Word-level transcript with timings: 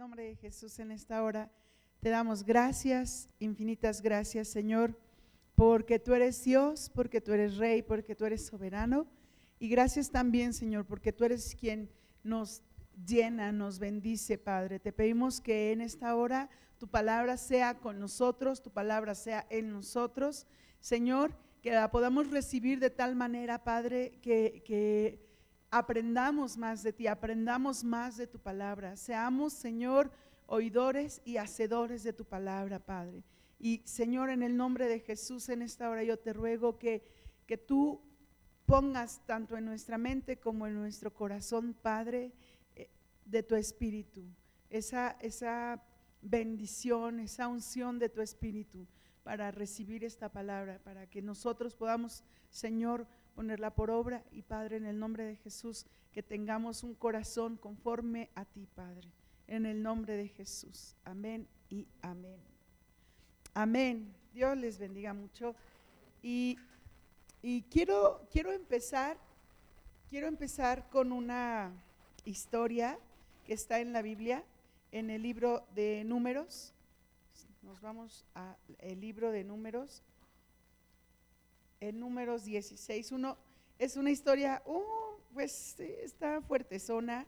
nombre 0.00 0.24
de 0.24 0.36
Jesús 0.36 0.78
en 0.78 0.92
esta 0.92 1.22
hora 1.22 1.50
te 2.00 2.08
damos 2.08 2.42
gracias, 2.42 3.28
infinitas 3.38 4.00
gracias, 4.00 4.48
Señor, 4.48 4.98
porque 5.54 5.98
tú 5.98 6.14
eres 6.14 6.42
Dios, 6.42 6.90
porque 6.94 7.20
tú 7.20 7.34
eres 7.34 7.58
Rey, 7.58 7.82
porque 7.82 8.14
tú 8.14 8.24
eres 8.24 8.46
soberano. 8.46 9.06
Y 9.58 9.68
gracias 9.68 10.10
también, 10.10 10.54
Señor, 10.54 10.86
porque 10.86 11.12
tú 11.12 11.24
eres 11.24 11.54
quien 11.54 11.90
nos 12.24 12.62
llena, 13.06 13.52
nos 13.52 13.78
bendice, 13.78 14.38
Padre. 14.38 14.78
Te 14.78 14.90
pedimos 14.90 15.38
que 15.38 15.70
en 15.70 15.82
esta 15.82 16.16
hora 16.16 16.48
tu 16.78 16.88
palabra 16.88 17.36
sea 17.36 17.78
con 17.78 18.00
nosotros, 18.00 18.62
tu 18.62 18.70
palabra 18.70 19.14
sea 19.14 19.46
en 19.50 19.70
nosotros, 19.70 20.46
Señor, 20.78 21.36
que 21.60 21.72
la 21.72 21.90
podamos 21.90 22.30
recibir 22.30 22.80
de 22.80 22.88
tal 22.88 23.16
manera, 23.16 23.64
Padre, 23.64 24.18
que, 24.22 24.62
que 24.64 25.29
aprendamos 25.70 26.56
más 26.56 26.82
de 26.82 26.92
ti, 26.92 27.06
aprendamos 27.06 27.84
más 27.84 28.16
de 28.16 28.26
tu 28.26 28.38
palabra. 28.38 28.96
Seamos, 28.96 29.52
Señor, 29.52 30.10
oidores 30.46 31.22
y 31.24 31.36
hacedores 31.36 32.02
de 32.02 32.12
tu 32.12 32.24
palabra, 32.24 32.78
Padre. 32.78 33.22
Y 33.58 33.82
Señor, 33.84 34.30
en 34.30 34.42
el 34.42 34.56
nombre 34.56 34.88
de 34.88 35.00
Jesús, 35.00 35.48
en 35.48 35.62
esta 35.62 35.88
hora 35.88 36.02
yo 36.02 36.18
te 36.18 36.32
ruego 36.32 36.78
que, 36.78 37.02
que 37.46 37.56
tú 37.56 38.00
pongas 38.66 39.24
tanto 39.26 39.56
en 39.56 39.64
nuestra 39.64 39.98
mente 39.98 40.38
como 40.38 40.66
en 40.66 40.74
nuestro 40.74 41.12
corazón, 41.12 41.74
Padre, 41.74 42.32
eh, 42.74 42.88
de 43.24 43.42
tu 43.42 43.54
espíritu. 43.54 44.24
Esa, 44.70 45.16
esa 45.20 45.82
bendición, 46.22 47.20
esa 47.20 47.48
unción 47.48 47.98
de 47.98 48.08
tu 48.08 48.20
espíritu 48.22 48.86
para 49.22 49.50
recibir 49.50 50.04
esta 50.04 50.30
palabra, 50.30 50.80
para 50.82 51.08
que 51.08 51.22
nosotros 51.22 51.74
podamos, 51.74 52.24
Señor, 52.50 53.06
ponerla 53.40 53.74
por 53.74 53.90
obra 53.90 54.22
y 54.32 54.42
Padre, 54.42 54.76
en 54.76 54.84
el 54.84 54.98
nombre 54.98 55.24
de 55.24 55.36
Jesús, 55.36 55.86
que 56.12 56.22
tengamos 56.22 56.82
un 56.82 56.94
corazón 56.94 57.56
conforme 57.56 58.28
a 58.34 58.44
ti, 58.44 58.68
Padre 58.74 59.08
en 59.50 59.66
el 59.66 59.82
nombre 59.82 60.16
de 60.16 60.28
Jesús. 60.28 60.94
Amén 61.04 61.48
y 61.70 61.86
amén. 62.02 62.38
Amén. 63.54 64.14
Dios 64.34 64.56
les 64.58 64.78
bendiga 64.78 65.14
mucho. 65.14 65.56
Y, 66.22 66.58
quiero, 67.70 68.28
quiero 68.30 68.52
empezar, 68.52 69.16
quiero 70.10 70.28
empezar 70.28 70.90
con 70.90 71.10
una 71.10 71.72
historia 72.26 72.98
que 73.46 73.54
está 73.54 73.80
en 73.80 73.94
la 73.94 74.02
Biblia, 74.02 74.44
en 74.92 75.08
el 75.08 75.22
libro 75.22 75.66
de 75.74 76.04
números. 76.04 76.74
Nos 77.62 77.80
vamos 77.80 78.26
al 78.34 79.00
libro 79.00 79.32
de 79.32 79.44
números, 79.44 80.02
en 81.80 81.98
números 81.98 82.44
16. 82.44 83.12
Uno, 83.12 83.36
es 83.78 83.96
una 83.96 84.10
historia, 84.10 84.62
uh, 84.66 84.82
pues 85.32 85.80
está 85.80 86.40
fuerte 86.42 86.78
zona. 86.78 87.26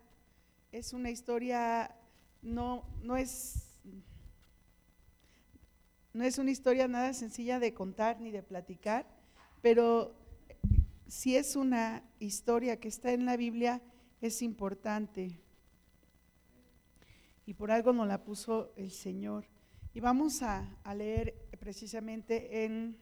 Es 0.70 0.92
una 0.92 1.10
historia 1.10 1.94
no, 2.42 2.84
no 3.02 3.16
es 3.16 3.68
no 6.12 6.24
es 6.24 6.36
una 6.36 6.50
historia 6.50 6.88
nada 6.88 7.14
sencilla 7.14 7.58
de 7.58 7.72
contar 7.72 8.20
ni 8.20 8.30
de 8.30 8.42
platicar, 8.42 9.06
pero 9.62 10.14
si 11.06 11.36
es 11.36 11.56
una 11.56 12.02
historia 12.18 12.78
que 12.78 12.88
está 12.88 13.12
en 13.12 13.24
la 13.24 13.36
Biblia, 13.36 13.80
es 14.20 14.42
importante. 14.42 15.40
Y 17.46 17.54
por 17.54 17.70
algo 17.70 17.92
nos 17.92 18.06
la 18.06 18.24
puso 18.24 18.72
el 18.76 18.90
Señor. 18.90 19.46
Y 19.94 20.00
vamos 20.00 20.42
a, 20.42 20.68
a 20.84 20.94
leer 20.94 21.34
precisamente 21.58 22.64
en 22.64 22.98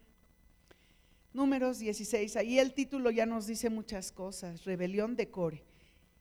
Números 1.32 1.78
16. 1.78 2.36
Ahí 2.36 2.58
el 2.58 2.74
título 2.74 3.10
ya 3.10 3.24
nos 3.24 3.46
dice 3.46 3.70
muchas 3.70 4.10
cosas. 4.10 4.64
Rebelión 4.64 5.14
de 5.14 5.30
Core. 5.30 5.62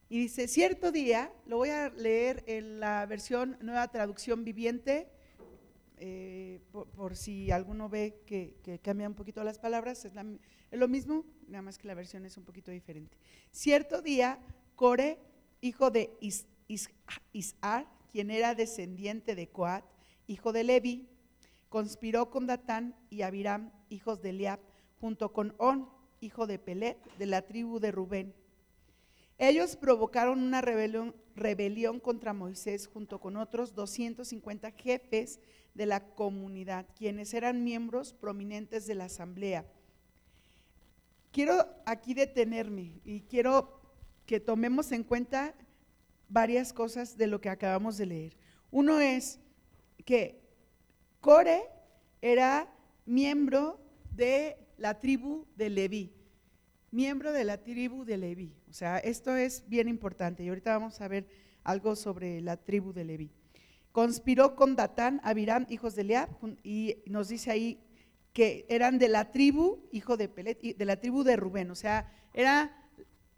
Y 0.08 0.20
dice, 0.20 0.48
cierto 0.48 0.92
día, 0.92 1.32
lo 1.46 1.58
voy 1.58 1.70
a 1.70 1.90
leer 1.90 2.44
en 2.48 2.80
la 2.80 3.06
versión 3.06 3.58
nueva 3.62 3.88
traducción 3.90 4.44
viviente, 4.44 5.08
eh, 5.98 6.62
por, 6.72 7.16
si 7.16 7.52
alguno 7.52 7.90
ve 7.90 8.22
que, 8.26 8.80
cambia 8.84 9.08
un 9.08 9.14
poquito 9.14 9.44
las 9.44 9.60
palabras, 9.60 10.06
es, 10.06 10.14
lo 10.72 10.88
mismo, 10.88 11.26
nada 11.48 11.62
más 11.62 11.78
que 11.78 11.88
la 11.88 11.94
versión 11.94 12.26
es 12.26 12.38
un 12.38 12.44
poquito 12.44 12.72
diferente. 12.72 13.18
Cierto 13.52 14.02
día, 14.02 14.40
Core, 14.76 15.20
hijo 15.62 15.92
de 15.92 16.12
Is, 16.22 16.48
Isar, 17.34 17.88
quien 18.12 18.32
era 18.32 18.56
descendiente 18.56 19.36
de 19.36 19.50
Coat, 19.50 19.84
hijo 20.26 20.54
de 20.54 20.64
Levi, 20.64 21.08
conspiró 21.68 22.32
con 22.32 22.48
Datán 22.48 22.96
y 23.10 23.22
Abiram, 23.22 23.72
hijos 23.90 24.22
de 24.22 24.30
Eliab, 24.30 24.60
junto 25.00 25.34
con 25.34 25.54
On, 25.58 25.90
hijo 26.20 26.48
de 26.48 26.60
Pelet, 26.60 26.98
de 27.18 27.26
la 27.26 27.42
tribu 27.44 27.80
de 27.80 27.92
Rubén 27.92 28.34
ellos 29.40 29.78
provocaron 29.78 30.44
una 30.44 30.60
rebelión, 30.60 32.02
contra 32.02 32.34
Moisés 32.34 32.88
junto 32.88 33.22
con 33.22 33.38
otros 33.38 33.74
250 33.74 34.72
jefes 34.72 35.40
de 35.74 35.86
la 35.86 36.04
comunidad, 36.14 36.86
quienes 36.98 37.34
eran 37.34 37.64
miembros 37.64 38.12
prominentes 38.12 38.86
de 38.86 38.96
la 38.96 39.06
asamblea. 39.06 39.66
Quiero 41.32 41.54
aquí 41.86 42.14
detenerme 42.14 43.00
y 43.06 43.22
quiero 43.22 43.80
que 44.26 44.42
tomemos 44.42 44.92
en 44.92 45.06
cuenta 45.06 45.56
varias 46.28 46.74
cosas 46.74 47.16
de 47.16 47.28
lo 47.28 47.40
que 47.40 47.50
acabamos 47.50 47.98
de 47.98 48.08
leer. 48.08 48.38
Uno 48.72 49.00
es 49.00 49.40
que 50.04 50.42
Core 51.22 51.62
era 52.22 52.70
miembro 53.06 53.80
de 54.12 54.58
la 54.80 55.00
tribu 55.00 55.46
de 55.56 55.70
Leví 55.70 56.20
miembro 56.92 57.32
de 57.32 57.44
la 57.44 57.58
tribu 57.58 58.06
de 58.06 58.18
Leví. 58.18 58.54
O 58.70 58.74
sea, 58.74 58.98
esto 58.98 59.36
es 59.36 59.64
bien 59.68 59.88
importante 59.88 60.44
y 60.44 60.50
ahorita 60.50 60.78
vamos 60.78 61.00
a 61.02 61.08
ver 61.08 61.28
algo 61.64 61.96
sobre 61.96 62.42
la 62.42 62.58
tribu 62.58 62.94
de 62.94 63.06
Leví. 63.06 63.32
Conspiró 63.92 64.56
con 64.56 64.76
Datán, 64.76 65.20
Abiram, 65.24 65.66
hijos 65.70 65.96
de 65.96 66.04
Leab, 66.04 66.30
y 66.64 66.98
nos 67.06 67.28
dice 67.28 67.52
ahí 67.52 67.80
que 68.34 68.66
eran 68.70 69.00
de 69.00 69.10
la 69.10 69.32
tribu, 69.32 69.88
hijo 69.92 70.16
de 70.16 70.30
Pelet, 70.30 70.62
de 70.62 70.86
la 70.86 71.00
tribu 71.00 71.24
de 71.24 71.36
Rubén. 71.36 71.72
O 71.72 71.76
sea, 71.76 72.12
era 72.34 72.88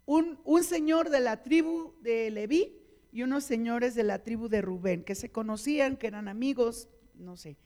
un, 0.04 0.38
señor 0.62 1.10
de 1.10 1.20
la 1.20 1.42
tribu 1.42 1.94
de 2.02 2.30
Leví 2.30 2.76
y 3.10 3.22
unos 3.22 3.44
señores 3.44 3.94
de 3.94 4.02
la 4.04 4.22
tribu 4.22 4.48
de 4.48 4.62
Rubén, 4.62 5.04
que 5.04 5.14
se 5.14 5.30
conocían, 5.30 5.96
que 5.96 6.06
eran 6.06 6.28
amigos, 6.28 6.88
no 7.14 7.36
sé. 7.36 7.56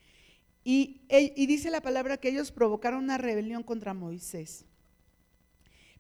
Y, 0.69 1.03
y 1.09 1.47
dice 1.47 1.71
la 1.71 1.81
palabra 1.81 2.17
que 2.17 2.29
ellos 2.29 2.51
provocaron 2.51 3.05
una 3.05 3.19
rebelión 3.19 3.63
contra 3.63 3.95
Moisés. 3.95 4.65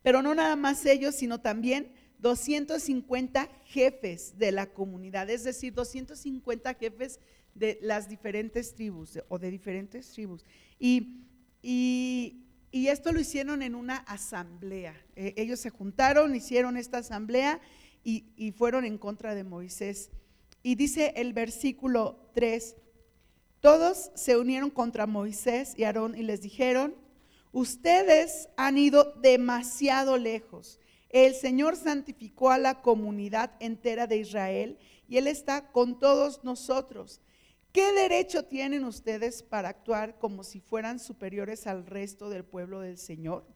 Pero 0.03 0.23
no 0.23 0.35
nada 0.35 0.57
más 0.57 0.85
ellos, 0.87 1.15
sino 1.15 1.41
también 1.41 1.93
250 2.19 3.49
jefes 3.67 4.37
de 4.39 4.51
la 4.51 4.67
comunidad, 4.67 5.31
es 5.31 5.45
decir, 5.45 5.73
250 5.73 6.75
jefes 6.75 7.21
de 7.55 7.79
las 7.81 8.09
diferentes 8.09 8.75
tribus 8.75 9.21
o 9.29 9.39
de 9.39 9.53
diferentes 9.53 10.11
tribus. 10.11 10.45
Y, 10.81 11.23
esto 12.73 13.13
lo 13.13 13.21
hicieron 13.21 13.63
en 13.63 13.77
una 13.77 13.99
asamblea. 13.99 15.01
E, 15.15 15.33
ellos 15.37 15.61
se 15.61 15.71
juntaron, 15.71 16.35
hicieron 16.35 16.77
esta 16.77 16.99
asamblea 16.99 17.61
y, 18.03 18.33
y 18.37 18.51
fueron 18.51 18.85
en 18.85 18.99
contra 18.99 19.37
de 19.37 19.45
Moisés. 19.45 20.11
Y 20.65 20.75
dice 20.75 21.13
el 21.15 21.35
versículo 21.35 22.31
3, 22.35 22.75
todos 23.67 24.13
se 24.15 24.37
unieron 24.37 24.71
contra 24.71 25.09
Moisés 25.09 25.75
y 25.77 25.83
Aarón 25.83 26.17
y 26.17 26.23
les 26.23 26.41
dijeron, 26.41 26.95
Ustedes 27.51 28.49
han 28.57 28.79
ido 28.79 29.15
demasiado 29.21 30.19
lejos. 30.19 30.79
El 31.09 31.35
Señor 31.35 31.75
santificó 31.75 32.53
a 32.53 32.59
la 32.59 32.81
comunidad 32.81 33.57
entera 33.59 34.07
de 34.07 34.19
Israel 34.19 34.79
y 35.09 35.17
Él 35.17 35.27
está 35.27 35.73
con 35.73 35.99
todos 35.99 36.45
nosotros. 36.45 37.21
¿Qué 37.73 37.93
derecho 37.93 38.45
tienen 38.45 38.85
ustedes 38.85 39.43
para 39.43 39.71
actuar 39.71 40.17
como 40.21 40.45
si 40.45 40.61
fueran 40.61 41.01
superiores 41.01 41.67
al 41.67 41.87
resto 41.87 42.31
del 42.31 42.45
pueblo 42.45 42.83
del 42.83 42.99
Señor? 42.99 43.56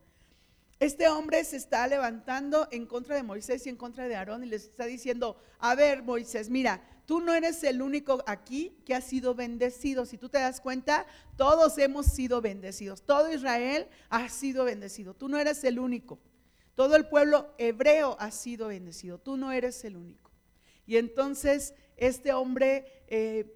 Este 0.80 1.08
hombre 1.08 1.44
se 1.44 1.58
está 1.58 1.86
levantando 1.86 2.66
en 2.70 2.86
contra 2.86 3.14
de 3.14 3.22
Moisés 3.22 3.66
y 3.66 3.68
en 3.68 3.76
contra 3.76 4.08
de 4.08 4.16
Aarón 4.16 4.44
y 4.44 4.46
les 4.46 4.64
está 4.64 4.86
diciendo, 4.86 5.36
a 5.58 5.74
ver 5.74 6.02
Moisés, 6.02 6.48
mira, 6.48 6.82
tú 7.04 7.20
no 7.20 7.34
eres 7.34 7.62
el 7.64 7.82
único 7.82 8.24
aquí 8.26 8.78
que 8.86 8.94
ha 8.94 9.02
sido 9.02 9.34
bendecido. 9.34 10.06
Si 10.06 10.16
tú 10.16 10.30
te 10.30 10.38
das 10.38 10.62
cuenta, 10.62 11.04
todos 11.36 11.76
hemos 11.76 12.06
sido 12.06 12.40
bendecidos. 12.40 13.02
Todo 13.02 13.30
Israel 13.30 13.88
ha 14.08 14.26
sido 14.30 14.64
bendecido. 14.64 15.12
Tú 15.12 15.28
no 15.28 15.36
eres 15.36 15.62
el 15.64 15.78
único. 15.78 16.18
Todo 16.74 16.96
el 16.96 17.06
pueblo 17.06 17.54
hebreo 17.58 18.16
ha 18.18 18.30
sido 18.30 18.68
bendecido. 18.68 19.18
Tú 19.18 19.36
no 19.36 19.52
eres 19.52 19.84
el 19.84 19.98
único. 19.98 20.30
Y 20.86 20.96
entonces 20.96 21.74
este 21.98 22.32
hombre 22.32 23.04
eh, 23.08 23.54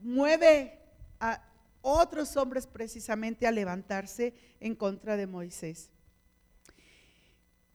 mueve 0.00 0.78
a 1.18 1.42
otros 1.80 2.36
hombres 2.36 2.66
precisamente 2.66 3.46
a 3.46 3.52
levantarse 3.52 4.34
en 4.60 4.74
contra 4.74 5.16
de 5.16 5.26
Moisés. 5.26 5.90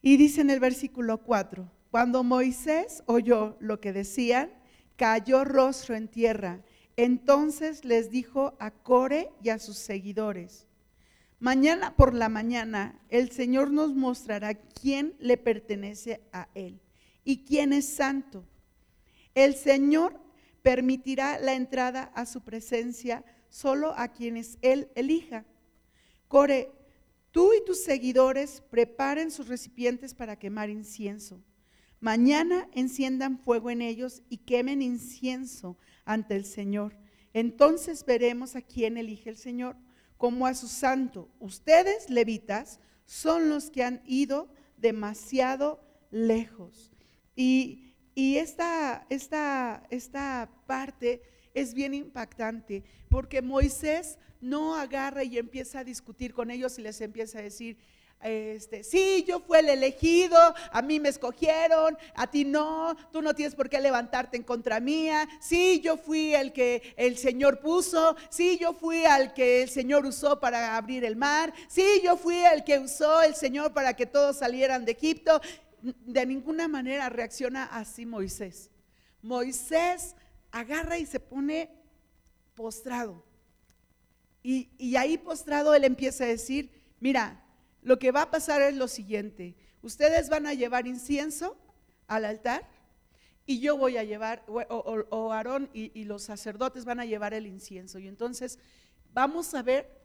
Y 0.06 0.18
dice 0.18 0.42
en 0.42 0.50
el 0.50 0.60
versículo 0.60 1.20
4, 1.20 1.72
cuando 1.90 2.26
Moisés 2.26 3.04
oyó 3.06 3.56
lo 3.62 3.80
que 3.80 3.94
decían, 3.94 4.52
cayó 4.98 5.46
rostro 5.46 5.96
en 5.96 6.10
tierra. 6.10 6.62
Entonces 6.98 7.86
les 7.86 8.12
dijo 8.12 8.54
a 8.60 8.72
Core 8.72 9.30
y 9.42 9.48
a 9.48 9.60
sus 9.60 9.78
seguidores, 9.78 10.68
mañana 11.40 11.96
por 11.96 12.14
la 12.14 12.28
mañana 12.28 13.00
el 13.08 13.32
Señor 13.32 13.72
nos 13.72 13.96
mostrará 13.96 14.56
quién 14.56 15.16
le 15.20 15.38
pertenece 15.38 16.22
a 16.34 16.50
Él 16.54 16.82
y 17.24 17.46
quién 17.46 17.72
es 17.72 17.88
santo. 17.88 18.44
El 19.34 19.56
Señor 19.56 20.20
permitirá 20.64 21.40
la 21.40 21.54
entrada 21.54 22.12
a 22.14 22.26
su 22.26 22.42
presencia 22.42 23.24
solo 23.48 23.94
a 23.96 24.10
quienes 24.10 24.58
Él 24.62 24.90
elija. 24.96 25.46
Core, 26.28 26.72
tú 27.34 27.52
y 27.54 27.66
tus 27.66 27.84
seguidores 27.84 28.64
preparen 28.70 29.32
sus 29.32 29.50
recipientes 29.50 30.14
para 30.14 30.38
quemar 30.38 30.70
incienso. 30.70 31.44
Mañana 32.00 32.70
enciendan 32.74 33.40
fuego 33.40 33.70
en 33.72 33.82
ellos 33.82 34.22
y 34.30 34.38
quemen 34.38 34.82
incienso 34.82 35.78
ante 36.06 36.36
el 36.36 36.46
Señor. 36.46 36.96
Entonces 37.34 38.06
veremos 38.06 38.56
a 38.56 38.62
quién 38.62 38.98
elige 38.98 39.30
el 39.30 39.38
Señor 39.38 39.76
como 40.18 40.46
a 40.46 40.54
su 40.54 40.68
santo. 40.68 41.28
Ustedes, 41.40 42.10
levitas, 42.10 42.80
son 43.06 43.50
los 43.50 43.72
que 43.72 43.84
han 43.84 44.02
ido 44.06 44.48
demasiado 44.78 45.82
lejos. 46.12 46.94
Y, 47.36 47.80
esta, 48.16 49.08
parte 50.68 51.22
es 51.56 51.74
bien 51.74 51.96
impactante 51.96 52.84
porque 53.10 53.42
Moisés 53.42 54.20
no 54.44 54.76
agarra 54.76 55.24
y 55.24 55.38
empieza 55.38 55.80
a 55.80 55.84
discutir 55.84 56.34
con 56.34 56.52
ellos 56.52 56.78
y 56.78 56.82
les 56.82 57.00
empieza 57.02 57.40
a 57.40 57.42
decir, 57.42 57.78
este, 58.22 58.86
sí, 58.86 59.26
yo 59.28 59.42
fui 59.42 59.58
el 59.58 59.70
elegido, 59.70 60.38
a 60.72 60.82
mí 60.82 61.00
me 61.00 61.10
escogieron, 61.10 61.98
a 62.16 62.28
ti 62.28 62.46
no, 62.46 62.96
tú 63.12 63.22
no 63.22 63.34
tienes 63.34 63.54
por 63.54 63.70
qué 63.70 63.82
levantarte 63.82 64.38
en 64.38 64.44
contra 64.44 64.80
mía. 64.80 65.28
Sí, 65.42 65.82
yo 65.84 65.98
fui 65.98 66.34
el 66.34 66.54
que 66.54 66.94
el 66.96 67.18
Señor 67.18 67.60
puso, 67.60 68.16
sí, 68.30 68.58
yo 68.60 68.74
fui 68.74 69.04
al 69.04 69.34
que 69.34 69.64
el 69.64 69.70
Señor 69.70 70.06
usó 70.06 70.40
para 70.40 70.78
abrir 70.78 71.04
el 71.04 71.18
mar, 71.18 71.54
sí, 71.68 72.02
yo 72.04 72.16
fui 72.16 72.38
el 72.38 72.64
que 72.64 72.80
usó 72.80 73.22
el 73.22 73.36
Señor 73.36 73.74
para 73.74 73.94
que 73.94 74.06
todos 74.06 74.38
salieran 74.38 74.86
de 74.86 74.94
Egipto. 74.94 75.42
De 75.82 76.26
ninguna 76.26 76.70
manera 76.70 77.10
reacciona 77.10 77.66
así 77.66 78.06
Moisés. 78.06 78.70
Moisés 79.22 80.16
agarra 80.50 80.98
y 80.98 81.06
se 81.06 81.20
pone 81.20 81.70
postrado. 82.56 83.33
Y, 84.44 84.70
y 84.78 84.98
ahí 84.98 85.18
postrado 85.18 85.74
él 85.74 85.86
empieza 85.86 86.26
a 86.26 86.28
decir, 86.28 86.70
mira, 87.00 87.44
lo 87.82 87.98
que 87.98 88.12
va 88.12 88.24
a 88.24 88.32
pasar 88.32 88.62
es 88.62 88.76
lo 88.76 88.88
siguiente. 88.88 89.56
Ustedes 89.82 90.30
van 90.30 90.46
a 90.46 90.54
llevar 90.54 90.86
incienso 90.86 91.58
al 92.08 92.26
altar 92.26 92.70
y 93.46 93.60
yo 93.60 93.78
voy 93.78 93.98
a 93.98 94.04
llevar, 94.04 94.44
o, 94.48 95.32
Aarón 95.34 95.70
y, 95.74 96.04
los 96.06 96.24
sacerdotes 96.24 96.86
van 96.86 97.00
a 97.00 97.06
llevar 97.06 97.34
el 97.34 97.46
incienso. 97.46 98.00
Y 98.00 98.08
entonces 98.08 98.58
vamos 99.14 99.54
a 99.54 99.62
ver 99.62 100.02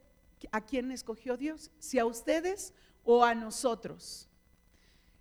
a 0.50 0.64
quién 0.64 0.90
escogió 0.90 1.36
Dios, 1.36 1.70
si 1.78 1.98
a 1.98 2.06
ustedes 2.06 2.74
o 3.04 3.24
a 3.24 3.34
nosotros. 3.34 4.28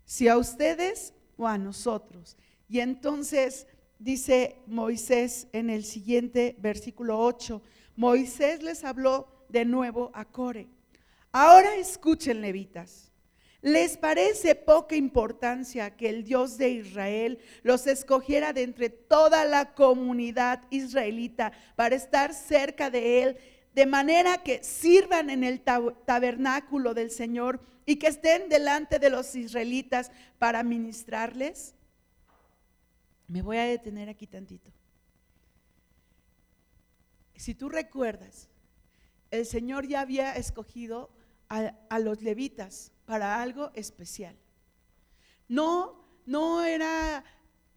Si 0.05 0.27
a 0.27 0.37
ustedes 0.37 1.13
o 1.37 1.47
a 1.47 1.57
nosotros. 1.57 2.37
Y 2.67 2.79
entonces 2.79 3.67
dice 3.99 4.57
Moisés 4.65 5.47
en 5.53 5.69
el 5.69 5.83
siguiente 5.85 6.55
versículo 6.59 7.19
8, 7.19 7.61
Moisés 7.97 8.63
les 8.63 8.83
habló 8.85 9.27
de 9.49 9.65
nuevo 9.65 10.11
a 10.13 10.23
Core 10.23 10.67
Ahora 11.31 11.75
escuchen, 11.75 12.41
levitas. 12.41 13.11
¿Les 13.61 13.97
parece 13.97 14.55
poca 14.55 14.95
importancia 14.95 15.95
que 15.95 16.09
el 16.09 16.23
Dios 16.23 16.57
de 16.57 16.69
Israel 16.69 17.39
los 17.63 17.85
escogiera 17.85 18.53
de 18.53 18.63
entre 18.63 18.89
toda 18.89 19.45
la 19.45 19.73
comunidad 19.73 20.61
israelita 20.69 21.51
para 21.75 21.95
estar 21.95 22.33
cerca 22.33 22.89
de 22.89 23.23
Él, 23.23 23.37
de 23.73 23.85
manera 23.85 24.37
que 24.37 24.63
sirvan 24.63 25.29
en 25.29 25.43
el 25.43 25.61
tabernáculo 25.61 26.93
del 26.93 27.11
Señor 27.11 27.59
y 27.85 27.97
que 27.97 28.07
estén 28.07 28.47
delante 28.47 28.99
de 28.99 29.09
los 29.09 29.35
israelitas 29.35 30.11
para 30.39 30.63
ministrarles? 30.63 31.73
Me 33.27 33.41
voy 33.41 33.57
a 33.57 33.65
detener 33.65 34.07
aquí 34.07 34.27
tantito. 34.27 34.71
Si 37.37 37.53
tú 37.53 37.69
recuerdas, 37.69 38.49
el 39.31 39.45
Señor 39.45 39.87
ya 39.87 40.01
había 40.01 40.35
escogido 40.35 41.11
a, 41.49 41.99
los 41.99 42.21
levitas 42.21 42.91
para 43.05 43.41
algo 43.41 43.71
especial. 43.73 44.35
No, 45.47 46.03
no 46.25 46.63
era 46.63 47.23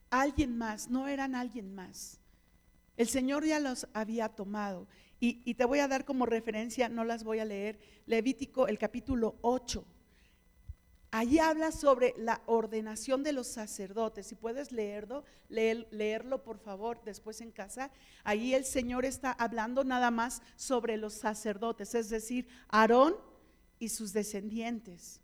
alguien 0.09 0.57
más, 0.57 0.89
no 0.89 1.07
eran 1.07 1.35
alguien 1.35 1.75
más. 1.75 2.21
El 2.97 3.09
Señor 3.09 3.45
ya 3.45 3.61
los 3.61 3.87
había 3.93 4.31
tomado. 4.31 4.89
Y, 5.21 5.43
y, 5.45 5.55
te 5.55 5.67
voy 5.67 5.81
a 5.81 5.89
dar 5.89 6.05
como 6.07 6.25
referencia, 6.25 6.89
no 6.89 7.05
las 7.05 7.23
voy 7.23 7.39
a 7.41 7.45
leer, 7.45 7.79
Levítico 8.07 8.67
el 8.67 8.79
capítulo 8.79 9.37
8. 9.43 9.85
Allí 11.12 11.41
habla 11.41 11.73
sobre 11.73 12.15
la 12.17 12.41
ordenación 12.47 13.25
de 13.25 13.33
los 13.33 13.49
sacerdotes. 13.49 14.29
Si 14.29 14.37
puedes 14.37 14.71
leerlo, 14.71 15.25
leerlo 15.49 16.45
por 16.45 16.59
favor 16.59 17.03
después 17.05 17.41
en 17.41 17.51
casa. 17.51 17.91
Allí 18.23 18.55
el 18.55 18.65
Señor 18.65 19.05
está 19.05 19.33
hablando 19.33 19.83
nada 19.83 20.12
más 20.12 20.41
sobre 20.55 20.97
los 20.97 21.15
sacerdotes, 21.15 21.97
es 21.97 22.11
decir, 22.11 22.47
Aarón 22.69 23.17
y 23.81 23.89
sus 23.89 24.12
descendientes. 24.12 25.21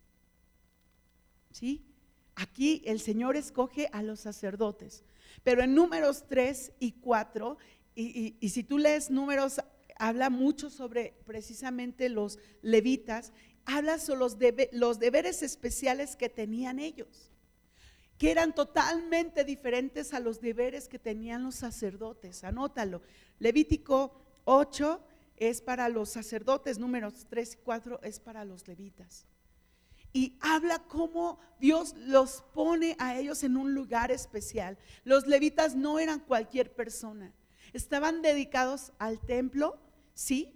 ¿Sí? 1.52 1.86
Aquí 2.34 2.82
el 2.84 3.00
Señor 3.00 3.36
escoge 3.36 3.88
a 3.92 4.02
los 4.02 4.20
sacerdotes. 4.20 5.04
Pero 5.44 5.62
en 5.62 5.74
números 5.74 6.24
3 6.28 6.72
y 6.80 6.92
4, 6.92 7.56
y, 7.94 8.48
si 8.50 8.62
tú 8.62 8.76
lees 8.76 9.10
números, 9.10 9.60
habla 9.98 10.30
mucho 10.30 10.70
sobre 10.70 11.14
precisamente 11.24 12.08
los 12.08 12.38
levitas, 12.62 13.32
habla 13.64 13.98
sobre 13.98 14.20
los, 14.20 14.36
los 14.72 14.98
deberes 14.98 15.42
especiales 15.42 16.16
que 16.16 16.28
tenían 16.28 16.78
ellos, 16.78 17.30
que 18.18 18.30
eran 18.30 18.54
totalmente 18.54 19.44
diferentes 19.44 20.14
a 20.14 20.20
los 20.20 20.40
deberes 20.40 20.88
que 20.88 20.98
tenían 20.98 21.42
los 21.42 21.56
sacerdotes. 21.56 22.44
Anótalo. 22.44 23.02
Levítico 23.38 24.22
8, 24.44 25.02
es 25.36 25.60
para 25.60 25.88
los 25.88 26.10
sacerdotes, 26.10 26.78
números 26.78 27.26
3 27.28 27.54
y 27.54 27.56
4 27.58 28.00
es 28.02 28.20
para 28.20 28.44
los 28.44 28.66
levitas. 28.66 29.26
Y 30.12 30.38
habla 30.40 30.78
cómo 30.84 31.38
Dios 31.60 31.94
los 31.98 32.42
pone 32.54 32.96
a 32.98 33.18
ellos 33.18 33.42
en 33.44 33.56
un 33.56 33.74
lugar 33.74 34.10
especial. 34.10 34.78
Los 35.04 35.26
levitas 35.26 35.74
no 35.74 35.98
eran 35.98 36.20
cualquier 36.20 36.74
persona, 36.74 37.34
estaban 37.72 38.22
dedicados 38.22 38.92
al 38.98 39.20
templo, 39.20 39.78
¿sí? 40.16 40.52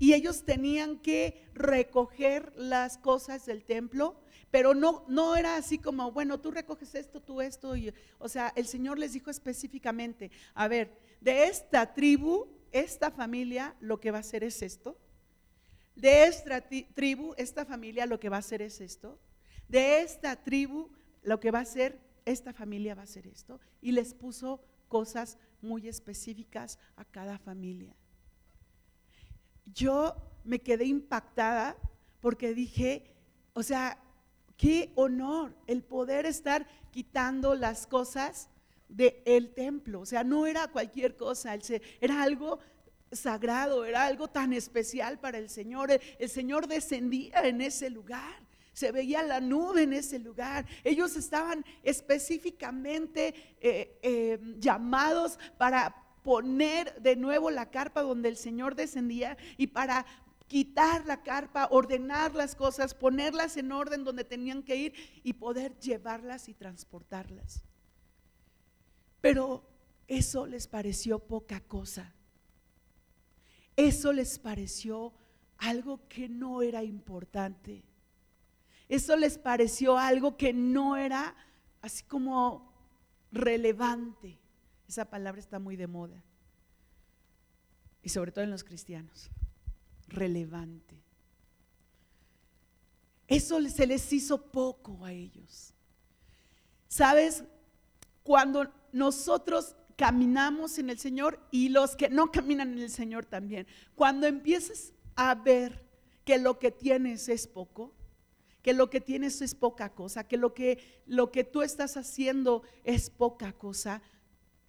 Y 0.00 0.14
ellos 0.14 0.44
tenían 0.44 0.98
que 0.98 1.46
recoger 1.54 2.52
las 2.56 2.98
cosas 2.98 3.46
del 3.46 3.62
templo, 3.62 4.20
pero 4.50 4.74
no, 4.74 5.04
no 5.06 5.36
era 5.36 5.54
así 5.54 5.78
como, 5.78 6.10
bueno, 6.10 6.40
tú 6.40 6.50
recoges 6.50 6.96
esto, 6.96 7.20
tú 7.22 7.40
esto. 7.40 7.76
Y, 7.76 7.94
o 8.18 8.28
sea, 8.28 8.52
el 8.56 8.66
Señor 8.66 8.98
les 8.98 9.12
dijo 9.12 9.30
específicamente, 9.30 10.32
a 10.54 10.66
ver, 10.66 10.98
de 11.20 11.44
esta 11.44 11.94
tribu 11.94 12.48
esta 12.74 13.12
familia 13.12 13.76
lo 13.78 14.00
que 14.00 14.10
va 14.10 14.16
a 14.16 14.20
hacer 14.20 14.42
es 14.42 14.60
esto. 14.60 14.98
De 15.94 16.24
esta 16.24 16.60
tribu, 16.60 17.32
esta 17.36 17.64
familia 17.64 18.04
lo 18.04 18.18
que 18.18 18.28
va 18.28 18.36
a 18.36 18.40
hacer 18.40 18.62
es 18.62 18.80
esto. 18.80 19.20
De 19.68 20.02
esta 20.02 20.34
tribu 20.42 20.90
lo 21.22 21.38
que 21.38 21.52
va 21.52 21.60
a 21.60 21.62
hacer, 21.62 22.00
esta 22.24 22.52
familia 22.52 22.96
va 22.96 23.02
a 23.02 23.04
hacer 23.04 23.28
esto. 23.28 23.60
Y 23.80 23.92
les 23.92 24.12
puso 24.12 24.60
cosas 24.88 25.38
muy 25.62 25.86
específicas 25.86 26.80
a 26.96 27.04
cada 27.04 27.38
familia. 27.38 27.94
Yo 29.66 30.14
me 30.44 30.60
quedé 30.60 30.84
impactada 30.84 31.76
porque 32.20 32.54
dije, 32.54 33.04
o 33.52 33.62
sea, 33.62 33.98
qué 34.56 34.92
honor 34.94 35.54
el 35.66 35.82
poder 35.82 36.26
estar 36.26 36.66
quitando 36.90 37.54
las 37.54 37.86
cosas 37.86 38.48
del 38.88 39.52
templo. 39.54 40.00
O 40.00 40.06
sea, 40.06 40.24
no 40.24 40.46
era 40.46 40.68
cualquier 40.68 41.16
cosa, 41.16 41.56
era 42.00 42.22
algo 42.22 42.60
sagrado, 43.12 43.84
era 43.84 44.04
algo 44.06 44.28
tan 44.28 44.52
especial 44.52 45.18
para 45.18 45.38
el 45.38 45.48
Señor. 45.48 45.90
El, 46.18 46.28
Señor 46.28 46.66
descendía 46.66 47.40
en 47.42 47.60
ese 47.60 47.90
lugar. 47.90 48.42
Se 48.72 48.90
veía 48.90 49.22
la 49.22 49.40
nube 49.40 49.82
en 49.82 49.92
ese 49.92 50.18
lugar. 50.18 50.66
Ellos 50.82 51.16
estaban 51.16 51.64
específicamente 51.82 53.56
eh, 53.60 53.98
eh, 54.02 54.38
llamados 54.58 55.38
para 55.56 56.03
poner 56.24 57.00
de 57.00 57.14
nuevo 57.14 57.50
la 57.50 57.70
carpa 57.70 58.02
donde 58.02 58.30
el 58.30 58.36
Señor 58.36 58.74
descendía 58.74 59.36
y 59.56 59.68
para 59.68 60.04
quitar 60.48 61.06
la 61.06 61.22
carpa, 61.22 61.68
ordenar 61.70 62.34
las 62.34 62.56
cosas, 62.56 62.94
ponerlas 62.94 63.56
en 63.56 63.70
orden 63.70 64.04
donde 64.04 64.24
tenían 64.24 64.62
que 64.62 64.76
ir 64.76 64.94
y 65.22 65.34
poder 65.34 65.78
llevarlas 65.78 66.48
y 66.48 66.54
transportarlas. 66.54 67.62
Pero 69.20 69.62
eso 70.08 70.46
les 70.46 70.66
pareció 70.66 71.18
poca 71.18 71.60
cosa. 71.60 72.12
Eso 73.76 74.12
les 74.12 74.38
pareció 74.38 75.12
algo 75.58 76.00
que 76.08 76.28
no 76.28 76.62
era 76.62 76.82
importante. 76.82 77.82
Eso 78.88 79.16
les 79.16 79.38
pareció 79.38 79.98
algo 79.98 80.36
que 80.36 80.52
no 80.52 80.96
era 80.96 81.34
así 81.80 82.04
como 82.04 82.72
relevante. 83.32 84.43
Esa 84.88 85.04
palabra 85.04 85.40
está 85.40 85.58
muy 85.58 85.76
de 85.76 85.86
moda. 85.86 86.22
Y 88.02 88.10
sobre 88.10 88.32
todo 88.32 88.44
en 88.44 88.50
los 88.50 88.64
cristianos. 88.64 89.30
Relevante. 90.08 91.02
Eso 93.26 93.60
se 93.68 93.86
les 93.86 94.12
hizo 94.12 94.50
poco 94.50 95.04
a 95.04 95.12
ellos. 95.12 95.72
¿Sabes? 96.88 97.44
Cuando 98.22 98.72
nosotros 98.92 99.74
caminamos 99.96 100.78
en 100.78 100.90
el 100.90 100.98
Señor 100.98 101.40
y 101.50 101.68
los 101.68 101.96
que 101.96 102.08
no 102.08 102.30
caminan 102.30 102.72
en 102.72 102.80
el 102.80 102.90
Señor 102.90 103.24
también. 103.24 103.66
Cuando 103.94 104.26
empieces 104.26 104.92
a 105.16 105.34
ver 105.34 105.84
que 106.24 106.38
lo 106.38 106.58
que 106.58 106.70
tienes 106.70 107.28
es 107.28 107.46
poco, 107.46 107.94
que 108.62 108.72
lo 108.72 108.88
que 108.88 109.00
tienes 109.00 109.42
es 109.42 109.54
poca 109.54 109.94
cosa, 109.94 110.26
que 110.26 110.36
lo 110.36 110.54
que, 110.54 111.02
lo 111.06 111.30
que 111.30 111.44
tú 111.44 111.62
estás 111.62 111.96
haciendo 111.96 112.62
es 112.82 113.10
poca 113.10 113.52
cosa, 113.52 114.02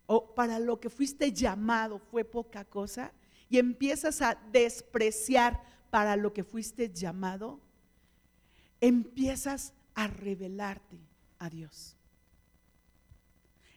o 0.08 0.34
para 0.36 0.60
lo 0.60 0.80
que 0.80 0.90
fuiste 0.90 1.32
llamado 1.32 2.00
fue 2.00 2.24
poca 2.24 2.66
cosa, 2.66 3.12
y 3.50 3.60
empiezas 3.60 4.22
a 4.22 4.36
despreciar 4.52 5.62
para 5.90 6.16
lo 6.16 6.34
que 6.34 6.44
fuiste 6.44 6.92
llamado, 6.92 7.60
empiezas 8.82 9.74
a 9.94 10.08
revelarte 10.08 11.00
a 11.40 11.50
Dios 11.50 11.95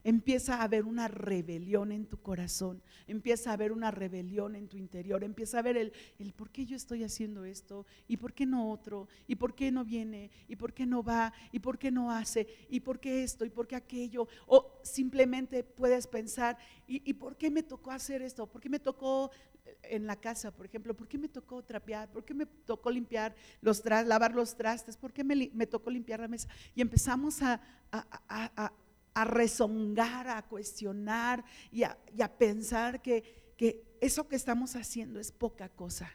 empieza 0.08 0.54
a 0.54 0.62
haber 0.62 0.86
una 0.86 1.06
rebelión 1.06 1.92
en 1.92 2.06
tu 2.06 2.16
corazón, 2.22 2.82
empieza 3.06 3.50
a 3.50 3.52
haber 3.52 3.72
una 3.72 3.90
rebelión 3.90 4.56
en 4.56 4.66
tu 4.66 4.78
interior, 4.78 5.22
empieza 5.22 5.58
a 5.58 5.62
ver 5.62 5.76
el, 5.76 5.92
el 6.18 6.32
por 6.32 6.48
qué 6.48 6.64
yo 6.64 6.76
estoy 6.76 7.04
haciendo 7.04 7.44
esto, 7.44 7.84
y 8.06 8.16
por 8.16 8.32
qué 8.32 8.46
no 8.46 8.70
otro, 8.70 9.06
y 9.26 9.34
por 9.34 9.54
qué 9.54 9.70
no 9.70 9.84
viene, 9.84 10.30
y 10.48 10.56
por 10.56 10.72
qué 10.72 10.86
no 10.86 11.02
va, 11.02 11.34
y 11.52 11.58
por 11.58 11.76
qué 11.78 11.90
no 11.90 12.10
hace, 12.10 12.46
y 12.70 12.80
por 12.80 12.98
qué 13.00 13.22
esto, 13.22 13.44
y 13.44 13.50
por 13.50 13.66
qué 13.66 13.76
aquello, 13.76 14.26
o 14.46 14.80
simplemente 14.82 15.62
puedes 15.62 16.06
pensar, 16.06 16.56
¿y, 16.86 17.12
por 17.12 17.36
qué 17.36 17.50
me 17.50 17.62
tocó 17.62 17.90
hacer 17.90 18.22
esto? 18.22 18.46
¿Por 18.46 18.62
qué 18.62 18.70
me 18.70 18.80
tocó 18.80 19.30
en 19.82 20.06
la 20.06 20.16
casa, 20.16 20.50
por 20.50 20.64
ejemplo, 20.64 20.96
¿por 20.96 21.06
qué 21.06 21.18
me 21.18 21.28
tocó 21.28 21.62
trapear? 21.62 22.10
¿Por 22.10 22.24
qué 22.24 22.32
me 22.32 22.46
tocó 22.46 22.90
limpiar 22.90 23.34
los 23.60 23.82
trastes, 23.82 24.08
lavar 24.08 24.34
los 24.34 24.56
trastes? 24.56 24.96
¿Por 24.96 25.12
qué 25.12 25.22
me, 25.22 25.50
me, 25.52 25.66
tocó 25.66 25.90
limpiar 25.90 26.20
la 26.20 26.28
mesa? 26.28 26.48
Y 26.74 26.80
empezamos 26.80 27.42
a 27.42 27.60
rezongar, 29.24 30.28
a 30.28 30.42
cuestionar 30.42 31.44
y 31.70 31.82
a, 31.82 32.38
pensar 32.38 33.02
que, 33.02 33.52
que 33.56 33.84
eso 34.00 34.28
que 34.28 34.36
estamos 34.36 34.76
haciendo 34.76 35.20
es 35.20 35.32
poca 35.32 35.68
cosa. 35.68 36.10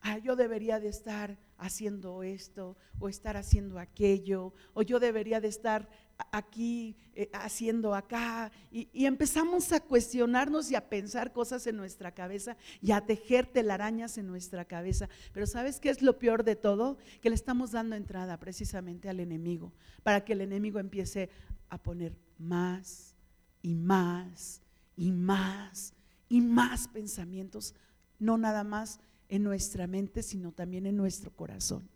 Ah, 0.00 0.18
yo 0.18 0.36
debería 0.36 0.80
de 0.80 0.88
estar 0.88 1.38
haciendo 1.56 2.22
esto 2.22 2.76
o 2.98 3.08
estar 3.08 3.36
haciendo 3.38 3.78
aquello, 3.78 4.52
o 4.74 4.82
yo 4.82 5.00
debería 5.00 5.40
de 5.40 5.48
estar 5.48 5.88
aquí 6.32 6.96
eh, 7.14 7.30
haciendo 7.32 7.94
acá. 7.94 8.50
Y, 8.70 8.88
y, 8.92 9.06
empezamos 9.06 9.72
a 9.72 9.80
cuestionarnos 9.80 10.70
y 10.70 10.74
a 10.74 10.88
pensar 10.88 11.32
cosas 11.32 11.66
en 11.66 11.76
nuestra 11.76 12.12
cabeza 12.12 12.56
y 12.80 12.92
a 12.92 13.04
tejer 13.04 13.46
telarañas 13.46 14.18
en 14.18 14.26
nuestra 14.26 14.64
cabeza. 14.64 15.08
Pero 15.32 15.46
¿sabes 15.46 15.80
qué 15.80 15.90
es 15.90 16.02
lo 16.02 16.18
peor 16.18 16.44
de 16.44 16.56
todo? 16.56 16.98
Que 17.20 17.30
le 17.30 17.34
estamos 17.34 17.72
dando 17.72 17.96
entrada 17.96 18.38
precisamente 18.38 19.08
al 19.08 19.20
enemigo, 19.20 19.72
para 20.02 20.24
que 20.24 20.32
el 20.32 20.40
enemigo 20.40 20.78
empiece 20.78 21.30
a 21.68 21.78
poner 21.78 22.16
más 22.38 23.14
y 23.62 23.74
más 23.74 24.60
y 24.96 25.10
más 25.10 25.94
y 26.28 26.40
más 26.40 26.88
pensamientos, 26.88 27.74
no 28.18 28.38
nada 28.38 28.64
más 28.64 29.00
en 29.28 29.42
nuestra 29.42 29.86
mente, 29.86 30.22
sino 30.22 30.52
también 30.52 30.86
en 30.86 30.96
nuestro 30.96 31.30
corazón. 31.30 31.88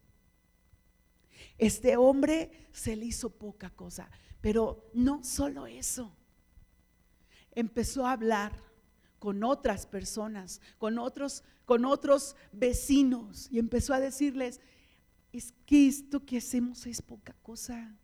Este 1.56 1.96
hombre 1.96 2.68
se 2.72 2.96
le 2.96 3.06
hizo 3.06 3.30
poca 3.30 3.70
cosa, 3.70 4.10
pero 4.40 4.90
no 4.94 5.24
solo 5.24 5.66
eso. 5.66 6.14
Empezó 7.52 8.06
a 8.06 8.12
hablar 8.12 8.52
con 9.18 9.42
otras 9.42 9.86
personas, 9.86 10.60
con 10.78 10.98
otros, 10.98 11.42
con 11.64 11.84
otros 11.84 12.36
vecinos 12.52 13.48
y 13.50 13.58
empezó 13.58 13.94
a 13.94 14.00
decirles, 14.00 14.60
es 15.32 15.52
que 15.66 15.88
esto 15.88 16.24
que 16.24 16.38
hacemos 16.38 16.86
es 16.86 17.02
poca 17.02 17.34
cosa. 17.42 17.96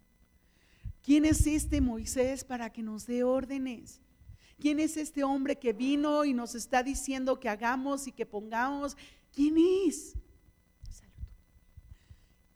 ¿Quién 1.02 1.24
es 1.24 1.46
este 1.46 1.80
Moisés 1.80 2.44
para 2.44 2.70
que 2.70 2.82
nos 2.82 3.06
dé 3.06 3.24
órdenes? 3.24 4.00
¿Quién 4.58 4.80
es 4.80 4.96
este 4.96 5.22
hombre 5.24 5.58
que 5.58 5.72
vino 5.72 6.24
y 6.24 6.32
nos 6.32 6.54
está 6.54 6.82
diciendo 6.82 7.38
que 7.38 7.48
hagamos 7.48 8.06
y 8.06 8.12
que 8.12 8.24
pongamos? 8.24 8.96
¿Quién 9.32 9.56
es? 9.86 10.14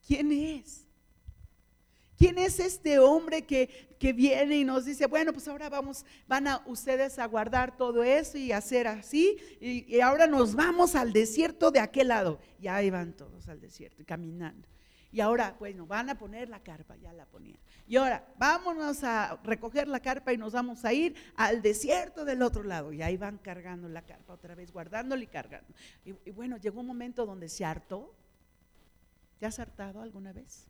¿Quién 0.09 0.33
es? 0.33 0.87
¿Quién 2.17 2.39
es 2.39 2.59
este 2.59 2.99
hombre 2.99 3.43
que, 3.43 3.95
que, 4.01 4.13
viene 4.13 4.57
y 4.57 4.65
nos 4.65 4.87
dice, 4.87 5.07
bueno, 5.07 5.33
pues 5.33 5.47
ahora 5.47 5.69
vamos, 5.69 6.05
van 6.27 6.49
a 6.49 6.63
ustedes 6.67 7.19
a 7.19 7.27
guardar 7.27 7.77
todo 7.77 8.03
eso 8.03 8.39
y 8.39 8.51
hacer 8.51 8.89
así, 8.89 9.37
y, 9.61 9.85
y 9.95 10.01
ahora 10.01 10.27
nos 10.27 10.55
vamos 10.55 10.97
al 10.97 11.13
desierto 11.13 11.71
de 11.71 11.79
aquel 11.79 12.09
lado? 12.09 12.41
Y 12.59 12.69
ahí 12.69 12.91
van 12.91 13.13
todos 13.13 13.49
al 13.49 13.61
desierto, 13.61 14.03
caminando. 14.05 14.67
Y 15.11 15.21
ahora, 15.21 15.57
bueno, 15.59 15.87
van 15.87 16.11
a 16.11 16.19
poner 16.19 16.49
la 16.49 16.63
carpa, 16.63 16.97
ya 16.97 17.13
la 17.13 17.25
ponían. 17.25 17.59
Y 17.87 17.97
ahora, 17.97 18.27
vámonos 18.37 19.03
a 19.05 19.39
recoger 19.43 19.89
la 19.89 20.01
carpa 20.01 20.33
y 20.35 20.37
nos 20.37 20.53
vamos 20.53 20.85
a 20.85 20.93
ir 20.93 21.15
al 21.35 21.63
desierto 21.63 22.27
del 22.27 22.43
otro 22.43 22.63
lado. 22.63 22.93
Y 22.93 23.01
ahí 23.01 23.17
van 23.17 23.39
cargando 23.39 23.89
la 23.89 24.03
carpa 24.03 24.35
otra 24.35 24.55
vez, 24.55 24.71
guardándola 24.71 25.23
y 25.23 25.27
cargando. 25.27 25.73
Y, 26.05 26.13
bueno, 26.31 26.59
llegó 26.59 26.81
un 26.81 26.87
momento 26.87 27.25
donde 27.25 27.49
se 27.49 27.65
hartó. 27.65 28.15
¿Te 29.39 29.47
has 29.47 29.59
hartado 29.59 30.01
alguna 30.01 30.33
vez? 30.33 30.67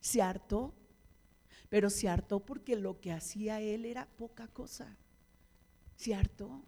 Se 0.00 0.22
hartó, 0.22 0.74
pero 1.68 1.90
se 1.90 2.08
hartó 2.08 2.40
porque 2.40 2.76
lo 2.76 3.00
que 3.00 3.12
hacía 3.12 3.60
él 3.60 3.84
era 3.84 4.06
poca 4.06 4.46
cosa. 4.48 4.96
Se 5.96 6.14
hartó. 6.14 6.62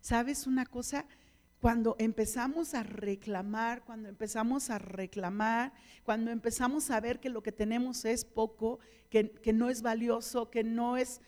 ¿Sabes 0.00 0.46
una 0.46 0.66
cosa? 0.66 1.06
Cuando 1.60 1.96
empezamos 1.98 2.74
a 2.74 2.82
reclamar, 2.82 3.84
cuando 3.84 4.08
empezamos 4.08 4.70
a 4.70 4.78
reclamar, 4.78 5.72
cuando 6.04 6.30
empezamos 6.30 6.90
a 6.90 7.00
ver 7.00 7.18
que 7.18 7.30
lo 7.30 7.42
que 7.42 7.50
tenemos 7.50 8.04
es 8.04 8.24
poco, 8.24 8.78
que, 9.10 9.52
no 9.52 9.68
es 9.68 9.82
valioso, 9.82 10.50
que 10.50 10.62
no 10.62 10.96
es, 10.96 11.20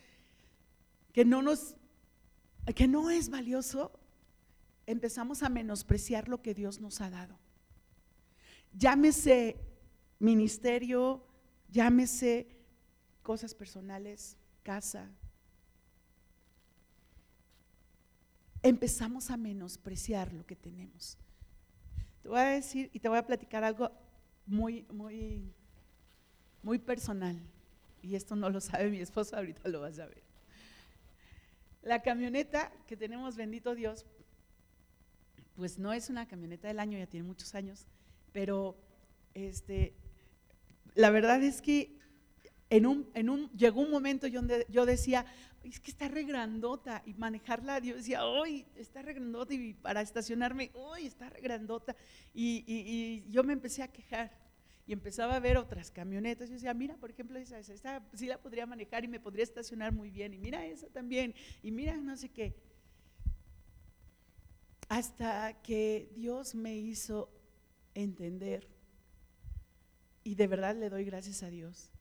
que 1.13 1.25
no 1.25 1.43
nos, 1.43 1.75
que 2.75 2.87
no 2.87 3.11
es 3.11 3.29
valioso, 3.31 4.00
empezamos 4.87 5.43
a 5.43 5.49
menospreciar 5.49 6.29
lo 6.29 6.43
que 6.43 6.55
Dios 6.55 6.81
nos 6.81 7.01
ha 7.01 7.11
dado. 7.11 7.39
Llámese 8.73 9.57
ministerio, 10.19 11.27
llámese 11.71 12.47
cosas 13.23 13.55
personales, 13.55 14.37
casa, 14.63 15.11
empezamos 18.63 19.31
a 19.31 19.37
menospreciar 19.37 20.33
lo 20.33 20.45
que 20.47 20.57
tenemos. 20.57 21.17
Te 22.23 22.29
voy 22.29 22.39
a 22.39 22.45
decir 22.45 22.91
y 22.93 23.01
te 23.01 23.09
voy 23.09 23.19
a 23.19 23.27
platicar 23.27 23.65
algo 23.65 23.91
muy, 24.47 24.85
muy, 24.93 25.53
muy 26.63 26.79
personal. 26.79 27.41
Y 28.03 28.15
esto 28.15 28.37
no 28.37 28.51
lo 28.51 28.61
sabe 28.61 28.91
mi 28.91 29.01
esposo, 29.01 29.37
ahorita 29.37 29.69
lo 29.69 29.81
vas 29.81 29.99
a 29.99 30.07
ver. 30.07 30.23
La 31.83 32.03
camioneta 32.03 32.71
que 32.87 32.97
tenemos, 32.97 33.37
bendito 33.37 33.75
Dios, 33.75 34.05
pues 35.61 35.79
no 35.79 35.93
es 35.93 36.09
una 36.09 36.27
camioneta 36.27 36.69
del 36.69 36.81
año, 36.81 36.97
ya 36.97 37.07
tiene 37.07 37.27
muchos 37.27 37.55
años, 37.55 37.87
pero 38.33 38.79
este, 39.35 39.93
la 40.95 41.11
verdad 41.11 41.43
es 41.43 41.61
que 41.61 41.99
en 42.71 42.87
un, 42.87 43.11
en 43.13 43.29
un, 43.29 43.51
llegó 43.51 43.83
un 43.83 43.91
momento 43.91 44.27
donde 44.31 44.65
yo 44.71 44.87
decía, 44.87 45.27
es 45.63 45.79
que 45.79 45.91
está 45.91 46.09
regrandota 46.09 47.03
y 47.05 47.13
manejarla, 47.13 47.79
yo 47.81 47.95
decía, 47.95 48.25
hoy 48.25 48.65
está 48.75 49.03
regrandota 49.03 49.53
y 49.53 49.75
para 49.75 50.01
estacionarme, 50.01 50.71
hoy 50.73 51.05
está 51.05 51.29
regrandota. 51.29 51.95
Y, 52.33 52.65
y, 52.67 53.31
yo 53.31 53.45
me 53.45 53.53
empecé 53.53 53.83
a 53.83 53.89
quejar 53.89 54.33
y 54.87 54.95
empezaba 54.95 55.37
a 55.37 55.41
ver 55.41 55.59
otras 55.59 55.91
camionetas. 55.91 56.49
Yo 56.49 56.55
decía, 56.55 56.73
mira, 56.73 56.97
por 56.97 57.11
ejemplo, 57.11 57.39
esa, 57.39 57.59
esta 57.59 58.03
sí 58.15 58.25
la 58.25 58.39
podría 58.39 58.65
manejar 58.65 59.05
y 59.05 59.09
me 59.09 59.21
podría 59.21 59.45
estacionar 59.45 59.93
muy 59.93 60.09
bien. 60.09 60.33
Y 60.33 60.39
mira 60.39 60.65
esa 60.65 60.87
también. 60.87 61.35
Y 61.63 61.71
mira 61.71 61.99
no 61.99 62.17
sé 62.17 62.31
qué. 62.31 62.55
Hasta 64.91 65.55
que 65.63 66.11
Dios 66.17 66.57
me 66.57 66.77
hizo 66.77 67.31
entender, 67.95 68.67
y 70.25 70.35
de 70.35 70.49
verdad 70.49 70.75
le 70.75 70.91
doy 70.91 71.05
gracias 71.05 71.45
a 71.45 71.49
Dios, 71.49 71.93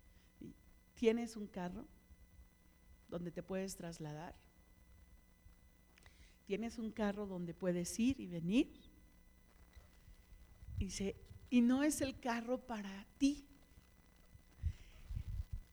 tienes 0.95 1.37
un 1.37 1.45
carro 1.45 1.85
donde 3.07 3.29
te 3.29 3.43
puedes 3.43 3.75
trasladar. 3.75 4.33
Tienes 6.47 6.79
un 6.79 6.91
carro 6.91 7.27
donde 7.27 7.53
puedes 7.53 7.99
ir 7.99 8.19
y 8.19 8.25
venir. 8.25 8.73
Y, 10.79 10.89
y 11.51 11.61
no 11.61 11.83
es 11.83 12.01
el 12.01 12.19
carro 12.19 12.57
para 12.57 13.05
ti. 13.19 13.45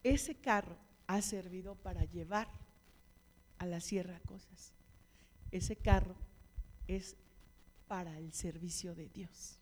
Ese 0.02 0.35
carro 0.35 0.76
ha 1.06 1.23
servido 1.23 1.76
para 1.76 2.04
llevar 2.04 2.50
a 3.56 3.64
la 3.64 3.80
sierra 3.80 4.20
cosas. 4.26 4.75
Ese 5.50 5.76
carro 5.76 6.25
es 6.88 7.16
para 7.87 8.19
el 8.19 8.33
servicio 8.33 8.95
de 8.95 9.09
Dios. 9.09 9.59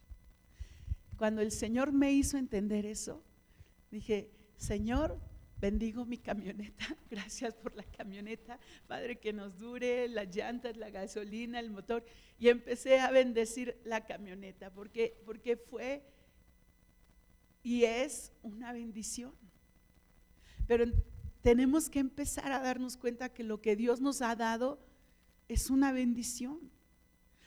Cuando 1.17 1.41
el 1.43 1.53
Señor 1.53 1.93
me 1.93 2.13
hizo 2.13 2.37
entender 2.39 2.87
eso, 2.87 3.23
dije, 3.91 4.31
Señor, 4.57 5.21
Bendigo 5.65 6.05
mi 6.05 6.19
camioneta, 6.19 6.85
gracias 7.11 7.55
por 7.55 7.75
la 7.75 7.85
camioneta, 7.85 8.59
Padre, 8.87 9.19
que 9.19 9.33
nos 9.33 9.59
dure 9.59 10.09
las 10.09 10.35
llantas, 10.37 10.77
la 10.77 10.91
gasolina, 10.91 11.59
el 11.59 11.71
motor. 11.71 12.05
Y 12.39 12.49
empecé 12.49 13.01
a 13.01 13.11
bendecir 13.11 13.81
la 13.85 14.05
camioneta 14.05 14.71
porque, 14.71 15.19
porque 15.25 15.57
fue 15.57 16.05
y 17.63 17.85
es 17.85 18.31
una 18.43 18.75
bendición. 18.75 19.33
Pero 20.67 20.85
tenemos 21.41 21.89
que 21.89 22.01
empezar 22.01 22.53
a 22.53 22.61
darnos 22.61 22.99
cuenta 22.99 23.33
que 23.33 23.43
lo 23.43 23.63
que 23.63 23.75
Dios 23.75 24.03
nos 24.03 24.21
ha 24.21 24.37
dado 24.37 24.79
es 25.49 25.71
una 25.71 25.93
bendición. 25.93 26.71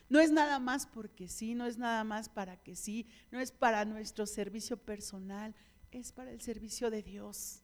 No 0.10 0.20
es 0.20 0.32
nada 0.32 0.60
más 0.60 0.86
porque 0.86 1.28
sí, 1.28 1.54
no 1.54 1.66
es 1.66 1.78
nada 1.78 2.04
más 2.04 2.30
para 2.30 2.58
que 2.58 2.76
sí, 2.76 3.08
no 3.32 3.40
es 3.40 3.52
para 3.52 3.86
nuestro 3.86 4.26
servicio 4.26 4.78
personal, 4.78 5.54
es 5.92 6.12
para 6.12 6.32
el 6.32 6.42
servicio 6.42 6.90
de 6.90 7.04
Dios. 7.04 7.62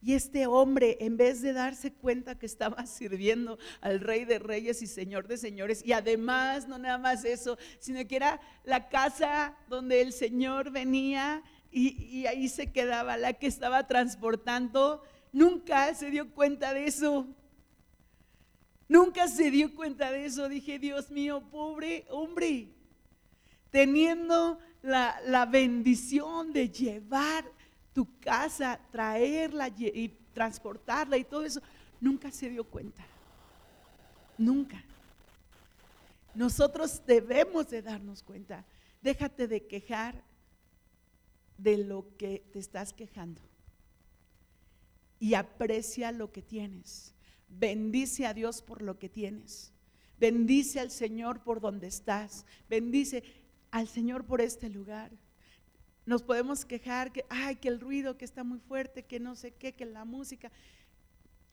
Y 0.00 0.14
este 0.14 0.46
hombre, 0.46 0.96
en 1.00 1.16
vez 1.16 1.42
de 1.42 1.52
darse 1.52 1.92
cuenta 1.92 2.38
que 2.38 2.46
estaba 2.46 2.86
sirviendo 2.86 3.58
al 3.80 4.00
rey 4.00 4.24
de 4.24 4.38
reyes 4.38 4.82
y 4.82 4.86
señor 4.86 5.26
de 5.26 5.36
señores, 5.36 5.82
y 5.84 5.92
además 5.92 6.68
no 6.68 6.78
nada 6.78 6.98
más 6.98 7.24
eso, 7.24 7.58
sino 7.80 8.06
que 8.06 8.16
era 8.16 8.40
la 8.64 8.88
casa 8.88 9.56
donde 9.68 10.00
el 10.00 10.12
Señor 10.12 10.70
venía 10.70 11.42
y, 11.70 12.02
y 12.04 12.26
ahí 12.26 12.48
se 12.48 12.72
quedaba, 12.72 13.16
la 13.16 13.34
que 13.34 13.46
estaba 13.46 13.86
transportando, 13.86 15.02
nunca 15.32 15.94
se 15.94 16.10
dio 16.10 16.32
cuenta 16.32 16.72
de 16.72 16.86
eso. 16.86 17.26
Nunca 18.88 19.28
se 19.28 19.50
dio 19.50 19.74
cuenta 19.74 20.10
de 20.10 20.24
eso. 20.24 20.48
Dije, 20.48 20.78
Dios 20.78 21.10
mío, 21.10 21.42
pobre 21.50 22.06
hombre, 22.08 22.68
teniendo 23.70 24.58
la, 24.82 25.46
bendición 25.46 26.52
de 26.52 26.70
llevar 26.70 27.44
tu 27.92 28.18
casa, 28.18 28.80
traerla 28.90 29.68
y 29.68 30.08
transportarla 30.32 31.16
y 31.16 31.24
todo 31.24 31.44
eso, 31.44 31.60
nunca 32.00 32.30
se 32.30 32.48
dio 32.48 32.64
cuenta. 32.64 33.04
Nunca. 34.38 34.82
Nosotros 36.34 37.02
debemos 37.04 37.68
de 37.68 37.82
darnos 37.82 38.22
cuenta. 38.22 38.64
Déjate 39.02 39.48
de 39.48 39.66
quejar 39.66 40.22
de 41.56 41.78
lo 41.78 42.16
que 42.16 42.44
te 42.52 42.60
estás 42.60 42.92
quejando 42.92 43.42
y 45.18 45.34
aprecia 45.34 46.12
lo 46.12 46.30
que 46.30 46.42
tienes. 46.42 47.14
Bendice 47.48 48.26
a 48.26 48.34
Dios 48.34 48.62
por 48.62 48.82
lo 48.82 48.98
que 48.98 49.08
tienes. 49.08 49.72
Bendice 50.18 50.80
al 50.80 50.90
Señor 50.90 51.42
por 51.42 51.60
donde 51.60 51.86
estás. 51.86 52.44
Bendice 52.68 53.22
al 53.70 53.88
Señor 53.88 54.24
por 54.24 54.40
este 54.40 54.68
lugar. 54.68 55.10
Nos 56.06 56.22
podemos 56.22 56.64
quejar 56.64 57.12
que, 57.12 57.24
ay, 57.28 57.56
que 57.56 57.68
el 57.68 57.80
ruido 57.80 58.16
que 58.16 58.24
está 58.24 58.42
muy 58.42 58.58
fuerte, 58.58 59.04
que 59.04 59.20
no 59.20 59.36
sé 59.36 59.52
qué, 59.52 59.74
que 59.74 59.84
la 59.84 60.04
música. 60.04 60.50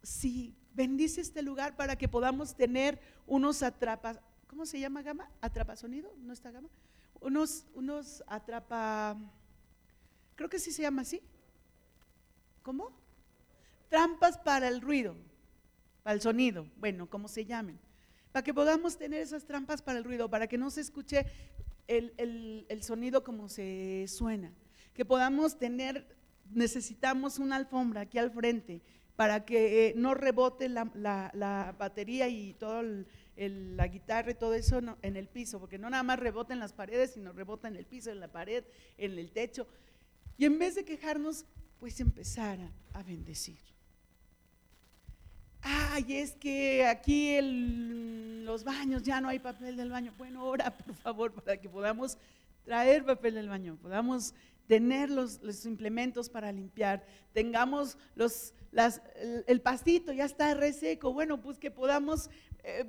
Sí, 0.01 0.55
bendice 0.73 1.21
este 1.21 1.41
lugar 1.41 1.75
para 1.75 1.97
que 1.97 2.07
podamos 2.07 2.55
tener 2.55 2.99
unos 3.27 3.63
atrapas, 3.63 4.19
¿cómo 4.47 4.65
se 4.65 4.79
llama 4.79 5.01
gama? 5.01 5.29
¿Atrapasonido? 5.41 6.13
¿No 6.19 6.33
está 6.33 6.51
gama? 6.51 6.69
Unos, 7.19 7.65
unos 7.73 8.23
atrapa, 8.27 9.17
creo 10.35 10.49
que 10.49 10.59
sí 10.59 10.71
se 10.71 10.83
llama 10.83 11.01
así. 11.01 11.21
¿Cómo? 12.61 12.91
Trampas 13.89 14.37
para 14.37 14.67
el 14.67 14.81
ruido 14.81 15.15
para 16.05 16.13
el 16.13 16.21
sonido, 16.21 16.67
bueno, 16.77 17.09
como 17.09 17.27
se 17.27 17.45
llamen, 17.45 17.79
para 18.31 18.43
que 18.43 18.53
podamos 18.53 18.95
tener 18.95 19.23
esas 19.23 19.43
trampas 19.43 19.81
para 19.81 19.97
el 19.97 20.03
ruido, 20.03 20.29
para 20.29 20.45
que 20.45 20.55
no 20.55 20.69
se 20.69 20.81
escuche 20.81 21.25
el, 21.87 22.79
sonido 22.83 23.23
como 23.23 23.49
se 23.49 24.05
suena, 24.07 24.53
que 24.93 25.03
podamos 25.03 25.57
tener, 25.57 26.15
necesitamos 26.51 27.39
una 27.39 27.55
alfombra 27.55 28.01
aquí 28.01 28.19
al 28.19 28.29
frente 28.29 28.83
para 29.15 29.45
que 29.45 29.87
eh, 29.87 29.93
no 29.95 30.13
rebote 30.13 30.69
la, 30.69 31.73
batería 31.75 32.27
y 32.27 32.53
toda 32.53 32.83
la 33.35 33.87
guitarra 33.87 34.29
y 34.29 34.35
todo 34.35 34.53
eso 34.53 34.79
en 35.01 35.15
el 35.17 35.27
piso, 35.27 35.59
porque 35.59 35.79
no 35.79 35.89
nada 35.89 36.03
más 36.03 36.19
rebota 36.19 36.53
en 36.53 36.59
las 36.59 36.71
paredes, 36.71 37.13
sino 37.15 37.33
rebota 37.33 37.67
en 37.67 37.77
el 37.77 37.87
piso, 37.87 38.11
en 38.11 38.19
la 38.19 38.31
pared, 38.31 38.63
en 38.99 39.17
el 39.17 39.31
techo. 39.31 39.65
Y 40.37 40.45
en 40.45 40.59
vez 40.59 40.75
de 40.75 40.85
quejarnos, 40.85 41.45
pues 41.79 41.99
empezar 41.99 42.59
a 42.93 43.01
bendecir 43.01 43.74
ay, 45.65 46.05
es 46.09 46.33
que 46.35 46.85
aquí 46.85 47.29
en 47.31 48.45
los 48.45 48.63
baños 48.63 49.03
ya 49.03 49.19
no 49.19 49.29
hay 49.29 49.39
papel 49.39 49.75
del 49.75 49.89
baño. 49.89 50.13
Bueno, 50.17 50.45
ora 50.45 50.69
por 50.77 50.95
favor 50.95 51.33
para 51.33 51.57
que 51.57 51.67
podamos 51.67 52.17
traer 52.63 53.03
papel 53.03 53.33
del 53.33 53.49
baño, 53.49 53.77
podamos 53.81 54.33
tener 54.67 55.09
los, 55.09 55.65
implementos 55.65 56.29
para 56.29 56.51
limpiar, 56.51 57.05
tengamos 57.33 57.97
los, 58.15 58.53
el, 59.47 59.61
pastito 59.61 60.11
ya 60.11 60.25
está 60.25 60.53
reseco, 60.55 61.13
bueno, 61.13 61.39
pues 61.39 61.59
que 61.59 61.69
podamos, 61.69 62.29
eh, 62.63 62.85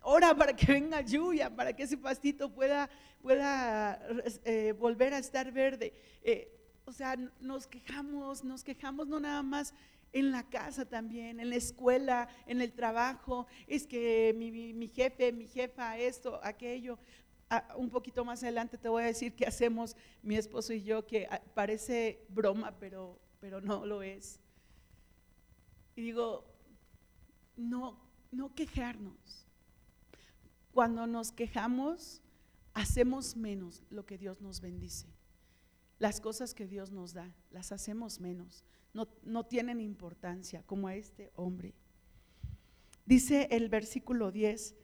ora 0.00 0.34
para 0.34 0.54
que 0.56 0.72
venga 0.72 1.02
lluvia, 1.02 1.54
para 1.54 1.74
que 1.74 1.82
ese 1.82 1.98
pastito 1.98 2.50
pueda, 2.50 2.88
pueda 3.20 4.00
eh, 4.44 4.72
volver 4.78 5.12
a 5.12 5.18
estar 5.18 5.52
verde. 5.52 5.92
Eh, 6.22 6.50
o 6.86 6.92
sea, 6.92 7.16
nos 7.40 7.66
quejamos, 7.66 8.44
nos 8.44 8.64
quejamos 8.64 9.06
no 9.06 9.20
nada 9.20 9.42
más 9.42 9.74
en 10.12 10.32
la 10.32 10.48
casa 10.48 10.84
también, 10.86 11.40
en 11.40 11.50
la 11.50 11.56
escuela, 11.56 12.28
en 12.46 12.60
el 12.60 12.72
trabajo, 12.72 13.46
es 13.66 13.86
que 13.86 14.34
mi, 14.36 14.88
jefe, 14.88 15.32
mi 15.32 15.46
jefa, 15.46 15.98
esto, 15.98 16.40
aquello. 16.42 16.98
Ah, 17.50 17.74
un 17.76 17.88
poquito 17.88 18.24
más 18.24 18.42
adelante 18.42 18.76
te 18.76 18.90
voy 18.90 19.02
a 19.02 19.06
decir 19.06 19.34
qué 19.34 19.46
hacemos 19.46 19.96
mi 20.22 20.36
esposo 20.36 20.72
y 20.72 20.82
yo, 20.82 21.06
que 21.06 21.26
ah, 21.30 21.40
parece 21.54 22.26
broma, 22.28 22.78
pero, 22.78 23.18
pero 23.40 23.60
no 23.60 23.86
lo 23.86 24.02
es. 24.02 24.40
Y 25.96 26.02
digo, 26.02 26.44
no, 27.56 27.98
no 28.30 28.54
quejarnos. 28.54 29.46
Cuando 30.72 31.06
nos 31.06 31.32
quejamos, 31.32 32.22
hacemos 32.74 33.36
menos 33.36 33.82
lo 33.90 34.06
que 34.06 34.18
Dios 34.18 34.40
nos 34.40 34.60
bendice. 34.60 35.06
Las 35.98 36.20
cosas 36.20 36.54
que 36.54 36.66
Dios 36.66 36.92
nos 36.92 37.14
da, 37.14 37.34
las 37.50 37.72
hacemos 37.72 38.20
menos 38.20 38.64
no, 39.22 39.46
tienen 39.46 39.80
importancia 39.80 40.62
como 40.66 40.88
a 40.88 40.94
este 40.94 41.30
hombre. 41.36 41.74
Dice 43.06 43.48
el 43.50 43.68
versículo 43.68 44.30
10, 44.30 44.74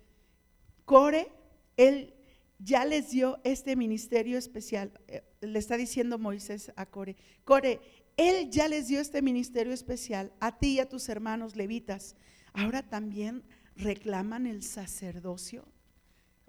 Core, 0.85 1.31
él 1.77 2.15
ya 2.59 2.85
les 2.85 3.11
dio 3.11 3.41
este 3.45 3.77
ministerio 3.77 4.39
especial. 4.39 4.99
Eh, 5.09 5.23
le 5.41 5.59
está 5.59 5.77
diciendo 5.77 6.19
Moisés 6.19 6.73
a 6.77 6.87
Core, 6.87 7.17
Core, 7.45 7.81
él 8.17 8.51
ya 8.51 8.69
les 8.69 8.89
dio 8.89 9.01
este 9.01 9.23
ministerio 9.23 9.73
especial 9.73 10.33
a 10.41 10.59
ti 10.59 10.75
y 10.75 10.81
a 10.81 10.89
tus 10.89 11.09
hermanos 11.09 11.57
levitas. 11.57 12.17
Ahora 12.53 12.83
también 12.83 13.43
reclaman 13.77 14.47
el 14.47 14.63
sacerdocio. 14.63 15.67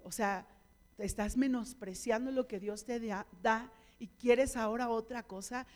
O 0.02 0.12
sea, 0.12 0.46
estás 0.98 1.36
menospreciando 1.36 2.30
lo 2.30 2.46
que 2.46 2.60
Dios 2.60 2.84
te 2.84 3.00
da 3.00 3.72
y 3.98 4.08
quieres 4.08 4.56
ahora 4.56 4.88
otra 4.88 5.22
cosa 5.24 5.66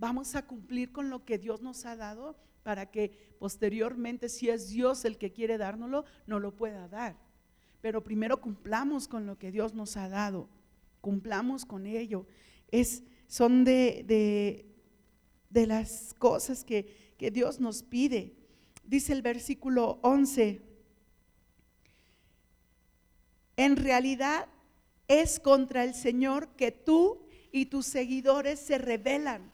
vamos 0.00 0.34
a 0.34 0.46
cumplir 0.46 0.92
con 0.92 1.10
lo 1.10 1.24
que 1.26 1.38
Dios 1.38 1.60
nos 1.60 1.84
ha 1.84 1.94
dado 1.94 2.36
para 2.62 2.90
que 2.90 3.34
posteriormente, 3.38 4.28
si 4.28 4.48
es 4.48 4.70
Dios 4.70 5.04
el 5.04 5.18
que 5.18 5.30
quiere 5.30 5.58
dárnoslo, 5.58 6.04
no 6.26 6.40
lo 6.40 6.56
pueda 6.56 6.88
dar. 6.88 7.16
Pero 7.82 8.02
primero 8.02 8.40
cumplamos 8.40 9.06
con 9.06 9.26
lo 9.26 9.38
que 9.38 9.52
Dios 9.52 9.74
nos 9.74 9.96
ha 9.96 10.08
dado, 10.08 10.48
cumplamos 11.00 11.66
con 11.66 11.86
ello. 11.86 12.26
Es, 12.70 13.02
son 13.28 13.64
de, 13.64 14.66
de, 15.50 15.66
las 15.66 16.14
cosas 16.14 16.64
que, 16.64 17.14
que 17.18 17.30
Dios 17.30 17.60
nos 17.60 17.82
pide. 17.82 18.34
Dice 18.84 19.12
el 19.12 19.22
versículo 19.22 19.98
11, 20.02 20.62
en 23.56 23.76
realidad 23.76 24.48
es 25.08 25.40
contra 25.40 25.84
el 25.84 25.94
Señor 25.94 26.48
que 26.56 26.72
tú 26.72 27.22
y 27.52 27.66
tus 27.66 27.86
seguidores 27.86 28.60
se 28.60 28.78
rebelan 28.78 29.50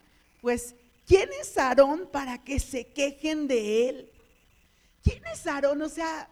pues, 0.46 0.76
¿quién 1.04 1.28
es 1.40 1.58
Aarón 1.58 2.08
para 2.12 2.44
que 2.44 2.60
se 2.60 2.86
quejen 2.92 3.48
de 3.48 3.88
él? 3.88 4.12
¿Quién 5.02 5.26
es 5.26 5.44
Aarón? 5.44 5.82
O 5.82 5.88
sea, 5.88 6.30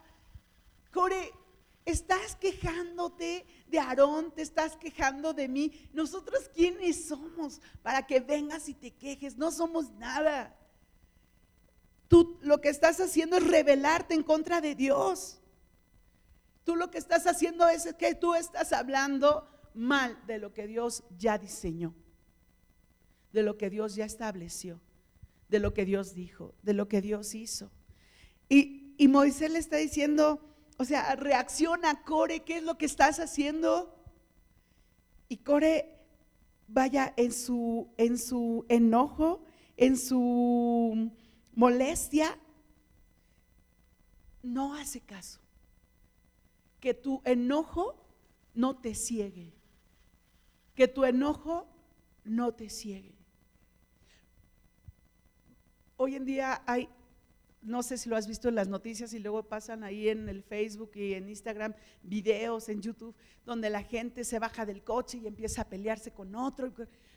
Core, 0.93 1.33
estás 1.83 2.37
quejándote 2.37 3.45
de 3.67 3.77
Aarón, 3.77 4.31
te 4.31 4.41
estás 4.41 4.77
quejando 4.77 5.33
de 5.33 5.49
mí. 5.49 5.89
Nosotros, 5.91 6.49
¿quiénes 6.53 7.09
somos 7.09 7.59
para 7.83 8.07
que 8.07 8.21
vengas 8.21 8.69
y 8.69 8.73
te 8.73 8.91
quejes? 8.91 9.35
No 9.35 9.51
somos 9.51 9.91
nada. 9.91 10.55
Tú 12.07 12.39
lo 12.41 12.61
que 12.61 12.69
estás 12.69 13.01
haciendo 13.01 13.35
es 13.35 13.45
rebelarte 13.45 14.13
en 14.13 14.23
contra 14.23 14.61
de 14.61 14.75
Dios. 14.75 15.41
Tú 16.63 16.77
lo 16.77 16.89
que 16.89 16.99
estás 16.99 17.27
haciendo 17.27 17.67
es 17.67 17.93
que 17.95 18.15
tú 18.15 18.33
estás 18.33 18.71
hablando 18.71 19.45
mal 19.73 20.25
de 20.25 20.37
lo 20.37 20.53
que 20.53 20.67
Dios 20.67 21.03
ya 21.17 21.37
diseñó 21.37 21.93
de 23.35 23.43
lo 23.43 23.57
que 23.57 23.69
Dios 23.69 23.95
ya 23.95 24.05
estableció, 24.05 24.79
de 25.49 25.59
lo 25.59 25.73
que 25.73 25.83
Dios 25.83 26.15
dijo, 26.15 26.55
de 26.63 26.73
lo 26.73 26.87
que 26.87 27.01
Dios 27.01 27.35
hizo. 27.35 27.69
Y, 28.47 28.95
Moisés 29.09 29.51
le 29.51 29.59
está 29.59 29.75
diciendo, 29.75 30.39
o 30.77 30.85
sea, 30.85 31.15
reacciona, 31.17 32.01
Core, 32.03 32.39
¿qué 32.39 32.57
es 32.57 32.63
lo 32.63 32.77
que 32.77 32.85
estás 32.85 33.19
haciendo? 33.19 33.93
Y 35.27 35.37
Core, 35.37 35.99
vaya, 36.69 37.13
en 37.17 37.33
su, 37.33 37.93
en 37.97 38.17
su 38.17 38.65
enojo, 38.69 39.43
en 39.75 39.97
su 39.97 41.11
molestia, 41.53 42.39
no 44.43 44.75
hace 44.75 45.01
caso. 45.01 45.41
Que 46.79 46.93
tu 46.93 47.21
enojo 47.25 48.01
no 48.53 48.77
te 48.77 48.95
ciegue. 48.95 49.53
Que 50.73 50.87
tu 50.87 51.03
enojo 51.03 51.67
no 52.23 52.53
te 52.53 52.69
ciegue. 52.69 53.14
Hoy 55.97 56.15
en 56.15 56.25
día 56.25 56.61
hay, 56.65 56.89
no 57.61 57.83
sé 57.83 57.97
si 57.97 58.09
lo 58.09 58.15
has 58.15 58.27
visto 58.27 58.49
en 58.49 58.55
las 58.55 58.67
noticias 58.67 59.13
y 59.13 59.19
luego 59.19 59.43
pasan 59.43 59.83
ahí 59.83 60.09
en 60.09 60.29
el 60.29 60.43
Facebook 60.43 60.91
y 60.95 61.13
en 61.13 61.29
Instagram 61.29 61.73
videos 62.03 62.69
en 62.69 62.81
YouTube 62.81 63.15
donde 63.45 63.69
la 63.69 63.83
gente 63.83 64.23
se 64.23 64.39
baja 64.39 64.65
del 64.65 64.83
coche 64.83 65.17
y 65.17 65.27
empieza 65.27 65.63
a 65.63 65.69
pelearse 65.69 66.11
con 66.11 66.35
otro 66.35 66.71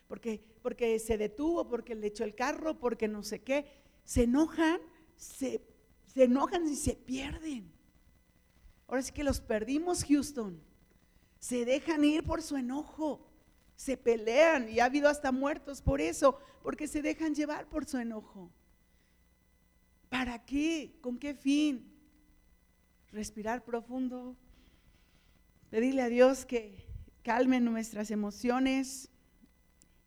porque, 0.07 0.41
porque 0.63 0.99
se 0.99 1.19
detuvo, 1.19 1.69
porque 1.69 1.95
le 1.95 2.07
echó 2.07 2.25
el 2.25 2.35
carro, 2.35 2.79
porque 2.79 3.09
no 3.09 3.23
sé 3.23 3.41
qué. 3.41 3.67
Se 4.05 4.23
enojan, 4.23 4.81
se, 5.17 5.61
se 6.07 6.25
enojan 6.25 6.67
y 6.67 6.77
se 6.77 6.95
pierden. 6.95 7.71
Ahora 8.87 9.03
sí 9.03 9.13
que 9.13 9.25
los 9.25 9.41
perdimos, 9.41 10.05
Houston. 10.05 10.63
Se 11.39 11.67
dejan 11.67 12.05
ir 12.05 12.25
por 12.25 12.43
su 12.43 12.57
enojo 12.57 13.29
se 13.79 13.97
pelean 13.97 14.69
y 14.69 14.81
ha 14.81 14.87
habido 14.87 15.09
hasta 15.09 15.31
muertos 15.31 15.81
por 15.81 16.01
eso, 16.01 16.37
porque 16.65 16.89
se 16.89 17.01
dejan 17.01 17.37
llevar 17.37 17.69
por 17.69 17.87
su 17.87 17.97
enojo. 17.97 18.51
¿Para 20.09 20.45
qué? 20.45 20.93
¿Con 21.01 21.19
qué 21.19 21.35
fin? 21.35 21.85
Respirar 23.13 23.65
profundo, 23.65 24.37
pedirle 25.71 26.03
a 26.03 26.09
Dios 26.09 26.45
que 26.45 26.87
calme 27.23 27.61
nuestras 27.61 28.11
emociones 28.11 29.11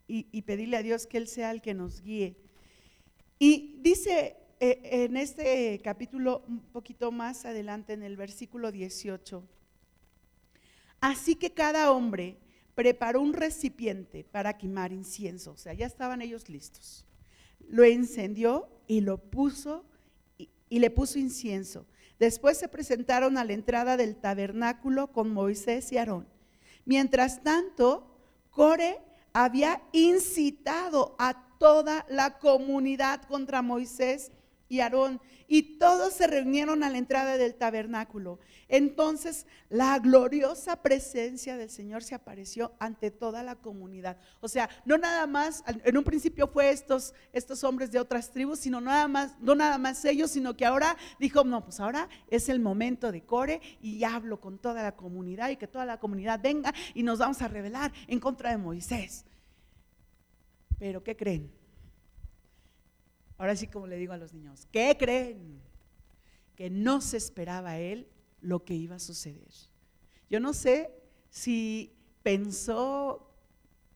y, 0.07 0.41
pedirle 0.41 0.75
a 0.75 0.83
Dios 0.83 1.07
que 1.07 1.17
Él 1.17 1.27
sea 1.27 1.51
el 1.51 1.61
que 1.61 1.73
nos 1.73 2.01
guíe. 2.01 2.35
Y 3.39 3.79
dice 3.81 4.35
eh, 4.59 4.81
en 4.83 5.15
este 5.15 5.79
capítulo, 5.81 6.43
un 6.47 6.59
poquito 6.59 7.11
más 7.11 7.45
adelante, 7.45 7.93
en 7.93 8.03
el 8.03 8.17
versículo 8.17 8.71
18, 8.71 9.47
así 10.99 11.35
que 11.35 11.53
cada 11.53 11.91
hombre 11.91 12.37
preparó 12.75 13.21
un 13.21 13.33
recipiente 13.33 14.23
para 14.25 14.57
quemar 14.57 14.91
incienso, 14.91 15.53
o 15.53 15.57
sea, 15.57 15.73
ya 15.73 15.85
estaban 15.85 16.21
ellos 16.21 16.49
listos. 16.49 17.05
Lo 17.69 17.85
encendió 17.85 18.67
y 18.87 19.01
lo 19.01 19.17
puso 19.17 19.85
y, 20.71 20.79
le 20.79 20.89
puso 20.89 21.19
incienso. 21.19 21.85
Después 22.17 22.57
se 22.57 22.67
presentaron 22.67 23.37
a 23.37 23.43
la 23.43 23.53
entrada 23.53 23.97
del 23.97 24.15
tabernáculo 24.15 25.11
con 25.11 25.31
Moisés 25.31 25.91
y 25.91 25.97
Aarón. 25.97 26.27
Mientras 26.85 27.43
tanto, 27.43 28.17
Core 28.49 28.97
había 29.33 29.83
incitado 29.91 31.15
a 31.19 31.49
toda 31.59 32.05
la 32.09 32.39
comunidad 32.39 33.21
contra 33.23 33.61
Moisés 33.61 34.31
y 34.69 34.79
Aarón, 34.79 35.21
y 35.47 35.77
todos 35.77 36.13
se 36.13 36.27
reunieron 36.27 36.81
a 36.81 36.89
la 36.89 36.97
entrada 36.97 37.37
del 37.37 37.55
tabernáculo. 37.55 38.39
Entonces 38.71 39.45
la 39.69 39.99
gloriosa 39.99 40.81
presencia 40.81 41.57
del 41.57 41.69
Señor 41.69 42.03
se 42.03 42.15
apareció 42.15 42.71
ante 42.79 43.11
toda 43.11 43.43
la 43.43 43.57
comunidad. 43.57 44.17
O 44.39 44.47
sea, 44.47 44.69
no 44.85 44.97
nada 44.97 45.27
más, 45.27 45.61
en 45.67 45.97
un 45.97 46.05
principio 46.05 46.47
fue 46.47 46.71
estos, 46.71 47.13
estos 47.33 47.65
hombres 47.65 47.91
de 47.91 47.99
otras 47.99 48.31
tribus, 48.31 48.59
sino 48.59 48.79
nada 48.79 49.09
más, 49.09 49.35
no 49.41 49.55
nada 49.55 49.77
más 49.77 50.05
ellos, 50.05 50.31
sino 50.31 50.55
que 50.55 50.65
ahora 50.65 50.95
dijo, 51.19 51.43
no, 51.43 51.65
pues 51.65 51.81
ahora 51.81 52.07
es 52.29 52.47
el 52.47 52.61
momento 52.61 53.11
de 53.11 53.25
Core 53.25 53.59
y 53.81 54.05
hablo 54.05 54.39
con 54.39 54.57
toda 54.57 54.81
la 54.81 54.95
comunidad 54.95 55.49
y 55.49 55.57
que 55.57 55.67
toda 55.67 55.85
la 55.85 55.99
comunidad 55.99 56.39
venga 56.41 56.73
y 56.93 57.03
nos 57.03 57.19
vamos 57.19 57.41
a 57.41 57.49
rebelar 57.49 57.91
en 58.07 58.21
contra 58.21 58.51
de 58.51 58.57
Moisés. 58.57 59.25
Pero 60.79 61.03
¿qué 61.03 61.17
creen? 61.17 61.51
Ahora 63.37 63.53
sí 63.57 63.67
como 63.67 63.85
le 63.85 63.97
digo 63.97 64.13
a 64.13 64.17
los 64.17 64.31
niños, 64.31 64.65
¿qué 64.71 64.95
creen? 64.97 65.59
Que 66.55 66.69
no 66.69 67.01
se 67.01 67.17
esperaba 67.17 67.77
él 67.77 68.07
lo 68.41 68.63
que 68.63 68.73
iba 68.73 68.95
a 68.95 68.99
suceder. 68.99 69.51
Yo 70.29 70.39
no 70.39 70.53
sé 70.53 70.91
si 71.29 71.93
pensó 72.23 73.27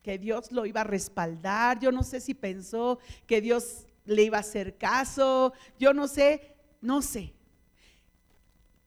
que 0.01 0.17
Dios 0.17 0.51
lo 0.51 0.65
iba 0.65 0.81
a 0.81 0.85
respaldar, 0.85 1.79
yo 1.79 1.91
no 1.91 2.03
sé 2.03 2.21
si 2.21 2.33
pensó 2.33 2.99
que 3.25 3.41
Dios 3.41 3.87
le 4.05 4.23
iba 4.23 4.37
a 4.37 4.41
hacer 4.41 4.77
caso, 4.77 5.53
yo 5.79 5.93
no 5.93 6.07
sé, 6.07 6.55
no 6.81 7.01
sé. 7.01 7.33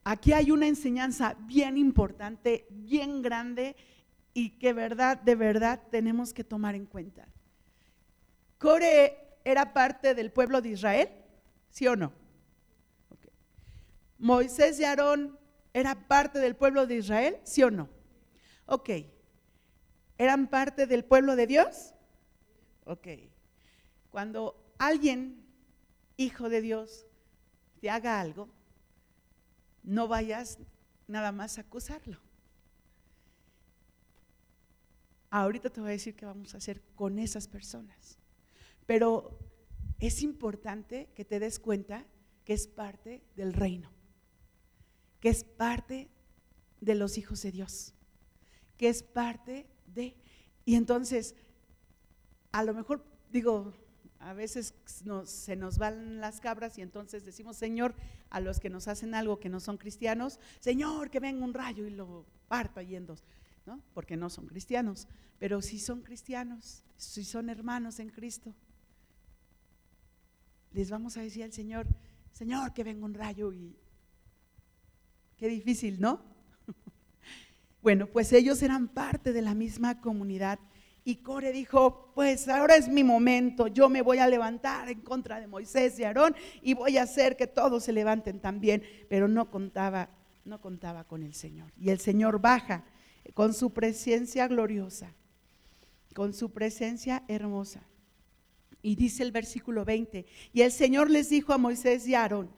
Aquí 0.04 0.32
hay 0.32 0.50
una 0.50 0.68
enseñanza 0.68 1.36
bien 1.40 1.76
importante, 1.76 2.66
bien 2.70 3.20
grande 3.20 3.76
y 4.32 4.50
que 4.50 4.72
verdad, 4.72 5.20
de 5.20 5.34
verdad 5.34 5.82
tenemos 5.90 6.32
que 6.32 6.44
tomar 6.44 6.74
en 6.74 6.86
cuenta. 6.86 7.28
Core 8.58 9.16
era 9.44 9.72
parte 9.72 10.14
del 10.14 10.30
pueblo 10.30 10.60
de 10.60 10.70
Israel? 10.70 11.08
¿Sí 11.70 11.86
o 11.86 11.96
no? 11.96 12.12
Moisés 14.18 14.80
y 14.80 14.84
Aarón 14.84 15.38
era 15.72 16.08
parte 16.08 16.38
del 16.38 16.56
pueblo 16.56 16.86
de 16.86 16.96
Israel, 16.96 17.38
¿sí 17.44 17.62
o 17.62 17.70
no? 17.70 17.88
Ok. 18.66 18.90
¿Eran 20.16 20.48
parte 20.48 20.86
del 20.86 21.04
pueblo 21.04 21.36
de 21.36 21.46
Dios? 21.46 21.94
Ok. 22.84 23.08
Cuando 24.10 24.74
alguien, 24.78 25.44
hijo 26.16 26.48
de 26.48 26.60
Dios, 26.60 27.06
te 27.80 27.90
haga 27.90 28.20
algo, 28.20 28.48
no 29.82 30.08
vayas 30.08 30.58
nada 31.06 31.32
más 31.32 31.58
a 31.58 31.62
acusarlo. 31.62 32.18
Ahorita 35.30 35.70
te 35.70 35.80
voy 35.80 35.90
a 35.90 35.92
decir 35.92 36.14
qué 36.14 36.26
vamos 36.26 36.54
a 36.54 36.58
hacer 36.58 36.82
con 36.94 37.18
esas 37.18 37.46
personas. 37.48 38.18
Pero 38.86 39.38
es 39.98 40.22
importante 40.22 41.10
que 41.14 41.24
te 41.24 41.38
des 41.38 41.58
cuenta 41.58 42.06
que 42.44 42.54
es 42.54 42.66
parte 42.66 43.22
del 43.36 43.52
reino, 43.52 43.90
que 45.20 45.28
es 45.28 45.44
parte 45.44 46.08
de 46.80 46.94
los 46.94 47.18
hijos 47.18 47.42
de 47.42 47.52
Dios, 47.52 47.94
que 48.76 48.88
es 48.88 49.02
parte 49.02 49.66
de... 49.86 50.16
Y 50.64 50.74
entonces, 50.74 51.34
a 52.52 52.62
lo 52.62 52.74
mejor 52.74 53.04
digo, 53.30 53.72
a 54.20 54.32
veces 54.32 54.74
se 55.24 55.56
nos 55.56 55.78
van 55.78 56.20
las 56.20 56.40
cabras 56.40 56.78
y 56.78 56.82
entonces 56.82 57.24
decimos, 57.24 57.56
Señor, 57.56 57.94
a 58.30 58.40
los 58.40 58.60
que 58.60 58.70
nos 58.70 58.88
hacen 58.88 59.14
algo 59.14 59.40
que 59.40 59.48
no 59.48 59.60
son 59.60 59.78
cristianos, 59.78 60.40
Señor, 60.60 61.10
que 61.10 61.20
venga 61.20 61.44
un 61.44 61.54
rayo 61.54 61.86
y 61.86 61.90
lo 61.90 62.26
parta 62.48 62.82
yendo, 62.82 63.16
¿no? 63.66 63.82
Porque 63.94 64.16
no 64.16 64.30
son 64.30 64.46
cristianos, 64.46 65.08
pero 65.38 65.62
si 65.62 65.78
son 65.78 66.02
cristianos, 66.02 66.82
si 66.96 67.24
son 67.24 67.48
hermanos 67.48 68.00
en 68.00 68.10
Cristo 68.10 68.54
les 70.72 70.90
vamos 70.90 71.16
a 71.16 71.22
decir 71.22 71.42
al 71.44 71.52
Señor, 71.52 71.86
Señor, 72.32 72.72
que 72.72 72.84
venga 72.84 73.04
un 73.04 73.14
rayo 73.14 73.52
y 73.52 73.76
qué 75.38 75.48
difícil, 75.48 76.00
¿no? 76.00 76.20
bueno, 77.82 78.06
pues 78.06 78.32
ellos 78.32 78.62
eran 78.62 78.88
parte 78.88 79.32
de 79.32 79.42
la 79.42 79.54
misma 79.54 80.00
comunidad 80.00 80.58
y 81.08 81.16
Core 81.16 81.52
dijo, 81.52 82.12
pues 82.14 82.48
ahora 82.48 82.76
es 82.76 82.86
mi 82.86 83.02
momento, 83.02 83.66
yo 83.68 83.88
me 83.88 84.02
voy 84.02 84.18
a 84.18 84.26
levantar 84.26 84.90
en 84.90 85.00
contra 85.00 85.40
de 85.40 85.46
Moisés 85.46 85.98
y 85.98 86.04
Aarón 86.04 86.36
y 86.60 86.74
voy 86.74 86.98
a 86.98 87.04
hacer 87.04 87.34
que 87.34 87.46
todos 87.46 87.84
se 87.84 87.94
levanten 87.94 88.40
también, 88.40 88.82
pero 89.08 89.26
no 89.26 89.50
contaba, 89.50 90.10
no 90.44 90.60
contaba 90.60 91.04
con 91.04 91.22
el 91.22 91.32
Señor. 91.32 91.72
Y 91.80 91.88
el 91.88 91.98
Señor 91.98 92.42
baja 92.42 92.84
con 93.32 93.54
su 93.54 93.70
presencia 93.70 94.48
gloriosa, 94.48 95.14
con 96.14 96.34
su 96.34 96.50
presencia 96.50 97.24
hermosa. 97.26 97.80
Y 98.82 98.94
dice 98.94 99.22
el 99.22 99.32
versículo 99.32 99.86
20, 99.86 100.26
y 100.52 100.60
el 100.60 100.72
Señor 100.72 101.08
les 101.08 101.30
dijo 101.30 101.54
a 101.54 101.58
Moisés 101.58 102.06
y 102.06 102.14
a 102.14 102.20
Aarón, 102.20 102.50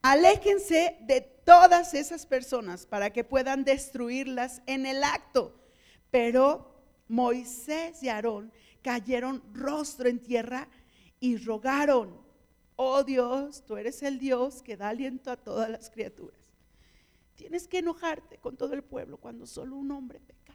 aléjense 0.00 0.96
de 1.02 1.20
todas 1.44 1.94
esas 1.94 2.26
personas 2.26 2.86
para 2.86 3.10
que 3.10 3.24
puedan 3.24 3.64
destruirlas 3.64 4.62
en 4.66 4.86
el 4.86 5.02
acto. 5.02 5.54
Pero 6.10 6.82
Moisés 7.08 8.02
y 8.02 8.08
Aarón 8.08 8.52
cayeron 8.82 9.42
rostro 9.52 10.08
en 10.08 10.20
tierra 10.20 10.68
y 11.18 11.36
rogaron, 11.36 12.20
oh 12.76 13.04
Dios, 13.04 13.64
tú 13.66 13.76
eres 13.76 14.02
el 14.02 14.18
Dios 14.18 14.62
que 14.62 14.76
da 14.76 14.88
aliento 14.88 15.30
a 15.30 15.36
todas 15.36 15.68
las 15.68 15.90
criaturas. 15.90 16.38
Tienes 17.36 17.68
que 17.68 17.78
enojarte 17.78 18.38
con 18.38 18.56
todo 18.56 18.74
el 18.74 18.82
pueblo 18.82 19.16
cuando 19.16 19.46
solo 19.46 19.76
un 19.76 19.90
hombre 19.90 20.20
peca. 20.20 20.54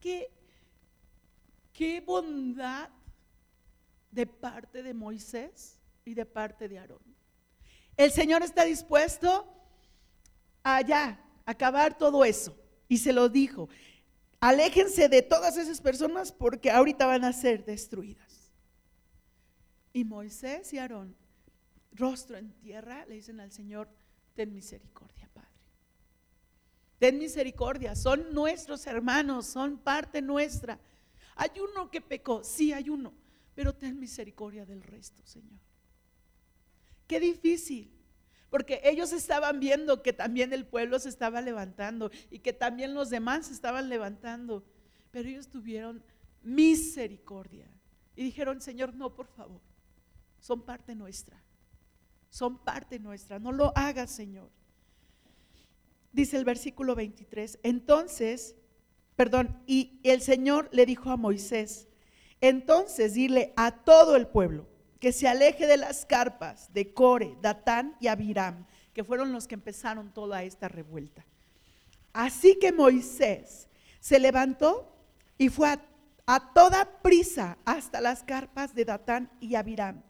¿Qué 0.00 0.30
Qué 1.76 2.00
bondad 2.00 2.88
de 4.10 4.26
parte 4.26 4.82
de 4.82 4.94
Moisés 4.94 5.78
y 6.06 6.14
de 6.14 6.24
parte 6.24 6.70
de 6.70 6.78
Aarón. 6.78 7.15
El 7.96 8.10
Señor 8.10 8.42
está 8.42 8.64
dispuesto 8.64 9.46
a 10.62 10.80
ya 10.82 11.24
acabar 11.44 11.96
todo 11.96 12.24
eso. 12.24 12.56
Y 12.88 12.98
se 12.98 13.12
lo 13.12 13.28
dijo, 13.28 13.68
aléjense 14.40 15.08
de 15.08 15.22
todas 15.22 15.56
esas 15.56 15.80
personas 15.80 16.32
porque 16.32 16.70
ahorita 16.70 17.06
van 17.06 17.24
a 17.24 17.32
ser 17.32 17.64
destruidas. 17.64 18.52
Y 19.92 20.04
Moisés 20.04 20.72
y 20.74 20.78
Aarón, 20.78 21.16
rostro 21.92 22.36
en 22.36 22.52
tierra, 22.52 23.06
le 23.06 23.14
dicen 23.14 23.40
al 23.40 23.50
Señor, 23.50 23.88
ten 24.34 24.52
misericordia, 24.52 25.30
Padre. 25.32 25.48
Ten 26.98 27.18
misericordia, 27.18 27.96
son 27.96 28.32
nuestros 28.34 28.86
hermanos, 28.86 29.46
son 29.46 29.78
parte 29.78 30.20
nuestra. 30.20 30.78
Hay 31.34 31.50
uno 31.60 31.90
que 31.90 32.00
pecó, 32.00 32.44
sí 32.44 32.72
hay 32.72 32.90
uno, 32.90 33.14
pero 33.54 33.74
ten 33.74 33.98
misericordia 33.98 34.66
del 34.66 34.82
resto, 34.82 35.22
Señor. 35.24 35.60
Qué 37.06 37.20
difícil, 37.20 37.92
porque 38.50 38.80
ellos 38.84 39.12
estaban 39.12 39.60
viendo 39.60 40.02
que 40.02 40.12
también 40.12 40.52
el 40.52 40.66
pueblo 40.66 40.98
se 40.98 41.08
estaba 41.08 41.40
levantando 41.40 42.10
y 42.30 42.40
que 42.40 42.52
también 42.52 42.94
los 42.94 43.10
demás 43.10 43.46
se 43.46 43.52
estaban 43.52 43.88
levantando, 43.88 44.64
pero 45.10 45.28
ellos 45.28 45.48
tuvieron 45.48 46.02
misericordia 46.42 47.68
y 48.14 48.24
dijeron, 48.24 48.60
Señor, 48.60 48.94
no, 48.94 49.14
por 49.14 49.26
favor, 49.26 49.60
son 50.40 50.62
parte 50.62 50.94
nuestra. 50.94 51.42
Son 52.30 52.58
parte 52.58 52.98
nuestra. 52.98 53.38
No 53.38 53.52
lo 53.52 53.72
hagas, 53.76 54.10
Señor. 54.10 54.50
Dice 56.12 56.36
el 56.36 56.44
versículo 56.44 56.94
23. 56.94 57.60
Entonces, 57.62 58.56
perdón, 59.16 59.62
y 59.66 60.00
el 60.02 60.20
Señor 60.20 60.68
le 60.72 60.86
dijo 60.86 61.10
a 61.10 61.16
Moisés, 61.16 61.88
entonces 62.40 63.14
dile 63.14 63.52
a 63.56 63.84
todo 63.84 64.16
el 64.16 64.26
pueblo 64.26 64.66
que 65.00 65.12
se 65.12 65.28
aleje 65.28 65.66
de 65.66 65.76
las 65.76 66.06
carpas 66.06 66.72
de 66.72 66.92
Core, 66.92 67.36
Datán 67.40 67.96
y 68.00 68.08
Abiram, 68.08 68.66
que 68.92 69.04
fueron 69.04 69.32
los 69.32 69.46
que 69.46 69.54
empezaron 69.54 70.12
toda 70.12 70.42
esta 70.42 70.68
revuelta. 70.68 71.24
Así 72.12 72.58
que 72.58 72.72
Moisés 72.72 73.68
se 74.00 74.18
levantó 74.18 74.92
y 75.36 75.50
fue 75.50 75.68
a, 75.68 75.82
a 76.26 76.52
toda 76.54 77.02
prisa 77.02 77.58
hasta 77.64 78.00
las 78.00 78.22
carpas 78.22 78.74
de 78.74 78.86
Datán 78.86 79.30
y 79.38 79.54
Abiram, 79.54 80.02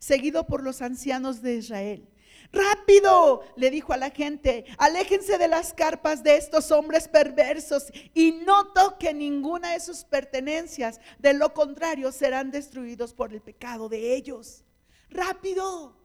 seguido 0.00 0.46
por 0.46 0.62
los 0.62 0.82
ancianos 0.82 1.40
de 1.40 1.56
Israel. 1.56 2.08
Rápido, 2.52 3.42
le 3.56 3.70
dijo 3.70 3.94
a 3.94 3.96
la 3.96 4.10
gente, 4.10 4.66
aléjense 4.76 5.38
de 5.38 5.48
las 5.48 5.72
carpas 5.72 6.22
de 6.22 6.36
estos 6.36 6.70
hombres 6.70 7.08
perversos 7.08 7.90
y 8.12 8.32
no 8.32 8.72
toquen 8.72 9.18
ninguna 9.18 9.72
de 9.72 9.80
sus 9.80 10.04
pertenencias. 10.04 11.00
De 11.18 11.32
lo 11.32 11.54
contrario, 11.54 12.12
serán 12.12 12.50
destruidos 12.50 13.14
por 13.14 13.32
el 13.32 13.40
pecado 13.40 13.88
de 13.88 14.14
ellos. 14.14 14.64
Rápido. 15.08 15.96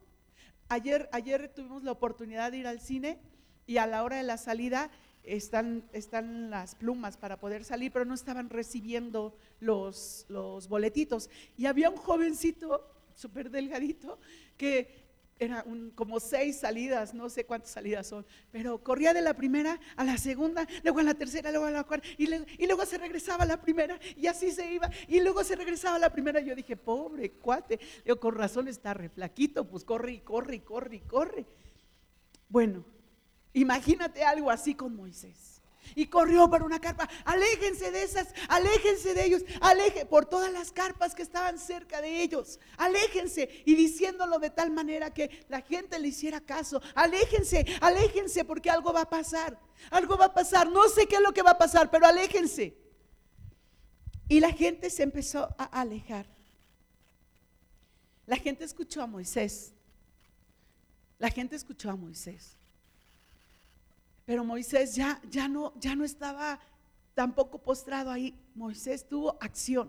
Ayer, 0.70 1.08
ayer 1.12 1.52
tuvimos 1.54 1.82
la 1.82 1.92
oportunidad 1.92 2.50
de 2.50 2.58
ir 2.58 2.66
al 2.66 2.80
cine 2.80 3.18
y 3.66 3.76
a 3.76 3.86
la 3.86 4.02
hora 4.02 4.16
de 4.16 4.22
la 4.22 4.38
salida 4.38 4.90
están, 5.24 5.86
están 5.92 6.48
las 6.48 6.74
plumas 6.74 7.18
para 7.18 7.38
poder 7.38 7.64
salir, 7.64 7.92
pero 7.92 8.06
no 8.06 8.14
estaban 8.14 8.48
recibiendo 8.48 9.36
los, 9.60 10.24
los 10.28 10.68
boletitos. 10.68 11.28
Y 11.58 11.66
había 11.66 11.90
un 11.90 11.96
jovencito 11.96 12.90
súper 13.14 13.50
delgadito 13.50 14.18
que 14.56 15.07
era 15.38 15.62
un, 15.66 15.90
como 15.90 16.20
seis 16.20 16.58
salidas, 16.58 17.14
no 17.14 17.28
sé 17.28 17.44
cuántas 17.44 17.70
salidas 17.70 18.06
son, 18.06 18.26
pero 18.50 18.82
corría 18.82 19.14
de 19.14 19.22
la 19.22 19.34
primera 19.34 19.78
a 19.96 20.04
la 20.04 20.18
segunda, 20.18 20.66
luego 20.82 21.00
a 21.00 21.02
la 21.02 21.14
tercera, 21.14 21.50
luego 21.50 21.66
a 21.66 21.70
la 21.70 21.84
cuarta, 21.84 22.06
y, 22.16 22.26
luego 22.66 22.84
se 22.86 22.98
regresaba 22.98 23.44
a 23.44 23.46
la 23.46 23.60
primera, 23.60 23.98
y 24.16 24.26
así 24.26 24.50
se 24.50 24.72
iba, 24.72 24.90
y 25.06 25.20
luego 25.20 25.44
se 25.44 25.56
regresaba 25.56 25.96
a 25.96 26.00
la 26.00 26.10
primera. 26.10 26.40
Yo 26.40 26.54
dije, 26.54 26.76
pobre 26.76 27.32
cuate, 27.32 27.78
yo 28.04 28.18
con 28.18 28.34
razón 28.34 28.68
está 28.68 28.94
reflaquito, 28.94 29.68
pues 29.68 29.84
corre 29.84 30.12
y 30.12 30.20
corre 30.20 30.56
y 30.56 30.60
corre 30.60 30.96
y 30.96 31.00
corre. 31.00 31.46
Bueno, 32.48 32.84
imagínate 33.52 34.24
algo 34.24 34.50
así 34.50 34.74
con 34.74 34.96
Moisés 34.96 35.57
y 35.94 36.06
corrió 36.06 36.48
para 36.48 36.64
una 36.64 36.80
carpa. 36.80 37.08
Aléjense 37.24 37.90
de 37.90 38.02
esas, 38.02 38.28
aléjense 38.48 39.14
de 39.14 39.24
ellos, 39.24 39.42
aleje 39.60 40.06
por 40.06 40.26
todas 40.26 40.52
las 40.52 40.72
carpas 40.72 41.14
que 41.14 41.22
estaban 41.22 41.58
cerca 41.58 42.00
de 42.00 42.22
ellos. 42.22 42.58
Aléjense 42.76 43.62
y 43.64 43.74
diciéndolo 43.74 44.38
de 44.38 44.50
tal 44.50 44.70
manera 44.70 45.12
que 45.12 45.44
la 45.48 45.60
gente 45.62 45.98
le 45.98 46.08
hiciera 46.08 46.40
caso. 46.40 46.80
Aléjense, 46.94 47.64
aléjense 47.80 48.44
porque 48.44 48.70
algo 48.70 48.92
va 48.92 49.02
a 49.02 49.10
pasar. 49.10 49.58
Algo 49.90 50.16
va 50.16 50.26
a 50.26 50.34
pasar. 50.34 50.68
No 50.68 50.88
sé 50.88 51.06
qué 51.06 51.16
es 51.16 51.22
lo 51.22 51.32
que 51.32 51.42
va 51.42 51.52
a 51.52 51.58
pasar, 51.58 51.90
pero 51.90 52.06
aléjense. 52.06 52.76
Y 54.28 54.40
la 54.40 54.52
gente 54.52 54.90
se 54.90 55.02
empezó 55.02 55.54
a 55.56 55.64
alejar. 55.80 56.26
La 58.26 58.36
gente 58.36 58.64
escuchó 58.64 59.00
a 59.00 59.06
Moisés. 59.06 59.72
La 61.18 61.30
gente 61.30 61.56
escuchó 61.56 61.90
a 61.90 61.96
Moisés. 61.96 62.57
Pero 64.28 64.44
Moisés 64.44 64.94
ya, 64.94 65.22
ya, 65.30 65.48
no, 65.48 65.72
ya 65.80 65.96
no 65.96 66.04
estaba 66.04 66.60
tampoco 67.14 67.62
postrado 67.62 68.10
ahí. 68.10 68.38
Moisés 68.54 69.08
tuvo 69.08 69.38
acción. 69.40 69.88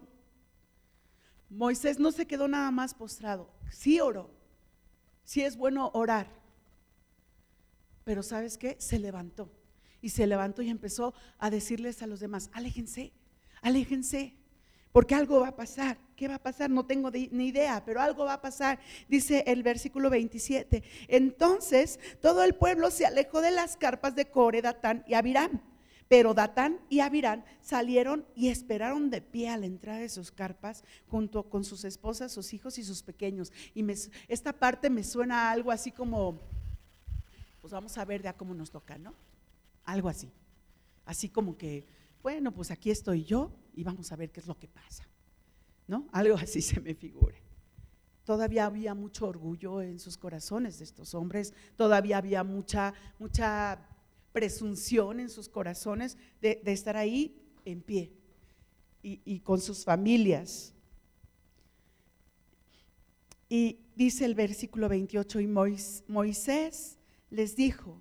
Moisés 1.49 1.99
no 1.99 2.09
se 2.13 2.25
quedó 2.25 2.47
nada 2.47 2.71
más 2.71 2.93
postrado. 2.93 3.51
Sí 3.69 3.99
oró. 3.99 4.31
Sí 5.25 5.41
es 5.41 5.57
bueno 5.57 5.91
orar. 5.93 6.31
Pero 8.05 8.23
¿sabes 8.23 8.57
qué? 8.57 8.77
Se 8.79 8.97
levantó. 8.97 9.51
Y 10.01 10.07
se 10.07 10.25
levantó 10.25 10.61
y 10.61 10.69
empezó 10.69 11.13
a 11.37 11.49
decirles 11.49 12.01
a 12.01 12.07
los 12.07 12.21
demás, 12.21 12.49
aléjense, 12.53 13.11
aléjense, 13.61 14.37
porque 14.91 15.15
algo 15.15 15.41
va 15.41 15.49
a 15.49 15.55
pasar. 15.55 15.97
¿Qué 16.15 16.27
va 16.27 16.35
a 16.35 16.43
pasar? 16.43 16.69
No 16.69 16.85
tengo 16.85 17.11
ni 17.11 17.47
idea, 17.47 17.83
pero 17.85 18.01
algo 18.01 18.25
va 18.25 18.33
a 18.33 18.41
pasar. 18.41 18.79
Dice 19.07 19.43
el 19.47 19.63
versículo 19.63 20.09
27. 20.09 20.83
Entonces 21.07 21.99
todo 22.21 22.43
el 22.43 22.55
pueblo 22.55 22.91
se 22.91 23.05
alejó 23.05 23.41
de 23.41 23.51
las 23.51 23.77
carpas 23.77 24.15
de 24.15 24.25
Core, 24.25 24.61
Datán 24.61 25.03
y 25.07 25.13
Abiram. 25.13 25.61
Pero 26.09 26.33
Datán 26.33 26.79
y 26.89 27.01
Abiram 27.01 27.43
salieron 27.61 28.25
y 28.35 28.49
esperaron 28.49 29.11
de 29.11 29.21
pie 29.21 29.49
a 29.49 29.57
la 29.57 29.67
entrada 29.67 29.99
de 29.99 30.09
sus 30.09 30.31
carpas 30.31 30.83
junto 31.07 31.43
con 31.43 31.63
sus 31.63 31.85
esposas, 31.85 32.31
sus 32.31 32.51
hijos 32.53 32.79
y 32.79 32.83
sus 32.83 33.03
pequeños. 33.03 33.53
Y 33.75 33.85
esta 34.27 34.51
parte 34.51 34.89
me 34.89 35.03
suena 35.03 35.51
algo 35.51 35.71
así 35.71 35.91
como, 35.91 36.39
pues 37.61 37.71
vamos 37.71 37.95
a 37.99 38.05
ver 38.05 38.23
ya 38.23 38.33
cómo 38.33 38.55
nos 38.55 38.71
toca, 38.71 38.97
¿no? 38.97 39.13
Algo 39.85 40.09
así. 40.09 40.31
Así 41.05 41.29
como 41.29 41.57
que, 41.57 41.85
bueno, 42.23 42.51
pues 42.51 42.71
aquí 42.71 42.89
estoy 42.89 43.23
yo 43.23 43.51
y 43.79 43.83
vamos 43.83 44.11
a 44.11 44.17
ver 44.17 44.29
qué 44.29 44.41
es 44.41 44.47
lo 44.47 44.59
que 44.59 44.67
pasa. 44.67 45.07
¿No? 45.87 46.09
Algo 46.11 46.35
así 46.35 46.61
se 46.69 46.81
me 46.81 46.93
figura. 46.95 47.37
Todavía 48.25 48.65
había 48.65 48.93
mucho 48.93 49.25
orgullo 49.25 49.81
en 49.81 49.99
sus 49.99 50.17
corazones 50.17 50.79
de 50.79 50.83
estos 50.83 51.15
hombres, 51.15 51.53
todavía 51.77 52.17
había 52.17 52.43
mucha, 52.43 52.93
mucha 53.19 53.79
presunción 54.33 55.21
en 55.21 55.29
sus 55.29 55.47
corazones 55.47 56.17
de, 56.41 56.61
estar 56.65 56.97
ahí 56.97 57.41
en 57.63 57.81
pie 57.81 58.11
y, 59.01 59.21
y 59.23 59.39
con 59.39 59.61
sus 59.61 59.85
familias. 59.85 60.73
Y 63.47 63.79
dice 63.95 64.25
el 64.25 64.35
versículo 64.35 64.89
28, 64.89 65.39
y 65.39 65.47
Moisés 65.47 66.97
les 67.29 67.55
dijo, 67.55 67.97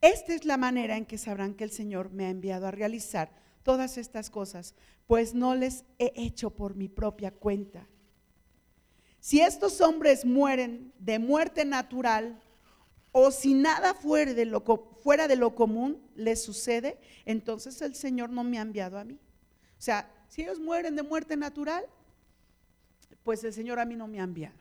esta 0.00 0.34
es 0.34 0.44
la 0.44 0.56
manera 0.56 0.96
en 0.96 1.04
que 1.04 1.18
sabrán 1.18 1.54
que 1.54 1.64
el 1.64 1.70
Señor 1.70 2.12
me 2.12 2.26
ha 2.26 2.30
enviado 2.30 2.68
a 2.68 2.70
realizar 2.70 3.43
todas 3.64 3.98
estas 3.98 4.30
cosas, 4.30 4.74
pues 5.08 5.34
no 5.34 5.56
les 5.56 5.84
he 5.98 6.12
hecho 6.14 6.50
por 6.50 6.76
mi 6.76 6.88
propia 6.88 7.32
cuenta. 7.32 7.88
Si 9.18 9.40
estos 9.40 9.80
hombres 9.80 10.24
mueren 10.24 10.92
de 10.98 11.18
muerte 11.18 11.64
natural 11.64 12.40
o 13.10 13.30
si 13.30 13.54
nada 13.54 13.94
fuera 13.94 14.34
de 14.34 14.44
lo, 14.44 14.62
fuera 15.02 15.26
de 15.26 15.36
lo 15.36 15.54
común 15.54 16.00
les 16.14 16.42
sucede, 16.42 16.98
entonces 17.24 17.80
el 17.80 17.94
Señor 17.94 18.30
no 18.30 18.44
me 18.44 18.58
ha 18.58 18.62
enviado 18.62 18.98
a 18.98 19.04
mí. 19.04 19.14
O 19.78 19.82
sea, 19.82 20.10
si 20.28 20.42
ellos 20.42 20.60
mueren 20.60 20.94
de 20.94 21.02
muerte 21.02 21.36
natural, 21.36 21.84
pues 23.22 23.42
el 23.44 23.52
Señor 23.52 23.78
a 23.78 23.86
mí 23.86 23.96
no 23.96 24.06
me 24.06 24.20
ha 24.20 24.24
enviado. 24.24 24.56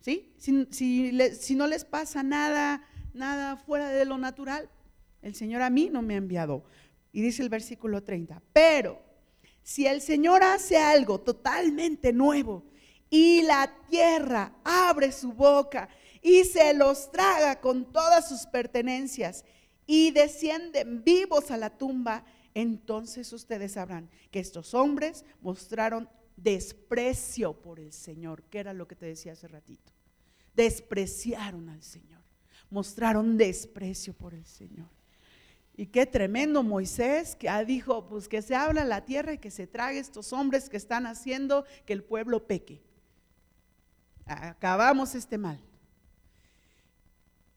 ¿Sí? 0.00 0.34
Si, 0.38 0.66
si 0.70 1.54
no 1.54 1.66
les 1.66 1.84
pasa 1.84 2.22
nada, 2.22 2.86
nada 3.12 3.56
fuera 3.56 3.88
de 3.88 4.04
lo 4.04 4.18
natural, 4.18 4.68
el 5.20 5.34
Señor 5.34 5.62
a 5.62 5.70
mí 5.70 5.88
no 5.90 6.02
me 6.02 6.14
ha 6.14 6.18
enviado. 6.18 6.64
Y 7.14 7.22
dice 7.22 7.44
el 7.44 7.48
versículo 7.48 8.02
30, 8.02 8.42
pero 8.52 9.00
si 9.62 9.86
el 9.86 10.00
Señor 10.00 10.42
hace 10.42 10.76
algo 10.76 11.20
totalmente 11.20 12.12
nuevo 12.12 12.64
y 13.08 13.42
la 13.42 13.72
tierra 13.88 14.52
abre 14.64 15.12
su 15.12 15.32
boca 15.32 15.88
y 16.20 16.42
se 16.42 16.74
los 16.74 17.12
traga 17.12 17.60
con 17.60 17.92
todas 17.92 18.28
sus 18.28 18.46
pertenencias 18.46 19.44
y 19.86 20.10
descienden 20.10 21.04
vivos 21.04 21.52
a 21.52 21.56
la 21.56 21.70
tumba, 21.70 22.24
entonces 22.52 23.32
ustedes 23.32 23.74
sabrán 23.74 24.10
que 24.32 24.40
estos 24.40 24.74
hombres 24.74 25.24
mostraron 25.40 26.08
desprecio 26.36 27.52
por 27.52 27.78
el 27.78 27.92
Señor, 27.92 28.42
que 28.50 28.58
era 28.58 28.72
lo 28.72 28.88
que 28.88 28.96
te 28.96 29.06
decía 29.06 29.34
hace 29.34 29.46
ratito. 29.46 29.92
Despreciaron 30.52 31.68
al 31.68 31.84
Señor, 31.84 32.24
mostraron 32.70 33.36
desprecio 33.36 34.14
por 34.14 34.34
el 34.34 34.46
Señor. 34.46 34.88
Y 35.76 35.86
qué 35.86 36.06
tremendo 36.06 36.62
Moisés 36.62 37.34
que 37.34 37.50
dijo, 37.66 38.06
pues 38.06 38.28
que 38.28 38.42
se 38.42 38.54
habla 38.54 38.84
la 38.84 39.04
tierra 39.04 39.32
y 39.32 39.38
que 39.38 39.50
se 39.50 39.66
trague 39.66 39.98
estos 39.98 40.32
hombres 40.32 40.68
que 40.68 40.76
están 40.76 41.06
haciendo 41.06 41.64
que 41.84 41.92
el 41.92 42.04
pueblo 42.04 42.46
peque. 42.46 42.80
Acabamos 44.24 45.14
este 45.16 45.36
mal. 45.36 45.60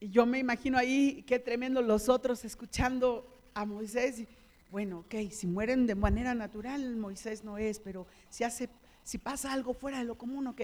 Y 0.00 0.10
yo 0.10 0.26
me 0.26 0.40
imagino 0.40 0.78
ahí 0.78 1.22
qué 1.26 1.38
tremendo 1.38 1.80
los 1.80 2.08
otros 2.08 2.44
escuchando 2.44 3.40
a 3.54 3.64
Moisés. 3.64 4.24
bueno, 4.70 5.00
ok, 5.00 5.30
si 5.30 5.46
mueren 5.46 5.86
de 5.86 5.94
manera 5.94 6.34
natural, 6.34 6.96
Moisés 6.96 7.44
no 7.44 7.56
es, 7.56 7.78
pero 7.78 8.06
si 8.30 8.42
hace, 8.42 8.68
si 9.04 9.18
pasa 9.18 9.52
algo 9.52 9.74
fuera 9.74 9.98
de 9.98 10.04
lo 10.04 10.18
común, 10.18 10.48
ok. 10.48 10.62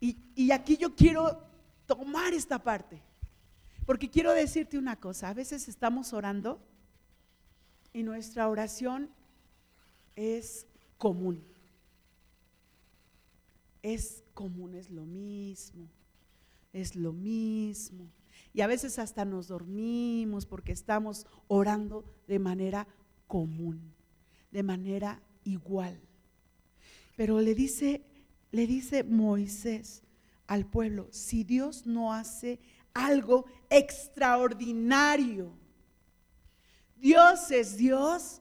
Y, 0.00 0.18
y 0.34 0.50
aquí 0.50 0.76
yo 0.76 0.94
quiero 0.94 1.42
tomar 1.86 2.34
esta 2.34 2.62
parte, 2.62 3.00
porque 3.86 4.10
quiero 4.10 4.32
decirte 4.32 4.78
una 4.78 4.96
cosa, 4.96 5.30
a 5.30 5.34
veces 5.34 5.68
estamos 5.68 6.12
orando 6.12 6.60
y 7.94 8.02
nuestra 8.02 8.48
oración 8.48 9.08
es 10.16 10.66
común. 10.98 11.42
Es 13.82 14.22
común, 14.34 14.74
es 14.74 14.90
lo 14.90 15.06
mismo, 15.06 15.88
es 16.74 16.94
lo 16.96 17.12
mismo. 17.14 18.10
Y 18.52 18.60
a 18.60 18.66
veces 18.66 18.98
hasta 18.98 19.24
nos 19.24 19.48
dormimos 19.48 20.44
porque 20.44 20.72
estamos 20.72 21.26
orando 21.48 22.04
de 22.26 22.38
manera 22.38 22.86
común, 23.26 23.94
de 24.50 24.62
manera 24.62 25.22
igual. 25.44 25.98
Pero 27.16 27.40
le 27.40 27.54
dice, 27.54 28.04
le 28.50 28.66
dice 28.66 29.04
Moisés, 29.04 30.02
al 30.46 30.66
pueblo 30.66 31.08
si 31.10 31.42
Dios 31.44 31.86
no 31.86 32.12
hace 32.12 32.58
algo 32.92 33.46
extraordinario? 33.70 35.63
Dios 37.04 37.50
es 37.50 37.76
Dios 37.76 38.40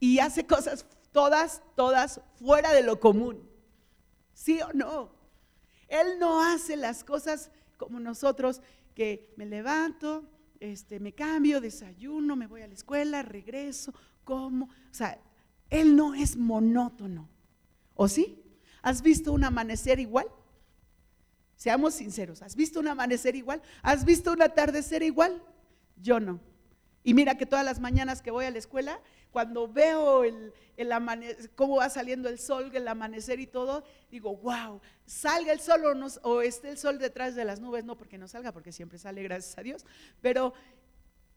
y 0.00 0.18
hace 0.20 0.46
cosas 0.46 0.86
todas, 1.12 1.60
todas 1.74 2.22
fuera 2.38 2.72
de 2.72 2.82
lo 2.82 2.98
común. 2.98 3.46
¿Sí 4.32 4.62
o 4.62 4.72
no? 4.72 5.10
Él 5.86 6.18
no 6.18 6.42
hace 6.42 6.78
las 6.78 7.04
cosas 7.04 7.50
como 7.76 8.00
nosotros, 8.00 8.62
que 8.94 9.34
me 9.36 9.44
levanto, 9.44 10.24
este, 10.58 10.98
me 10.98 11.12
cambio, 11.12 11.60
desayuno, 11.60 12.36
me 12.36 12.46
voy 12.46 12.62
a 12.62 12.68
la 12.68 12.72
escuela, 12.72 13.20
regreso, 13.20 13.92
como. 14.24 14.64
O 14.64 14.94
sea, 14.94 15.20
Él 15.68 15.94
no 15.94 16.14
es 16.14 16.38
monótono. 16.38 17.28
¿O 17.92 18.08
sí? 18.08 18.42
¿Has 18.80 19.02
visto 19.02 19.30
un 19.34 19.44
amanecer 19.44 20.00
igual? 20.00 20.26
Seamos 21.54 21.92
sinceros, 21.92 22.40
¿has 22.40 22.56
visto 22.56 22.80
un 22.80 22.88
amanecer 22.88 23.36
igual? 23.36 23.60
¿Has 23.82 24.06
visto 24.06 24.32
un 24.32 24.40
atardecer 24.40 25.02
igual? 25.02 25.42
Yo 25.96 26.20
no. 26.20 26.40
Y 27.02 27.14
mira 27.14 27.36
que 27.36 27.46
todas 27.46 27.64
las 27.64 27.78
mañanas 27.78 28.20
que 28.20 28.30
voy 28.30 28.46
a 28.46 28.50
la 28.50 28.58
escuela, 28.58 29.00
cuando 29.30 29.68
veo 29.68 30.24
el, 30.24 30.52
cómo 31.54 31.76
va 31.76 31.88
saliendo 31.88 32.28
el 32.28 32.38
sol, 32.38 32.70
el 32.74 32.88
amanecer 32.88 33.38
y 33.38 33.46
todo, 33.46 33.84
digo, 34.10 34.36
wow, 34.38 34.80
salga 35.06 35.52
el 35.52 35.60
sol 35.60 35.82
o, 35.84 36.28
o 36.28 36.40
esté 36.40 36.70
el 36.70 36.78
sol 36.78 36.98
detrás 36.98 37.34
de 37.34 37.44
las 37.44 37.60
nubes, 37.60 37.84
no 37.84 37.96
porque 37.96 38.18
no 38.18 38.26
salga, 38.26 38.52
porque 38.52 38.72
siempre 38.72 38.98
sale, 38.98 39.22
gracias 39.22 39.56
a 39.56 39.62
Dios, 39.62 39.86
pero 40.20 40.52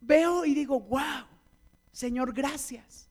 veo 0.02 0.46
y 0.46 0.56
digo, 0.56 0.80
wow, 0.80 1.28
Señor, 1.92 2.34
gracias. 2.34 3.10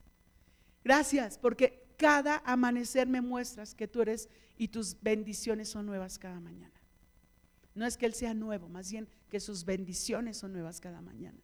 Gracias, 0.83 1.37
porque 1.37 1.93
cada 1.97 2.41
amanecer 2.45 3.07
me 3.07 3.21
muestras 3.21 3.75
que 3.75 3.87
tú 3.87 4.01
eres 4.01 4.29
y 4.57 4.69
tus 4.69 5.01
bendiciones 5.01 5.69
son 5.69 5.85
nuevas 5.85 6.17
cada 6.17 6.39
mañana. 6.39 6.78
No 7.75 7.85
es 7.85 7.97
que 7.97 8.05
Él 8.05 8.13
sea 8.13 8.33
nuevo, 8.33 8.67
más 8.67 8.91
bien 8.91 9.07
que 9.29 9.39
sus 9.39 9.65
bendiciones 9.65 10.37
son 10.37 10.53
nuevas 10.53 10.79
cada 10.79 11.01
mañana. 11.01 11.39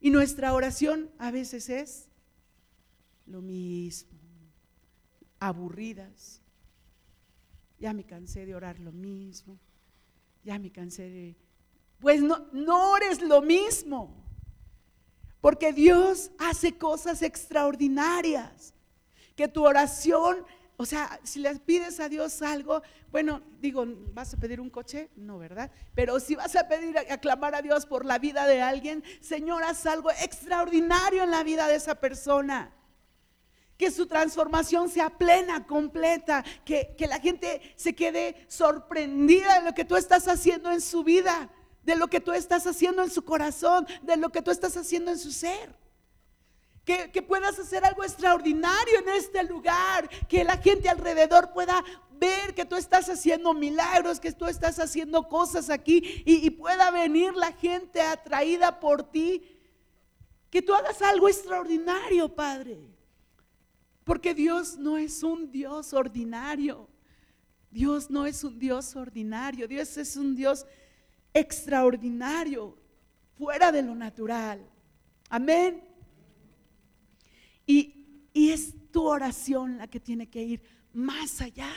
Y 0.00 0.10
nuestra 0.10 0.54
oración 0.54 1.10
a 1.18 1.30
veces 1.30 1.68
es 1.68 2.08
lo 3.26 3.42
mismo, 3.42 4.18
aburridas. 5.40 6.40
Ya 7.78 7.92
me 7.92 8.04
cansé 8.04 8.46
de 8.46 8.54
orar 8.54 8.78
lo 8.78 8.92
mismo. 8.92 9.58
Ya 10.44 10.58
me 10.58 10.70
cansé 10.70 11.10
de... 11.10 11.36
Pues 11.98 12.22
no, 12.22 12.46
no 12.52 12.92
ores 12.92 13.20
lo 13.20 13.42
mismo. 13.42 14.24
Porque 15.40 15.72
Dios 15.72 16.30
hace 16.38 16.78
cosas 16.78 17.22
extraordinarias 17.22 18.74
que 19.34 19.48
tu 19.48 19.64
oración, 19.64 20.44
o 20.78 20.84
sea, 20.84 21.18
si 21.22 21.40
le 21.40 21.54
pides 21.56 22.00
a 22.00 22.08
Dios 22.08 22.42
algo, 22.42 22.82
bueno, 23.10 23.40
digo, 23.60 23.84
¿vas 24.12 24.34
a 24.34 24.36
pedir 24.36 24.60
un 24.60 24.68
coche? 24.68 25.08
No, 25.16 25.38
¿verdad? 25.38 25.70
Pero 25.94 26.20
si 26.20 26.34
vas 26.34 26.54
a 26.54 26.68
pedir, 26.68 26.98
aclamar 26.98 27.54
a 27.54 27.62
Dios 27.62 27.86
por 27.86 28.04
la 28.04 28.18
vida 28.18 28.46
de 28.46 28.60
alguien, 28.60 29.02
Señor, 29.20 29.62
haz 29.64 29.86
algo 29.86 30.10
extraordinario 30.10 31.22
en 31.22 31.30
la 31.30 31.42
vida 31.44 31.66
de 31.66 31.76
esa 31.76 31.94
persona 31.94 32.72
que 33.78 33.90
su 33.90 34.06
transformación 34.06 34.90
sea 34.90 35.10
plena, 35.10 35.66
completa, 35.66 36.44
que, 36.64 36.94
que, 36.96 37.06
la 37.06 37.20
gente 37.20 37.60
se 37.76 37.94
quede 37.94 38.46
sorprendida 38.48 39.58
de 39.58 39.66
lo 39.66 39.74
que 39.74 39.84
tú 39.84 39.96
estás 39.96 40.28
haciendo 40.28 40.70
en 40.70 40.80
su 40.80 41.04
vida, 41.04 41.50
de 41.84 41.96
lo 41.96 42.08
que 42.08 42.20
tú 42.20 42.32
estás 42.32 42.66
haciendo 42.66 43.02
en 43.02 43.10
su 43.10 43.22
corazón, 43.24 43.86
de 44.02 44.16
lo 44.16 44.30
que 44.30 44.42
tú 44.42 44.50
estás 44.50 44.76
haciendo 44.76 45.10
en 45.10 45.18
su 45.18 45.30
ser 45.30 45.85
que, 46.86 47.20
puedas 47.20 47.58
hacer 47.58 47.84
algo 47.84 48.04
extraordinario 48.04 49.00
en 49.00 49.08
este 49.08 49.42
lugar, 49.42 50.08
que 50.28 50.44
la 50.44 50.56
gente 50.56 50.88
alrededor 50.88 51.52
pueda 51.52 51.84
ver 52.12 52.54
que 52.54 52.64
tú 52.64 52.76
estás 52.76 53.08
haciendo 53.08 53.52
milagros, 53.52 54.20
que 54.20 54.30
tú 54.30 54.46
estás 54.46 54.78
haciendo 54.78 55.28
cosas 55.28 55.68
aquí 55.68 56.22
y, 56.24 56.48
pueda 56.50 56.92
venir 56.92 57.34
la 57.34 57.50
gente 57.52 58.00
atraída 58.00 58.78
por 58.78 59.02
ti. 59.02 59.42
Que 60.48 60.62
tú 60.62 60.72
hagas 60.74 61.02
algo 61.02 61.28
extraordinario, 61.28 62.32
Padre. 62.32 62.78
Porque 64.04 64.32
Dios 64.32 64.78
no 64.78 64.96
es 64.96 65.24
un 65.24 65.50
Dios 65.50 65.92
ordinario. 65.92 66.88
Dios 67.68 68.10
no 68.10 68.26
es 68.26 68.44
un 68.44 68.60
Dios 68.60 68.94
ordinario. 68.94 69.66
Dios 69.66 69.96
es 69.96 70.16
un 70.16 70.36
Dios 70.36 70.64
extraordinario, 71.34 72.78
fuera 73.36 73.72
de 73.72 73.82
lo 73.82 73.94
natural. 73.96 74.64
Amén. 75.28 75.85
Y, 77.66 77.92
es 78.34 78.74
tu 78.92 79.02
oración 79.02 79.78
la 79.78 79.88
que 79.88 79.98
tiene 79.98 80.28
que 80.28 80.42
ir 80.42 80.62
más 80.92 81.40
allá. 81.40 81.70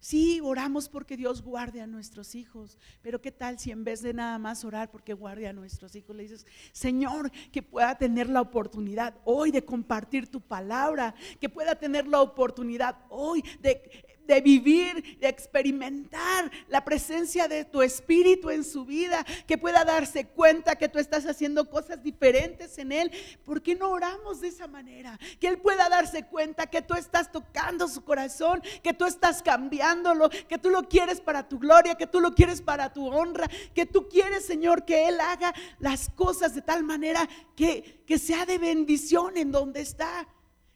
Sí, 0.00 0.40
oramos 0.42 0.88
porque 0.88 1.16
Dios 1.16 1.42
guarde 1.42 1.80
a 1.80 1.86
nuestros 1.86 2.34
hijos, 2.34 2.76
pero 3.02 3.20
¿qué 3.20 3.30
tal 3.30 3.58
si 3.58 3.70
en 3.70 3.84
vez 3.84 4.02
de 4.02 4.14
nada 4.14 4.38
más 4.38 4.64
orar 4.64 4.90
porque 4.90 5.12
guarde 5.12 5.46
a 5.46 5.52
nuestros 5.52 5.94
hijos, 5.94 6.16
le 6.16 6.24
dices, 6.24 6.46
Señor, 6.72 7.30
que 7.52 7.62
pueda 7.62 7.96
tener 7.96 8.28
la 8.28 8.40
oportunidad 8.40 9.14
hoy 9.24 9.52
de 9.52 9.64
compartir 9.64 10.26
tu 10.26 10.40
palabra, 10.40 11.14
que 11.40 11.48
pueda 11.48 11.76
tener 11.76 12.08
la 12.08 12.20
oportunidad 12.20 12.96
hoy 13.10 13.44
de 13.60 14.11
de 14.26 14.40
vivir, 14.40 15.18
de 15.18 15.28
experimentar 15.28 16.50
la 16.68 16.84
presencia 16.84 17.48
de 17.48 17.64
tu 17.64 17.82
espíritu 17.82 18.50
en 18.50 18.64
su 18.64 18.84
vida, 18.84 19.24
que 19.46 19.58
pueda 19.58 19.84
darse 19.84 20.26
cuenta 20.26 20.76
que 20.76 20.88
tú 20.88 20.98
estás 20.98 21.26
haciendo 21.26 21.68
cosas 21.68 22.02
diferentes 22.02 22.78
en 22.78 22.92
él. 22.92 23.10
¿Por 23.44 23.62
qué 23.62 23.74
no 23.74 23.90
oramos 23.90 24.40
de 24.40 24.48
esa 24.48 24.68
manera? 24.68 25.18
Que 25.40 25.48
él 25.48 25.58
pueda 25.58 25.88
darse 25.88 26.24
cuenta 26.24 26.66
que 26.66 26.82
tú 26.82 26.94
estás 26.94 27.30
tocando 27.32 27.88
su 27.88 28.04
corazón, 28.04 28.62
que 28.82 28.94
tú 28.94 29.04
estás 29.04 29.42
cambiándolo, 29.42 30.28
que 30.30 30.58
tú 30.58 30.70
lo 30.70 30.88
quieres 30.88 31.20
para 31.20 31.48
tu 31.48 31.58
gloria, 31.58 31.94
que 31.94 32.06
tú 32.06 32.20
lo 32.20 32.34
quieres 32.34 32.60
para 32.60 32.92
tu 32.92 33.06
honra, 33.06 33.48
que 33.74 33.86
tú 33.86 34.08
quieres, 34.08 34.44
Señor, 34.44 34.84
que 34.84 35.08
él 35.08 35.20
haga 35.20 35.52
las 35.78 36.10
cosas 36.10 36.54
de 36.54 36.62
tal 36.62 36.82
manera 36.84 37.28
que, 37.56 38.02
que 38.06 38.18
sea 38.18 38.46
de 38.46 38.58
bendición 38.58 39.36
en 39.36 39.52
donde 39.52 39.80
está 39.80 40.26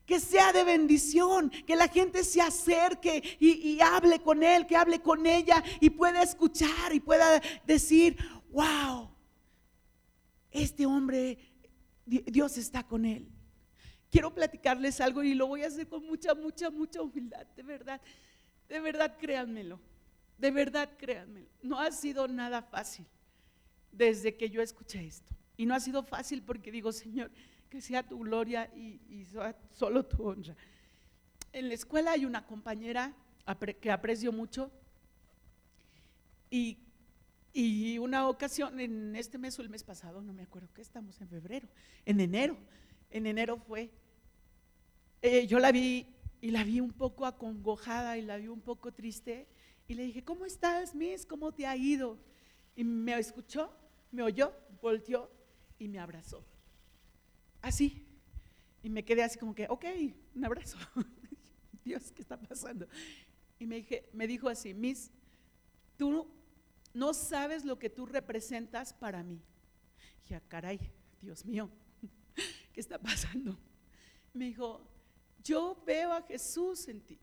que 0.07 0.21
sea 0.21 0.53
de 0.53 0.65
bendición, 0.65 1.51
que 1.51 1.75
la 1.75 1.89
gente 1.89 2.23
se 2.23 2.41
acerque 2.41 3.37
y, 3.41 3.81
hable 3.81 4.21
con 4.21 4.43
él, 4.43 4.67
que 4.67 4.77
hable 4.77 5.01
con 5.01 5.27
ella 5.27 5.63
y 5.81 5.91
pueda 5.91 6.23
escuchar 6.23 6.93
y 6.93 7.01
pueda 7.01 7.43
decir, 7.67 8.17
wow, 8.51 9.11
este 10.53 10.87
hombre, 10.87 11.39
Dios 12.07 12.57
está 12.57 12.85
con 12.85 13.05
él. 13.05 13.29
Quiero 14.11 14.33
platicarles 14.33 15.01
algo 15.01 15.25
y 15.25 15.35
lo 15.35 15.49
voy 15.49 15.65
a 15.65 15.67
hacer 15.67 15.89
con 15.89 16.07
mucha, 16.07 16.35
mucha, 16.35 16.71
mucha 16.71 17.03
humildad, 17.03 17.45
de 17.57 17.63
verdad, 17.65 18.01
de 18.69 18.81
verdad 18.81 19.17
créanmelo, 19.19 19.81
de 20.39 20.51
verdad 20.53 20.89
créanmelo. 20.97 21.49
No 21.63 21.81
ha 21.81 21.91
sido 21.91 22.29
nada 22.29 22.63
fácil 22.63 23.05
desde 23.91 24.37
que 24.37 24.49
yo 24.49 24.63
escuché 24.63 25.05
esto. 25.05 25.35
Y 25.57 25.67
no 25.67 25.75
ha 25.75 25.81
sido 25.81 26.03
fácil 26.03 26.43
porque 26.43 26.71
digo, 26.71 26.93
Señor, 26.93 27.31
que 27.77 27.83
sea 27.83 28.03
tu 28.03 28.19
gloria 28.21 28.71
y, 28.75 29.27
solo 29.71 30.03
tu 30.07 30.27
honra. 30.27 30.57
En 31.53 31.69
la 31.69 31.75
escuela 31.75 32.13
hay 32.13 32.25
una 32.25 32.47
compañera 32.47 33.13
que 33.83 33.91
aprecio 33.91 34.33
mucho 34.33 34.71
y, 36.51 36.79
una 37.99 38.29
ocasión, 38.31 38.81
en 38.81 39.15
este 39.15 39.37
mes 39.37 39.59
o 39.59 39.63
el 39.63 39.69
mes 39.69 39.85
pasado, 39.85 40.23
no 40.23 40.33
me 40.33 40.43
acuerdo 40.43 40.73
que 40.73 40.81
estamos 40.81 41.21
en 41.21 41.29
febrero, 41.29 41.69
en 42.07 42.21
enero, 42.21 42.57
en 43.11 43.27
enero 43.27 43.59
fue, 43.59 43.91
eh, 45.21 45.47
yo 45.47 45.59
la 45.59 45.71
vi 45.71 46.07
y 46.41 46.53
la 46.53 46.65
vi 46.65 46.81
un 46.81 46.93
poco 46.93 47.27
acongojada 47.27 48.17
y 48.17 48.23
la 48.23 48.39
vi 48.39 48.49
un 48.49 48.63
poco 48.63 48.91
triste 48.91 49.47
y 49.87 49.95
le 49.95 50.05
dije, 50.05 50.25
¿cómo 50.25 50.47
estás, 50.47 50.95
Miss? 50.95 51.27
¿Cómo 51.27 51.53
te 51.53 51.67
ha 51.67 51.77
ido? 51.77 52.19
Y 52.75 52.85
me 52.85 53.19
escuchó, 53.19 53.71
me 54.13 54.23
oyó, 54.23 54.55
volteó 54.81 55.31
y 55.79 55.89
me 55.89 55.99
abrazó 55.99 56.43
así. 57.63 58.07
Y 58.83 58.91
me 58.91 59.05
quedé 59.05 59.23
así 59.23 59.39
como 59.39 59.55
que, 59.55 59.67
ok, 59.69 59.85
un 60.35 60.45
abrazo. 60.45 60.79
Dios, 61.85 62.13
¿qué 62.13 62.23
está 62.23 62.39
pasando? 62.39 62.87
Y 63.59 63.67
me, 63.67 63.77
dije, 63.77 64.09
me 64.13 64.27
dijo 64.27 64.49
así, 64.49 64.75
Miss, 64.75 65.11
tú 65.97 66.29
no 66.93 67.15
sabes 67.15 67.65
lo 67.65 67.79
que 67.79 67.91
tú 67.91 68.07
representas 68.07 68.93
para 68.93 69.23
mí. 69.23 69.43
Y 70.19 70.29
dije, 70.29 70.43
caray, 70.49 70.81
Dios 71.21 71.45
mío, 71.45 71.71
¿qué 72.73 72.81
está 72.81 72.99
pasando? 72.99 73.59
Me 74.33 74.47
dijo, 74.47 74.87
yo 75.43 75.83
veo 75.87 76.13
a 76.13 76.23
Jesús 76.23 76.89
en 76.89 77.01
ti. 77.01 77.19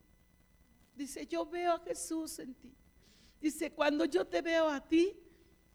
Dice, 0.94 1.26
yo 1.26 1.44
veo 1.46 1.72
a 1.72 1.80
Jesús 1.80 2.38
en 2.38 2.54
ti. 2.54 2.74
Dice, 3.40 3.72
cuando 3.72 4.04
yo 4.04 4.26
te 4.26 4.40
veo 4.40 4.68
a 4.68 4.80
ti, 4.80 5.14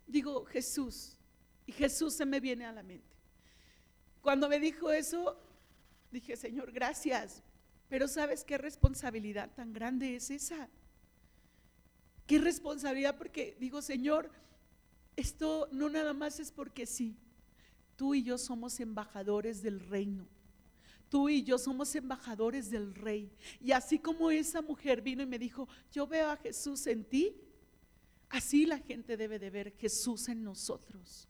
digo, 0.08 0.46
Jesús. 0.46 1.18
Y 1.66 1.72
Jesús 1.72 2.14
se 2.16 2.26
me 2.26 2.40
viene 2.40 2.66
a 2.66 2.72
la 2.72 2.82
mente. 2.82 3.09
Cuando 4.22 4.50
me 4.50 4.60
dijo 4.60 4.92
eso, 4.92 5.38
dije, 6.12 6.36
Señor, 6.36 6.72
gracias. 6.72 7.44
Pero 7.88 8.08
¿sabes 8.08 8.44
qué 8.44 8.58
responsabilidad 8.58 9.50
tan 9.56 9.74
grande 9.74 10.16
es 10.16 10.30
esa? 10.30 10.70
Qué 12.28 12.38
responsabilidad 12.38 13.18
porque 13.18 13.58
digo, 13.60 13.82
Señor, 13.82 14.30
esto 15.16 15.68
no 15.72 15.90
nada 15.90 16.14
más 16.14 16.40
es 16.40 16.52
porque 16.52 16.86
sí. 16.86 17.18
Tú 17.96 18.14
y 18.14 18.24
yo 18.24 18.38
somos 18.38 18.80
embajadores 18.80 19.62
del 19.64 19.80
reino. 19.80 20.28
Tú 21.10 21.28
y 21.28 21.44
yo 21.44 21.58
somos 21.58 21.96
embajadores 21.96 22.70
del 22.70 22.94
rey. 22.94 23.32
Y 23.60 23.72
así 23.72 23.98
como 23.98 24.30
esa 24.30 24.62
mujer 24.62 25.02
vino 25.02 25.24
y 25.24 25.26
me 25.26 25.40
dijo, 25.40 25.68
yo 25.92 26.06
veo 26.06 26.30
a 26.30 26.38
Jesús 26.38 26.86
en 26.86 27.04
ti, 27.04 27.36
así 28.30 28.66
la 28.68 28.78
gente 28.78 29.18
debe 29.18 29.40
de 29.40 29.50
ver 29.50 29.74
Jesús 29.76 30.30
en 30.30 30.44
nosotros. 30.44 31.29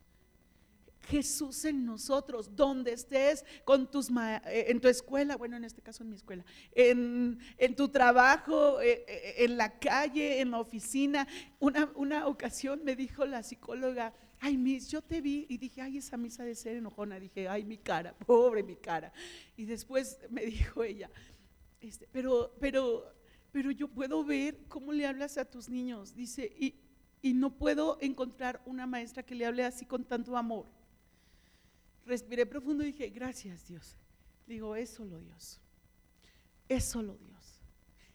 Jesús 1.08 1.66
en 1.66 1.86
nosotros, 1.86 2.56
donde 2.56 2.93
estés 2.93 3.45
con 3.64 3.89
tus 3.89 4.10
eh, 4.10 4.66
en 4.68 4.80
tu 4.80 4.88
escuela, 4.88 5.38
bueno, 5.38 5.58
en 5.58 5.64
este 5.64 5.82
caso 5.82 6.04
en 6.04 6.10
mi 6.10 6.16
escuela, 6.16 6.45
en, 6.72 7.39
tu 7.76 7.89
trabajo, 7.89 8.80
eh, 8.82 9.06
eh, 9.08 9.34
en 9.39 9.58
la 9.58 9.80
calle, 9.80 10.41
en 10.41 10.52
la 10.52 10.60
oficina. 10.60 11.28
Una, 11.60 11.91
una 11.95 12.28
ocasión 12.28 12.82
me 12.84 12.95
dijo 12.95 13.26
la 13.26 13.43
psicóloga, 13.43 14.14
ay, 14.39 14.58
Miss, 14.58 14.89
yo 14.89 15.02
te 15.02 15.22
vi 15.22 15.45
y 15.50 15.58
dije, 15.58 15.82
ay, 15.82 15.97
esa 15.97 16.18
misa 16.18 16.43
de 16.43 16.56
ser 16.56 16.78
enojona. 16.78 17.20
Dije, 17.20 17.47
ay, 17.47 17.64
mi 17.64 17.78
cara, 17.78 18.14
pobre 18.26 18.64
mi 18.64 18.76
cara. 18.76 19.12
Y 19.58 19.66
después 19.66 20.20
me 20.30 20.45
dijo 20.45 20.84
ella, 20.84 21.10
este, 21.82 22.08
pero, 22.12 22.56
pero, 22.60 23.14
pero 23.52 23.72
yo 23.72 23.88
puedo 23.88 24.24
ver 24.24 24.66
cómo 24.68 24.91
le 24.91 25.06
hablas 25.06 25.38
a 25.38 25.45
tus 25.45 25.70
niños. 25.70 26.16
Dice, 26.16 26.52
y, 26.58 26.76
y 27.22 27.34
no 27.34 27.58
puedo 27.58 27.97
encontrar 28.02 28.62
una 28.66 28.86
maestra 28.86 29.24
que 29.24 29.36
le 29.36 29.45
hable 29.45 29.64
así 29.64 29.86
con 29.86 30.06
tanto 30.06 30.38
amor. 30.38 30.66
Respiré 32.10 32.47
profundo 32.47 32.84
y 32.84 32.88
dije, 32.88 33.10
gracias 33.10 33.68
Dios. 33.68 33.95
Digo, 34.47 34.76
es 34.76 34.89
solo 34.89 35.20
Dios. 35.20 35.60
Es 36.68 36.86
solo 36.86 37.16
Dios. 37.16 37.62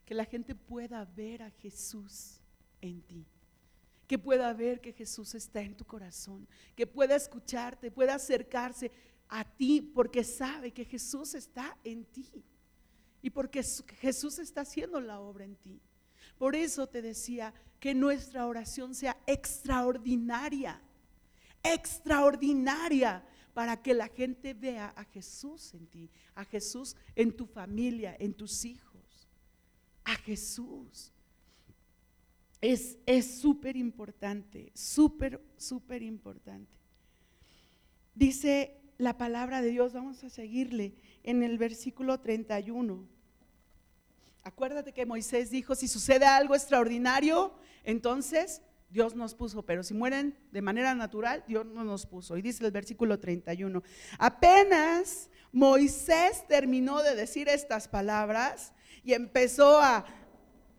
Que 0.05 0.15
la 0.15 0.25
gente 0.25 0.57
pueda 0.57 1.05
ver 1.05 1.45
a 1.45 1.51
Jesús 1.51 2.41
en 2.81 3.01
ti 3.03 3.25
que 4.07 4.19
pueda 4.19 4.53
ver 4.53 4.81
que 4.81 4.93
Jesús 4.93 5.35
está 5.35 5.63
en 5.63 5.75
tu 5.75 5.85
corazón, 5.87 6.47
que 6.77 6.87
pueda 6.87 7.17
escucharte, 7.17 7.91
pueda 7.91 8.17
acercarse 8.17 8.93
a 9.29 9.45
ti 9.45 9.81
porque 9.81 10.23
sabe 10.25 10.73
que 10.73 10.85
Jesús 10.85 11.35
está 11.35 11.77
en 11.85 12.05
ti 12.05 12.45
y 13.23 13.31
porque 13.31 13.63
Jesús 13.63 14.39
está 14.39 14.61
haciendo 14.61 15.01
la 15.01 15.21
obra 15.21 15.45
en 15.45 15.57
ti. 15.57 15.81
Por 16.37 16.55
eso 16.55 16.87
te 16.87 17.01
decía 17.01 17.55
que 17.81 17.95
nuestra 17.95 18.47
oración 18.47 18.95
sea 18.95 19.17
extraordinaria, 19.27 20.81
extraordinaria, 21.63 23.27
para 23.55 23.81
que 23.81 23.95
la 23.95 24.09
gente 24.09 24.53
vea 24.53 24.93
a 24.97 25.05
Jesús 25.05 25.73
en 25.75 25.87
ti, 25.87 26.11
a 26.35 26.45
Jesús 26.45 26.97
en 27.15 27.33
tu 27.33 27.47
familia, 27.47 28.17
en 28.19 28.35
tus 28.35 28.65
hijos, 28.65 29.29
a 30.05 30.17
Jesús. 30.17 31.13
Es 32.61 33.41
súper 33.41 33.77
importante, 33.77 34.73
súper, 34.75 35.41
súper 35.57 36.03
importante. 36.03 36.73
Dice 38.15 38.81
la 38.99 39.17
palabra 39.19 39.63
de 39.63 39.71
Dios, 39.71 39.93
vamos 39.93 40.25
a 40.25 40.31
seguirle 40.31 40.95
en 41.23 41.43
el 41.43 41.59
versículo 41.59 42.19
31. 42.21 43.07
Acuérdate 44.43 44.93
que 44.93 45.07
Moisés 45.07 45.51
dijo, 45.51 45.75
si 45.75 45.89
sucede 45.89 46.27
algo 46.27 46.55
extraordinario, 46.55 47.55
entonces 47.85 48.63
Dios 48.95 49.15
nos 49.15 49.35
puso, 49.35 49.63
pero 49.67 49.83
si 49.83 49.93
mueren 49.93 50.39
de 50.53 50.63
manera 50.63 50.95
natural, 50.95 51.45
Dios 51.47 51.67
no 51.67 51.85
nos 51.85 52.07
puso. 52.07 52.39
Y 52.39 52.43
dice 52.43 52.65
el 52.65 52.71
versículo 52.71 53.21
31, 53.21 53.83
apenas 54.19 55.29
Moisés 55.53 56.49
terminó 56.49 57.03
de 57.03 57.15
decir 57.15 57.51
estas 57.51 57.89
palabras 57.89 58.73
y 59.03 59.13
empezó 59.13 59.79
a 59.83 60.07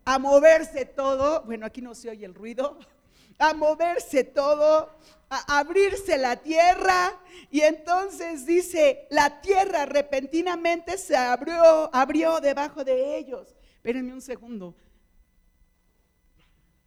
a 0.06 0.20
moverse 0.20 0.86
todo, 0.86 1.42
bueno, 1.42 1.66
aquí 1.66 1.82
no 1.82 1.92
se 1.94 2.08
oye 2.08 2.24
el 2.24 2.32
ruido, 2.34 2.78
a 3.38 3.52
moverse 3.54 4.22
todo, 4.22 4.88
a 5.28 5.58
abrirse 5.58 6.16
la 6.16 6.36
tierra. 6.36 7.20
Y 7.50 7.60
entonces 7.60 8.46
dice, 8.46 9.08
la 9.10 9.40
tierra 9.40 9.84
repentinamente 9.84 10.96
se 10.96 11.16
abrió, 11.16 11.92
abrió 11.92 12.40
debajo 12.40 12.84
de 12.84 13.18
ellos. 13.18 13.56
Espérenme 13.74 14.12
un 14.12 14.20
segundo. 14.20 14.76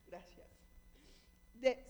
Gracias. 0.08 0.48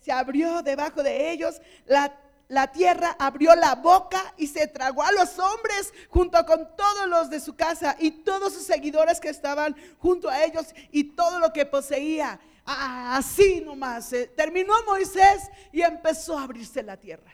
Se 0.02 0.12
abrió 0.12 0.62
debajo 0.62 1.04
de 1.04 1.32
ellos 1.32 1.62
la 1.86 2.14
la 2.50 2.72
tierra 2.72 3.16
abrió 3.20 3.56
la 3.56 3.76
boca 3.76 4.34
y 4.36 4.48
se 4.48 4.68
tragó 4.68 5.04
a 5.04 5.12
los 5.12 5.38
hombres 5.38 5.94
junto 6.10 6.44
con 6.46 6.76
todos 6.76 7.08
los 7.08 7.30
de 7.30 7.40
su 7.40 7.56
casa 7.56 7.96
y 8.00 8.10
todos 8.10 8.54
sus 8.54 8.64
seguidores 8.64 9.20
que 9.20 9.30
estaban 9.30 9.76
junto 10.00 10.28
a 10.30 10.44
ellos 10.44 10.66
y 10.92 11.16
todo 11.16 11.40
lo 11.40 11.54
que 11.54 11.68
poseía. 11.68 12.40
Así 12.66 13.62
nomás. 13.62 14.12
Eh, 14.14 14.34
terminó 14.36 14.74
Moisés 14.88 15.50
y 15.72 15.82
empezó 15.82 16.38
a 16.38 16.44
abrirse 16.44 16.82
la 16.82 16.98
tierra. 16.98 17.32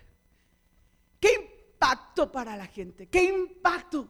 Qué 1.17 1.29
impacto 1.33 2.29
para 2.29 2.57
la 2.57 2.67
gente, 2.67 3.07
qué 3.07 3.23
impacto 3.23 4.09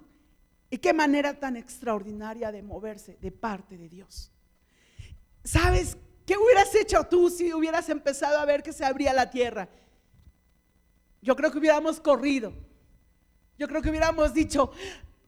y 0.71 0.79
qué 0.79 0.91
manera 0.91 1.39
tan 1.39 1.55
extraordinaria 1.55 2.51
de 2.51 2.63
moverse 2.63 3.17
de 3.21 3.31
parte 3.31 3.77
de 3.77 3.89
Dios. 3.89 4.31
¿Sabes 5.43 5.95
qué 6.25 6.37
hubieras 6.37 6.73
hecho 6.75 7.03
tú 7.05 7.29
si 7.29 7.53
hubieras 7.53 7.89
empezado 7.89 8.39
a 8.39 8.45
ver 8.45 8.63
que 8.63 8.73
se 8.73 8.85
abría 8.85 9.13
la 9.13 9.29
tierra? 9.29 9.69
yo 11.25 11.35
creo 11.35 11.51
que 11.51 11.57
hubiéramos 11.57 11.99
corrido. 11.99 12.53
Yo 13.57 13.67
creo 13.67 13.81
que 13.81 13.89
hubiéramos 13.89 14.33
dicho, 14.33 14.71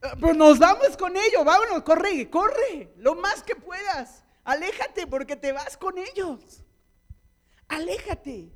eh, 0.00 0.06
pues 0.20 0.36
nos 0.36 0.58
vamos 0.58 0.96
con 0.96 1.16
ellos, 1.16 1.44
vámonos, 1.44 1.82
corre, 1.82 2.30
corre, 2.30 2.92
lo 2.98 3.16
más 3.16 3.42
que 3.42 3.56
puedas. 3.56 4.22
Aléjate 4.44 5.08
porque 5.08 5.34
te 5.34 5.50
vas 5.50 5.76
con 5.76 5.98
ellos. 5.98 6.62
Aléjate. 7.66 8.52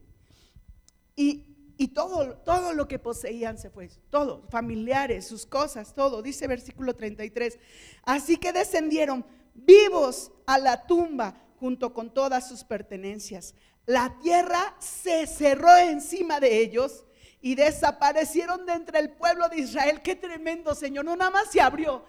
Y, 1.17 1.75
y 1.77 1.89
todo, 1.89 2.37
todo 2.45 2.73
lo 2.75 2.87
que 2.87 3.01
poseían 3.01 3.59
se 3.59 3.71
fue, 3.71 3.91
todo, 4.09 4.47
familiares, 4.49 5.27
sus 5.27 5.45
cosas, 5.45 5.95
todo, 5.95 6.23
dice 6.23 6.47
versículo 6.47 6.95
33. 6.95 7.59
Así 8.05 8.37
que 8.37 8.53
descendieron 8.53 9.27
vivos 9.53 10.31
a 10.47 10.59
la 10.59 10.87
tumba 10.87 11.42
junto 11.63 11.95
con 11.95 12.13
todas 12.13 12.49
sus 12.49 12.65
pertenencias. 12.65 13.55
La 13.87 14.19
tierra 14.21 14.75
se 14.81 15.29
cerró 15.29 15.77
encima 15.77 16.41
de 16.41 16.59
ellos 16.59 17.05
y 17.41 17.55
desaparecieron 17.55 18.67
de 18.67 18.73
entre 18.73 18.99
el 18.99 19.13
pueblo 19.13 19.49
de 19.49 19.61
Israel. 19.61 20.03
Qué 20.03 20.17
tremendo, 20.17 20.75
Señor. 20.75 21.05
No 21.05 21.15
nada 21.15 21.31
más 21.31 21.53
se 21.53 21.61
abrió, 21.61 22.05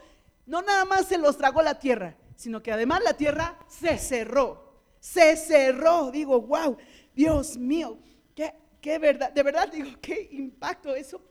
no 0.48 0.64
nada 0.64 0.86
más 0.86 1.06
se 1.06 1.20
los 1.20 1.38
tragó 1.38 1.62
la 1.62 1.78
tierra, 1.78 2.18
sino 2.36 2.64
que 2.64 2.72
además 2.72 3.04
la 3.04 3.14
tierra 3.14 3.60
se 3.68 4.00
cerró. 4.00 4.74
Se 5.00 5.38
cerró. 5.38 6.10
Digo, 6.10 6.42
wow, 6.42 6.76
Dios 7.14 7.56
mío, 7.56 8.00
qué, 8.34 8.56
qué 8.82 8.98
verdad, 8.98 9.32
de 9.32 9.44
verdad 9.44 9.72
digo, 9.72 9.92
qué 10.02 10.30
impacto 10.32 10.96
eso. 10.96 11.22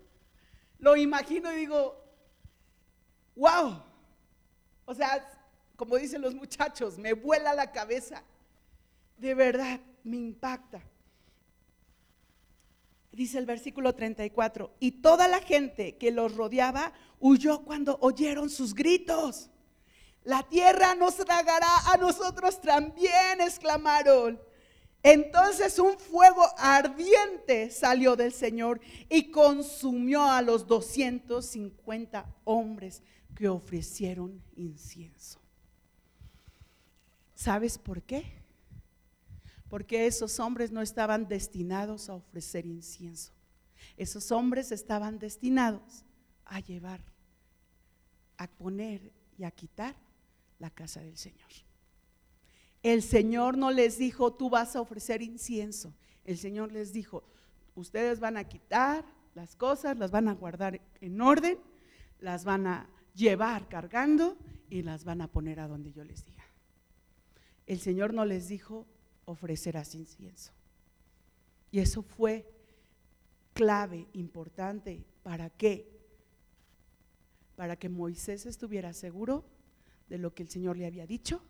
Lo 0.79 0.95
imagino 0.97 1.51
y 1.51 1.57
digo, 1.57 2.01
wow. 3.35 3.83
O 4.85 4.95
sea, 4.95 5.29
como 5.83 5.97
dicen 5.97 6.23
los 6.23 6.35
muchachos, 6.35 6.97
me 6.97 7.13
vuela 7.13 7.55
la 7.55 7.73
cabeza. 7.73 8.23
De 9.19 9.35
verdad, 9.35 9.81
me 10.05 10.17
impacta 10.17 10.81
dice 13.13 13.39
el 13.39 13.47
versículo 13.47 13.95
34, 13.95 14.73
y 14.81 14.93
toda 14.93 15.29
la 15.29 15.41
gente 15.41 15.97
que 15.97 16.11
los 16.11 16.35
rodeaba 16.35 16.93
huyó 17.21 17.63
cuando 17.63 17.99
oyeron 18.01 18.49
sus 18.49 18.75
gritos. 18.75 19.51
La 20.25 20.43
tierra 20.49 20.95
nos 20.95 21.17
tragará 21.17 21.93
a 21.93 21.97
nosotros 21.97 22.61
también, 22.61 23.41
exclamaron. 23.41 24.41
Entonces 25.03 25.79
un 25.81 25.99
fuego 25.99 26.45
ardiente 26.57 27.71
salió 27.71 28.15
del 28.15 28.33
Señor 28.33 28.81
y 29.09 29.31
consumió 29.33 30.23
a 30.23 30.41
los 30.43 30.67
250 30.67 32.25
hombres 32.45 33.03
que 33.35 33.49
ofrecieron 33.49 34.41
incienso. 34.55 35.42
¿Sabes 37.43 37.79
por 37.79 38.03
qué? 38.03 38.43
porque 39.73 40.07
esos 40.07 40.39
hombres 40.39 40.71
no 40.71 40.83
estaban 40.83 41.29
destinados 41.29 42.11
a 42.11 42.15
ofrecer 42.17 42.67
incienso. 42.67 43.33
Esos 43.97 44.31
hombres 44.31 44.71
estaban 44.71 45.19
destinados 45.19 46.05
a 46.45 46.61
llevar, 46.61 47.01
a 48.37 48.49
poner 48.49 49.11
y 49.39 49.45
a 49.45 49.51
quitar 49.51 49.97
la 50.59 50.69
casa 50.69 51.01
del 51.01 51.17
Señor. 51.17 51.49
El 52.83 53.03
Señor 53.03 53.57
no 53.57 53.71
les 53.71 53.97
dijo, 53.97 54.35
tú 54.35 54.51
vas 54.51 54.77
a 54.77 54.83
ofrecer 54.83 55.23
incienso. 55.23 55.95
El 56.27 56.37
Señor 56.37 56.71
les 56.71 56.93
dijo, 56.93 57.25
ustedes 57.75 58.21
van 58.21 58.37
a 58.37 58.45
quitar 58.45 59.07
las 59.35 59.57
cosas, 59.57 59.97
las 59.97 60.11
van 60.11 60.29
a 60.29 60.35
guardar 60.35 60.83
en 61.01 61.19
orden, 61.19 61.57
las 62.21 62.45
van 62.45 62.67
a 62.67 62.91
llevar 63.15 63.71
cargando 63.71 64.37
y 64.69 64.83
las 64.83 65.05
van 65.05 65.23
a 65.23 65.29
poner 65.29 65.61
a 65.61 65.67
donde 65.67 65.93
yo 65.93 66.05
les 66.05 66.27
diga. 66.27 66.42
El 67.73 67.81
Señor 67.81 68.13
no 68.13 68.27
les 68.27 68.49
dijo, 68.49 68.87
ofrecerás 69.25 69.95
incienso. 69.95 70.53
Y 71.71 71.79
eso 71.79 72.03
fue 72.03 72.47
clave, 73.55 74.09
importante. 74.13 75.07
¿Para 75.23 75.49
qué? 75.49 75.89
Para 77.57 77.77
que 77.77 77.89
Moisés 77.89 78.45
estuviera 78.45 78.93
seguro 78.93 79.47
de 80.11 80.19
lo 80.19 80.35
que 80.35 80.43
el 80.43 80.51
Señor 80.51 80.77
le 80.77 80.85
había 80.85 81.07
dicho, 81.07 81.43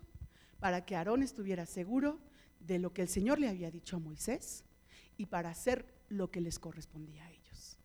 para 0.60 0.84
que 0.86 0.94
Aarón 0.94 1.24
estuviera 1.24 1.66
seguro 1.66 2.20
de 2.60 2.78
lo 2.78 2.92
que 2.92 3.02
el 3.02 3.08
Señor 3.08 3.40
le 3.40 3.48
había 3.48 3.72
dicho 3.72 3.96
a 3.96 3.98
Moisés 3.98 4.62
y 5.16 5.26
para 5.26 5.50
hacer 5.50 5.92
lo 6.08 6.30
que 6.30 6.40
les 6.40 6.60
correspondía 6.60 7.24
a 7.24 7.32
ellos. 7.32 7.78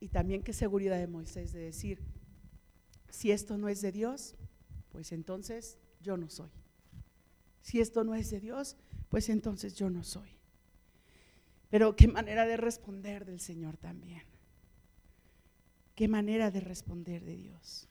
Y 0.00 0.08
también 0.08 0.42
qué 0.42 0.54
seguridad 0.54 0.96
de 0.96 1.08
Moisés 1.08 1.52
de 1.52 1.60
decir, 1.60 2.00
si 3.10 3.32
esto 3.32 3.58
no 3.58 3.68
es 3.68 3.82
de 3.82 3.92
Dios, 3.92 4.34
pues 4.88 5.12
entonces 5.12 5.76
yo 6.00 6.16
no 6.16 6.28
soy. 6.28 6.50
Si 7.62 7.80
esto 7.80 8.04
no 8.04 8.14
es 8.14 8.30
de 8.30 8.40
Dios, 8.40 8.76
pues 9.08 9.28
entonces 9.28 9.74
yo 9.74 9.90
no 9.90 10.04
soy. 10.04 10.30
Pero 11.70 11.96
qué 11.96 12.08
manera 12.08 12.46
de 12.46 12.56
responder 12.56 13.24
del 13.24 13.40
Señor 13.40 13.76
también. 13.76 14.22
Qué 15.94 16.08
manera 16.08 16.50
de 16.50 16.60
responder 16.60 17.24
de 17.24 17.36
Dios. 17.36 17.88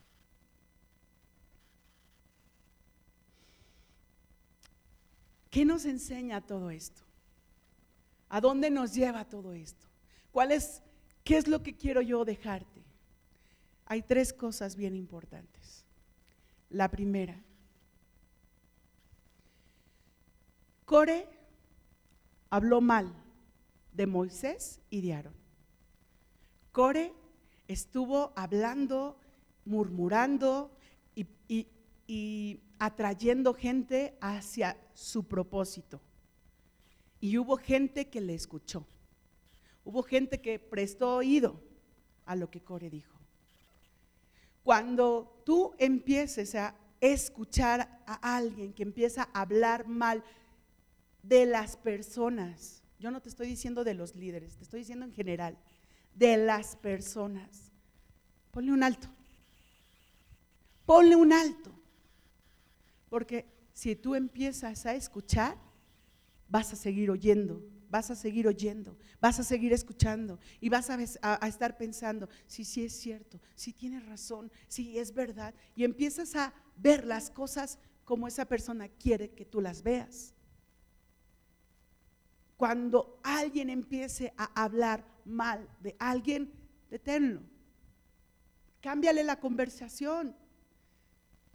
¿Qué 5.50 5.66
nos 5.66 5.86
enseña 5.86 6.42
todo 6.42 6.70
esto? 6.70 7.02
¿A 8.30 8.42
dónde 8.42 8.70
nos 8.70 8.94
lleva 8.94 9.26
todo 9.26 9.54
esto? 9.54 9.88
¿Cuál 10.32 10.52
es, 10.52 10.82
qué 11.24 11.38
es 11.38 11.48
lo 11.48 11.64
que 11.64 11.76
quiero 11.76 12.02
yo 12.02 12.26
dejarte? 12.26 12.84
Hay 13.86 14.02
tres 14.02 14.34
cosas 14.34 14.76
bien 14.76 14.96
importantes. 14.96 15.86
La 16.70 16.92
primera, 16.92 17.42
Core 20.88 21.28
habló 22.50 22.80
mal 22.80 23.14
de 23.92 24.08
Moisés 24.08 24.80
y 24.90 25.02
de 25.02 25.16
Aarón. 25.16 25.36
Core 26.72 27.12
estuvo 27.68 28.32
hablando, 28.38 29.20
murmurando 29.66 30.72
y, 31.14 31.28
y 32.08 32.62
atrayendo 32.80 33.54
gente 33.54 34.18
hacia 34.22 34.78
su 34.94 35.26
propósito. 35.26 36.00
Y 37.20 37.38
hubo 37.38 37.58
gente 37.58 38.08
que 38.08 38.22
le 38.22 38.34
escuchó. 38.34 38.88
Hubo 39.84 40.04
gente 40.04 40.40
que 40.40 40.58
prestó 40.58 41.18
oído 41.18 41.60
a 42.26 42.38
lo 42.38 42.50
que 42.50 42.62
Core 42.62 42.90
dijo. 42.90 43.20
Cuando 44.64 45.42
tú 45.46 45.74
empieces 45.80 46.56
a 46.56 46.76
escuchar 47.02 48.04
a 48.08 48.38
alguien 48.38 48.72
que 48.72 48.84
empieza 48.84 49.28
a 49.34 49.42
hablar 49.42 49.86
mal 49.86 50.24
de 51.28 51.46
las 51.46 51.76
personas, 51.76 52.84
yo 53.00 53.12
no 53.12 53.22
te 53.22 53.30
estoy 53.30 53.48
diciendo 53.48 53.84
de 53.84 53.94
los 53.94 54.16
líderes, 54.16 54.58
te 54.58 54.64
estoy 54.64 54.80
diciendo 54.82 55.06
en 55.06 55.14
general, 55.14 55.58
de 56.16 56.38
las 56.38 56.76
personas, 56.76 57.72
ponle 58.52 58.72
un 58.72 58.84
alto. 58.84 59.08
Ponle 60.86 61.16
un 61.16 61.34
alto. 61.34 61.72
Porque 63.10 63.46
si 63.74 63.96
tú 63.96 64.16
empiezas 64.16 64.86
a 64.86 64.96
escuchar, 64.96 65.58
vas 66.50 66.74
a 66.74 66.76
seguir 66.76 67.12
oyendo 67.12 67.62
vas 67.90 68.12
a 68.12 68.16
seguir 68.16 68.48
oyendo, 68.48 68.98
vas 69.20 69.40
a 69.40 69.44
seguir 69.44 69.74
escuchando 69.74 70.40
y 70.60 70.70
vas 70.70 70.90
a, 70.90 71.48
estar 71.48 71.78
pensando, 71.78 72.30
si 72.46 72.66
sí, 72.66 72.86
es 72.86 72.94
cierto, 72.94 73.40
si 73.56 73.74
tienes 73.74 74.06
razón, 74.06 74.52
si 74.68 74.98
es 74.98 75.14
verdad. 75.14 75.54
Y 75.76 75.84
empiezas 75.84 76.36
a 76.36 76.54
ver 76.76 77.06
las 77.06 77.30
cosas 77.30 77.80
como 78.04 78.28
esa 78.28 78.46
persona 78.46 78.88
quiere 78.88 79.32
que 79.32 79.46
tú 79.46 79.62
las 79.62 79.84
veas. 79.84 80.34
Cuando 82.58 83.20
alguien 83.24 83.70
empiece 83.70 84.34
a 84.36 84.64
hablar 84.64 85.06
mal 85.26 85.70
de 85.80 85.96
alguien, 86.00 86.52
deténlo. 86.90 87.42
Cámbiale 88.82 89.24
la 89.24 89.40
conversación. 89.40 90.36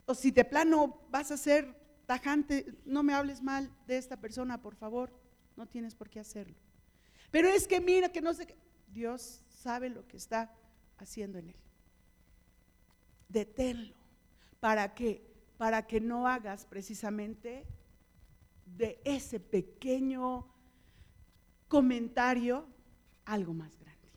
O 0.06 0.14
si 0.14 0.30
de 0.30 0.44
plano 0.44 1.02
vas 1.10 1.30
a 1.30 1.36
ser 1.36 1.76
tajante, 2.06 2.66
no 2.84 3.02
me 3.02 3.14
hables 3.14 3.42
mal 3.42 3.70
de 3.86 3.98
esta 3.98 4.16
persona, 4.16 4.62
por 4.62 4.74
favor 4.74 5.12
no 5.56 5.66
tienes 5.66 5.94
por 5.94 6.08
qué 6.08 6.20
hacerlo. 6.20 6.56
Pero 7.30 7.48
es 7.48 7.66
que 7.66 7.80
mira 7.80 8.10
que 8.10 8.20
no 8.20 8.34
sé 8.34 8.46
qué. 8.46 8.56
Dios 8.88 9.44
sabe 9.48 9.88
lo 9.88 10.06
que 10.06 10.16
está 10.16 10.54
haciendo 10.98 11.38
en 11.38 11.50
él. 11.50 11.56
Deténlo. 13.28 13.94
¿Para 14.60 14.94
qué? 14.94 15.22
Para 15.56 15.86
que 15.86 16.00
no 16.00 16.28
hagas 16.28 16.66
precisamente 16.66 17.66
de 18.66 19.00
ese 19.04 19.40
pequeño 19.40 20.51
comentario 21.72 22.66
algo 23.24 23.54
más 23.54 23.74
grande. 23.78 24.10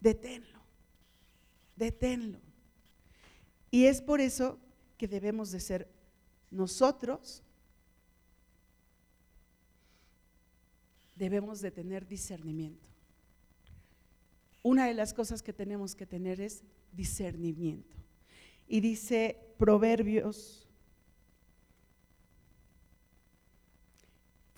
Deténlo. 0.00 0.60
Deténlo. 1.76 2.40
Y 3.70 3.84
es 3.84 4.02
por 4.02 4.20
eso 4.20 4.58
que 4.98 5.06
debemos 5.06 5.52
de 5.52 5.60
ser 5.60 5.88
nosotros 6.50 7.44
debemos 11.14 11.60
de 11.60 11.70
tener 11.70 12.08
discernimiento. 12.08 12.88
Una 14.64 14.88
de 14.88 14.94
las 14.94 15.14
cosas 15.14 15.42
que 15.42 15.52
tenemos 15.52 15.94
que 15.94 16.06
tener 16.06 16.40
es 16.40 16.64
discernimiento. 16.90 17.96
Y 18.66 18.80
dice 18.80 19.54
Proverbios 19.58 20.66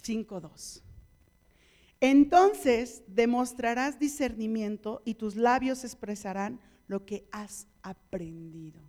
5.2. 0.02 0.85
Entonces 2.00 3.02
demostrarás 3.06 3.98
discernimiento 3.98 5.02
y 5.04 5.14
tus 5.14 5.36
labios 5.36 5.84
expresarán 5.84 6.60
lo 6.88 7.06
que 7.06 7.26
has 7.32 7.66
aprendido. 7.82 8.82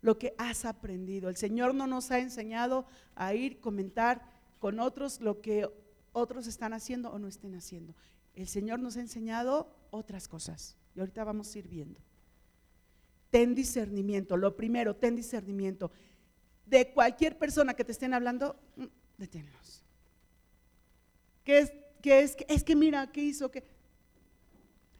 Lo 0.00 0.18
que 0.18 0.34
has 0.38 0.64
aprendido. 0.64 1.28
El 1.28 1.36
Señor 1.36 1.74
no 1.74 1.86
nos 1.86 2.10
ha 2.10 2.18
enseñado 2.18 2.86
a 3.14 3.34
ir 3.34 3.60
comentar 3.60 4.22
con 4.58 4.80
otros 4.80 5.20
lo 5.20 5.40
que 5.40 5.68
otros 6.12 6.46
están 6.46 6.72
haciendo 6.72 7.10
o 7.10 7.18
no 7.18 7.28
estén 7.28 7.54
haciendo. 7.54 7.94
El 8.34 8.48
Señor 8.48 8.80
nos 8.80 8.96
ha 8.96 9.00
enseñado 9.00 9.74
otras 9.90 10.26
cosas 10.26 10.76
y 10.94 11.00
ahorita 11.00 11.24
vamos 11.24 11.54
a 11.54 11.58
ir 11.58 11.68
viendo. 11.68 12.00
Ten 13.30 13.54
discernimiento. 13.54 14.36
Lo 14.36 14.56
primero, 14.56 14.96
ten 14.96 15.14
discernimiento. 15.14 15.92
De 16.66 16.92
cualquier 16.92 17.38
persona 17.38 17.74
que 17.74 17.84
te 17.84 17.92
estén 17.92 18.14
hablando, 18.14 18.56
mm, 18.76 18.84
deténlos. 19.18 19.84
¿Qué 21.44 21.58
es, 21.58 21.72
qué 22.02 22.20
es, 22.20 22.36
es 22.48 22.64
que 22.64 22.76
mira, 22.76 23.10
¿qué 23.10 23.22
hizo? 23.22 23.50
que 23.50 23.64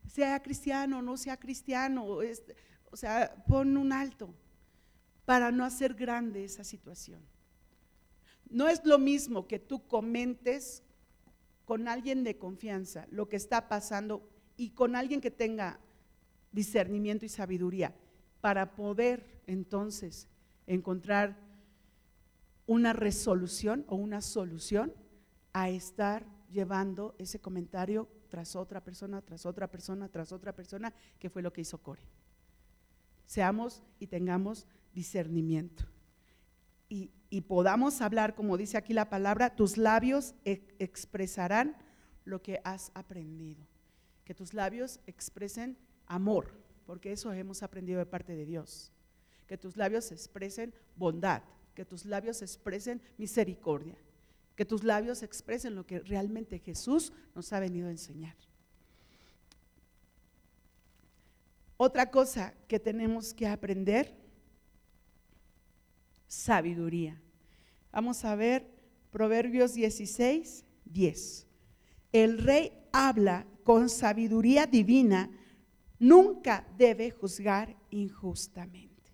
Sea 0.07 0.42
cristiano, 0.42 1.03
no 1.03 1.16
sea 1.16 1.38
cristiano. 1.38 2.05
o 2.07 2.96
sea, 2.96 3.34
pon 3.46 3.76
un 3.76 3.92
alto 3.92 4.34
para 5.24 5.53
no 5.53 5.64
hacer 5.64 5.94
grande 5.94 6.44
esa 6.44 6.64
situación. 6.64 7.20
No 8.48 8.68
es 8.68 8.84
lo 8.84 8.98
mismo 8.98 9.46
que 9.46 9.61
tú 9.61 9.86
comentes 9.86 10.82
con 11.64 11.86
alguien 11.86 12.24
de 12.24 12.36
confianza 12.36 13.07
lo 13.11 13.28
que 13.28 13.36
está 13.36 13.68
pasando 13.68 14.28
y 14.57 14.70
con 14.70 14.96
alguien 14.96 15.20
que 15.20 15.30
tenga 15.30 15.78
discernimiento 16.51 17.24
y 17.24 17.28
sabiduría 17.28 17.94
para 18.40 18.74
poder 18.74 19.40
entonces 19.46 20.28
encontrar 20.66 21.36
una 22.66 22.92
resolución 22.92 23.84
o 23.88 23.94
una 23.94 24.20
solución 24.20 24.92
a 25.53 25.70
estar 25.70 26.26
llevando 26.51 27.14
ese 27.18 27.40
comentario 27.40 28.09
tras 28.28 28.57
otra 28.57 28.82
persona, 28.82 29.22
tras 29.22 29.46
otra 29.46 29.68
persona, 29.68 30.09
tras 30.09 30.32
otra 30.32 30.55
persona, 30.55 30.92
que 31.18 31.30
fue 31.30 31.42
lo 31.42 31.53
que 31.53 31.62
hizo 31.62 31.78
Core. 31.78 32.03
Seamos 33.26 33.82
y 33.98 34.07
tengamos 34.07 34.66
discernimiento. 34.92 35.84
Y 36.88 37.11
y 37.30 37.42
podamos 37.42 38.01
hablar, 38.01 38.34
como 38.34 38.57
dice 38.57 38.76
aquí 38.76 38.92
la 38.92 39.09
palabra, 39.09 39.55
tus 39.55 39.76
labios 39.78 40.34
expresarán 40.44 41.76
lo 42.24 42.42
que 42.42 42.61
has 42.64 42.90
aprendido. 42.92 43.64
Que 44.24 44.34
tus 44.34 44.53
labios 44.53 44.98
expresen 45.07 45.78
amor, 46.07 46.53
porque 46.84 47.12
eso 47.12 47.32
hemos 47.32 47.62
aprendido 47.62 48.01
de 48.01 48.07
parte 48.07 48.34
de 48.34 48.44
Dios. 48.44 48.92
Que 49.46 49.57
tus 49.57 49.76
labios 49.76 50.11
expresen 50.11 50.74
bondad, 50.96 51.42
que 51.74 51.84
tus 51.84 52.05
labios 52.05 52.42
expresen 52.42 53.01
misericordia, 53.16 53.96
que 54.61 54.67
tus 54.67 54.85
labios 54.85 55.23
expresen 55.23 55.75
lo 55.75 55.87
que 55.87 56.01
realmente 56.01 56.59
Jesús 56.59 57.15
nos 57.35 57.51
ha 57.55 57.61
venido 57.61 57.89
a 57.89 57.93
enseñar. 57.93 58.37
Otra 61.79 62.11
cosa 62.11 62.53
que 62.69 62.79
tenemos 62.79 63.33
que 63.33 63.49
aprender 63.49 64.15
sabiduría. 66.29 67.19
Vamos 67.91 68.23
a 68.27 68.35
ver 68.35 68.71
Proverbios 69.11 69.73
16, 69.73 70.67
10. 70.85 71.47
El 72.13 72.37
rey 72.37 72.87
habla 72.93 73.47
con 73.65 73.89
sabiduría 73.89 74.67
divina, 74.67 75.31
nunca 75.99 76.69
debe 76.77 77.11
juzgar 77.13 77.75
injustamente. 77.89 79.11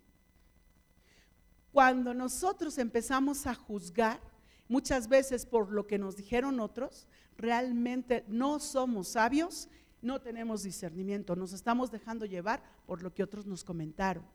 Cuando 1.71 2.13
nosotros 2.13 2.77
empezamos 2.77 3.47
a 3.47 3.55
juzgar, 3.55 4.19
muchas 4.67 5.07
veces 5.07 5.45
por 5.45 5.71
lo 5.71 5.87
que 5.87 5.97
nos 5.97 6.15
dijeron 6.15 6.59
otros, 6.59 7.07
realmente 7.37 8.23
no 8.27 8.59
somos 8.59 9.09
sabios, 9.09 9.69
no 10.01 10.21
tenemos 10.21 10.63
discernimiento, 10.63 11.35
nos 11.35 11.53
estamos 11.53 11.91
dejando 11.91 12.25
llevar 12.25 12.63
por 12.85 13.01
lo 13.01 13.13
que 13.13 13.23
otros 13.23 13.45
nos 13.45 13.63
comentaron. 13.63 14.25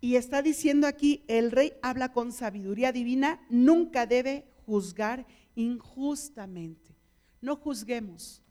Y 0.00 0.16
está 0.16 0.42
diciendo 0.42 0.86
aquí, 0.88 1.24
el 1.28 1.52
rey 1.52 1.74
habla 1.80 2.12
con 2.12 2.32
sabiduría 2.32 2.90
divina, 2.90 3.40
nunca 3.48 4.04
debe 4.04 4.46
juzgar 4.66 5.26
injustamente. 5.54 6.96
No 7.40 7.56
juzguemos, 7.56 8.42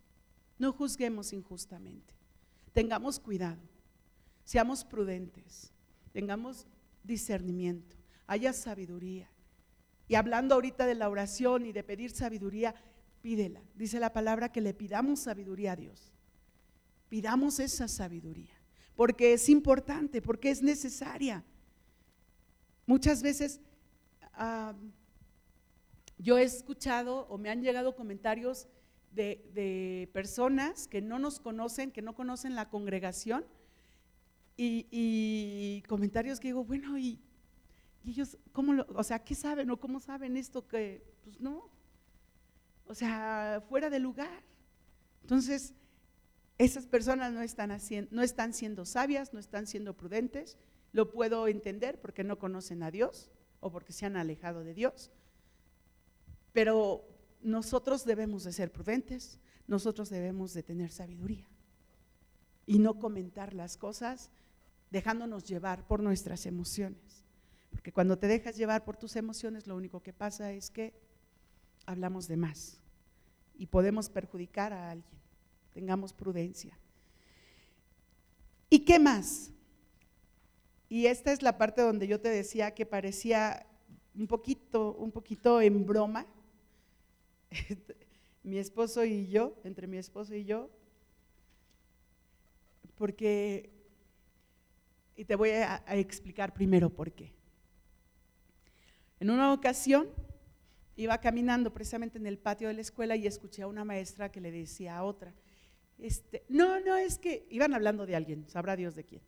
No 0.57 0.71
juzguemos 0.73 1.33
injustamente. 1.33 2.13
Tengamos 2.71 3.19
cuidado. 3.19 3.61
Seamos 4.45 4.85
prudentes. 4.85 5.73
Tengamos 6.13 6.67
discernimiento. 7.03 7.97
Haya 8.27 8.53
sabiduría. 8.53 9.27
Y 10.11 10.15
hablando 10.15 10.55
ahorita 10.55 10.85
de 10.85 10.95
la 10.95 11.07
oración 11.07 11.65
y 11.65 11.71
de 11.71 11.85
pedir 11.85 12.11
sabiduría, 12.11 12.75
pídela. 13.21 13.61
Dice 13.75 13.97
la 13.97 14.11
palabra 14.11 14.51
que 14.51 14.59
le 14.59 14.73
pidamos 14.73 15.21
sabiduría 15.21 15.71
a 15.71 15.75
Dios. 15.77 16.11
Pidamos 17.07 17.61
esa 17.61 17.87
sabiduría. 17.87 18.53
Porque 18.97 19.31
es 19.31 19.47
importante, 19.47 20.21
porque 20.21 20.49
es 20.49 20.61
necesaria. 20.61 21.45
Muchas 22.85 23.23
veces 23.23 23.61
ah, 24.33 24.73
yo 26.17 26.37
he 26.37 26.43
escuchado 26.43 27.25
o 27.29 27.37
me 27.37 27.49
han 27.49 27.61
llegado 27.61 27.95
comentarios 27.95 28.67
de, 29.13 30.09
personas 30.11 30.89
que 30.89 31.01
no 31.01 31.19
nos 31.19 31.39
conocen, 31.39 31.89
que 31.89 32.01
no 32.01 32.15
conocen 32.15 32.53
la 32.55 32.67
congregación, 32.67 33.45
y, 34.57 35.81
comentarios 35.87 36.41
que 36.41 36.49
digo, 36.49 36.65
bueno, 36.65 36.97
y, 36.97 37.21
ellos, 38.05 38.37
¿cómo 38.51 38.73
lo, 38.73 38.85
o 38.95 39.03
sea, 39.03 39.23
qué 39.23 39.35
saben 39.35 39.69
o 39.69 39.79
cómo 39.79 39.99
saben 39.99 40.37
esto 40.37 40.67
que, 40.67 41.03
pues 41.23 41.39
no, 41.39 41.69
o 42.85 42.95
sea, 42.95 43.63
fuera 43.69 43.89
de 43.89 43.99
lugar. 43.99 44.43
Entonces, 45.21 45.73
esas 46.57 46.85
personas 46.87 47.31
no 47.31 47.41
están, 47.41 47.71
haciendo, 47.71 48.09
no 48.13 48.21
están 48.21 48.53
siendo 48.53 48.85
sabias, 48.85 49.33
no 49.33 49.39
están 49.39 49.67
siendo 49.67 49.95
prudentes, 49.95 50.57
lo 50.91 51.09
puedo 51.09 51.47
entender 51.47 51.99
porque 52.01 52.23
no 52.23 52.37
conocen 52.37 52.83
a 52.83 52.91
Dios 52.91 53.31
o 53.59 53.71
porque 53.71 53.93
se 53.93 54.05
han 54.05 54.17
alejado 54.17 54.63
de 54.63 54.73
Dios, 54.73 55.11
pero 56.51 57.07
nosotros 57.41 58.05
debemos 58.05 58.43
de 58.43 58.53
ser 58.53 58.71
prudentes, 58.71 59.39
nosotros 59.67 60.09
debemos 60.09 60.53
de 60.53 60.63
tener 60.63 60.91
sabiduría 60.91 61.47
y 62.65 62.79
no 62.79 62.99
comentar 62.99 63.53
las 63.53 63.77
cosas 63.77 64.31
dejándonos 64.89 65.45
llevar 65.45 65.87
por 65.87 66.03
nuestras 66.03 66.45
emociones. 66.45 67.20
Porque 67.71 67.91
cuando 67.91 68.17
te 68.17 68.27
dejas 68.27 68.55
llevar 68.55 68.83
por 68.83 68.97
tus 68.97 69.15
emociones, 69.15 69.65
lo 69.65 69.75
único 69.75 70.01
que 70.03 70.13
pasa 70.13 70.51
es 70.51 70.69
que 70.69 70.93
hablamos 71.85 72.27
de 72.27 72.37
más 72.37 72.79
y 73.57 73.65
podemos 73.65 74.09
perjudicar 74.09 74.73
a 74.73 74.91
alguien. 74.91 75.19
Tengamos 75.73 76.13
prudencia. 76.13 76.77
¿Y 78.69 78.79
qué 78.79 78.99
más? 78.99 79.51
Y 80.89 81.05
esta 81.07 81.31
es 81.31 81.41
la 81.41 81.57
parte 81.57 81.81
donde 81.81 82.07
yo 82.07 82.19
te 82.19 82.29
decía 82.29 82.73
que 82.73 82.85
parecía 82.85 83.65
un 84.15 84.27
poquito, 84.27 84.93
un 84.95 85.11
poquito 85.11 85.61
en 85.61 85.85
broma, 85.85 86.25
mi 88.43 88.57
esposo 88.57 89.05
y 89.05 89.27
yo, 89.27 89.55
entre 89.63 89.87
mi 89.87 89.97
esposo 89.97 90.35
y 90.35 90.45
yo, 90.45 90.69
porque, 92.97 93.69
y 95.15 95.25
te 95.25 95.35
voy 95.35 95.49
a, 95.51 95.83
explicar 95.87 96.53
primero 96.53 96.89
por 96.89 97.11
qué. 97.11 97.33
En 99.21 99.29
una 99.29 99.53
ocasión 99.53 100.09
iba 100.95 101.15
caminando 101.19 101.71
precisamente 101.71 102.17
en 102.17 102.25
el 102.25 102.39
patio 102.39 102.69
de 102.69 102.73
la 102.73 102.81
escuela 102.81 103.15
y 103.15 103.27
escuché 103.27 103.61
a 103.61 103.67
una 103.67 103.85
maestra 103.85 104.31
que 104.31 104.41
le 104.41 104.51
decía 104.51 104.97
a 104.97 105.03
otra, 105.03 105.31
este, 105.99 106.43
no, 106.49 106.79
no, 106.79 106.97
es 106.97 107.19
que, 107.19 107.45
iban 107.51 107.75
hablando 107.75 108.07
de 108.07 108.15
alguien, 108.15 108.49
sabrá 108.49 108.75
Dios 108.75 108.95
de 108.95 109.03
quién. 109.03 109.21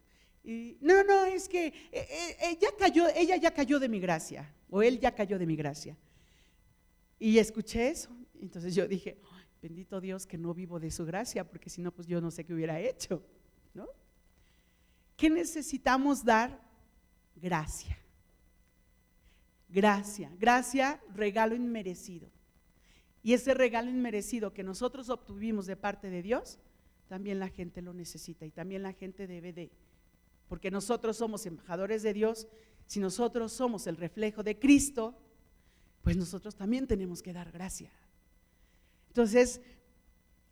Y, 0.43 0.79
no, 0.81 1.03
no, 1.03 1.25
es 1.25 1.47
que 1.47 1.67
ella, 1.91 2.07
eh, 2.09 2.57
eh, 2.59 2.75
cayó, 2.79 3.07
ella 3.15 3.35
ya 3.35 3.53
cayó 3.53 3.79
de 3.79 3.87
mi 3.87 3.99
gracia, 3.99 4.51
o 4.71 4.81
él 4.81 4.99
ya 4.99 5.13
cayó 5.13 5.37
de 5.37 5.45
mi 5.45 5.55
gracia. 5.55 5.95
Y 7.19 7.37
escuché 7.37 7.89
eso. 7.89 8.09
Entonces 8.41 8.73
yo 8.73 8.87
dije, 8.87 9.19
bendito 9.61 10.01
Dios 10.01 10.25
que 10.25 10.39
no 10.39 10.55
vivo 10.55 10.79
de 10.79 10.89
su 10.89 11.05
gracia, 11.05 11.47
porque 11.47 11.69
si 11.69 11.83
no, 11.83 11.91
pues 11.91 12.07
yo 12.07 12.19
no 12.19 12.31
sé 12.31 12.43
qué 12.43 12.55
hubiera 12.55 12.79
hecho. 12.79 13.23
¿no? 13.75 13.87
¿Qué 15.15 15.29
necesitamos 15.29 16.25
dar? 16.25 16.59
Gracia. 17.35 18.02
Gracia. 19.73 20.31
Gracia, 20.39 21.01
regalo 21.15 21.55
inmerecido. 21.55 22.29
Y 23.23 23.33
ese 23.33 23.55
regalo 23.55 23.89
inmerecido 23.89 24.53
que 24.53 24.63
nosotros 24.63 25.09
obtuvimos 25.09 25.65
de 25.65 25.75
parte 25.75 26.11
de 26.11 26.21
Dios, 26.21 26.59
también 27.07 27.39
la 27.39 27.49
gente 27.49 27.81
lo 27.81 27.91
necesita 27.91 28.45
y 28.45 28.51
también 28.51 28.83
la 28.83 28.93
gente 28.93 29.25
debe 29.25 29.51
de, 29.51 29.71
porque 30.47 30.69
nosotros 30.69 31.17
somos 31.17 31.47
embajadores 31.47 32.03
de 32.03 32.13
Dios, 32.13 32.47
si 32.85 32.99
nosotros 32.99 33.51
somos 33.51 33.87
el 33.87 33.97
reflejo 33.97 34.43
de 34.43 34.59
Cristo, 34.59 35.17
pues 36.03 36.17
nosotros 36.17 36.55
también 36.55 36.85
tenemos 36.85 37.23
que 37.23 37.33
dar 37.33 37.51
gracia. 37.51 37.91
Entonces, 39.07 39.59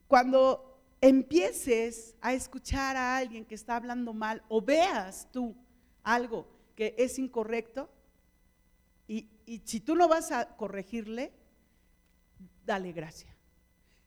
cuando 0.07 0.81
empieces 0.99 2.15
a 2.21 2.33
escuchar 2.33 2.95
a 2.95 3.17
alguien 3.17 3.45
que 3.45 3.55
está 3.55 3.75
hablando 3.75 4.13
mal 4.13 4.41
o 4.49 4.61
veas 4.61 5.27
tú 5.31 5.55
algo 6.01 6.47
que 6.75 6.95
es 6.97 7.19
incorrecto, 7.19 7.87
y, 9.51 9.61
si 9.65 9.81
tú 9.81 9.95
no 9.95 10.07
vas 10.07 10.31
a 10.31 10.55
corregirle, 10.55 11.33
dale 12.65 12.93
gracia. 12.93 13.35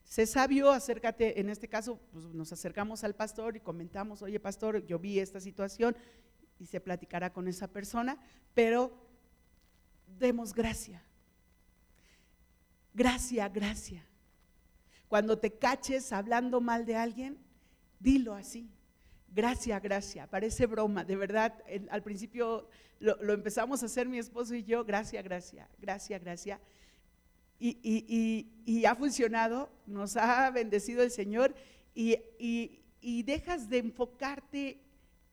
Sé 0.03 0.26
sabio, 0.26 0.70
acércate, 0.70 1.38
en 1.38 1.51
este 1.51 1.68
caso, 1.68 2.01
pues 2.12 2.24
nos 2.32 2.51
acercamos 2.51 3.05
al 3.05 3.14
pastor 3.14 3.55
y 3.55 3.61
comentamos, 3.61 4.22
oye 4.22 4.40
pastor, 4.40 4.86
yo 4.86 4.99
vi 4.99 5.18
esta 5.18 5.40
situación 5.40 5.95
y 6.59 6.64
se 6.64 6.80
platicará 6.80 7.30
con 7.30 7.47
esa 7.47 7.68
persona, 7.68 8.16
pero 8.55 8.97
demos 10.18 10.55
gracia. 10.55 11.03
Gracia, 12.95 13.47
gracia. 13.51 14.07
Cuando 15.09 15.38
te 15.38 15.59
caches 15.59 16.11
hablando 16.12 16.62
mal 16.62 16.86
de 16.86 16.97
alguien, 16.97 17.38
dilo 18.01 18.32
así. 18.32 18.70
Gracia, 19.35 19.80
gracia. 19.80 20.28
Parece 20.28 20.66
broma, 20.66 21.05
de 21.05 21.16
verdad. 21.16 21.61
al 21.91 22.03
principio 22.05 22.68
lo, 23.01 23.32
empezamos 23.32 23.82
a 23.82 23.87
hacer 23.87 24.09
mi 24.09 24.18
esposo 24.18 24.55
y 24.55 24.62
yo. 24.62 24.85
Gracia, 24.85 25.22
gracia, 25.22 25.68
gracia, 25.80 26.20
gracia. 26.20 26.61
Y, 27.59 28.85
ha 28.87 28.95
funcionado, 28.95 29.72
nos 29.87 30.16
ha 30.16 30.51
bendecido 30.53 31.03
el 31.03 31.11
Señor 31.11 31.53
y, 31.95 32.82
dejas 33.24 33.68
de 33.68 33.78
enfocarte 33.78 34.80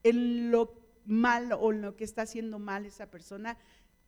en 0.04 0.50
lo 0.50 0.74
mal 1.06 1.52
o 1.54 1.72
en 1.72 1.84
lo 1.84 1.96
que 1.96 2.04
está 2.04 2.24
haciendo 2.24 2.58
mal 2.58 2.88
esa 2.88 3.12
persona 3.12 3.56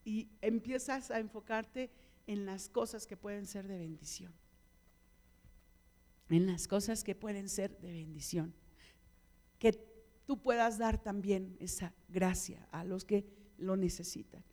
y 0.03 0.27
empiezas 0.41 1.11
a 1.11 1.19
enfocarte 1.19 1.91
en 2.25 2.47
las 2.47 2.67
cosas 2.67 3.05
que 3.05 3.15
pueden 3.15 3.45
ser 3.45 3.67
de 3.67 3.77
bendición. 3.77 4.33
En 6.29 6.47
las 6.47 6.67
cosas 6.67 7.03
que 7.03 7.13
pueden 7.13 7.47
ser 7.47 7.77
de 7.77 7.91
bendición. 7.91 8.55
Que 9.63 9.71
tú 10.25 10.41
puedas 10.41 10.77
dar 10.77 11.01
también 11.01 11.55
esa 11.61 11.93
gracia 12.09 12.67
a 12.73 12.83
los 12.83 13.05
que 13.05 13.23
lo 13.57 13.77
necesitan. 13.77 14.43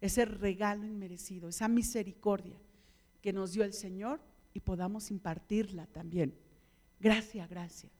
Ese 0.00 0.24
regalo 0.24 0.86
inmerecido, 0.86 1.50
esa 1.50 1.68
misericordia 1.68 2.58
que 3.20 3.34
nos 3.34 3.52
dio 3.52 3.64
el 3.64 3.74
Señor 3.74 4.22
y 4.54 4.60
podamos 4.60 5.10
impartirla 5.10 5.86
también. 5.88 6.34
Gracia, 6.98 7.46
gracia. 7.46 7.90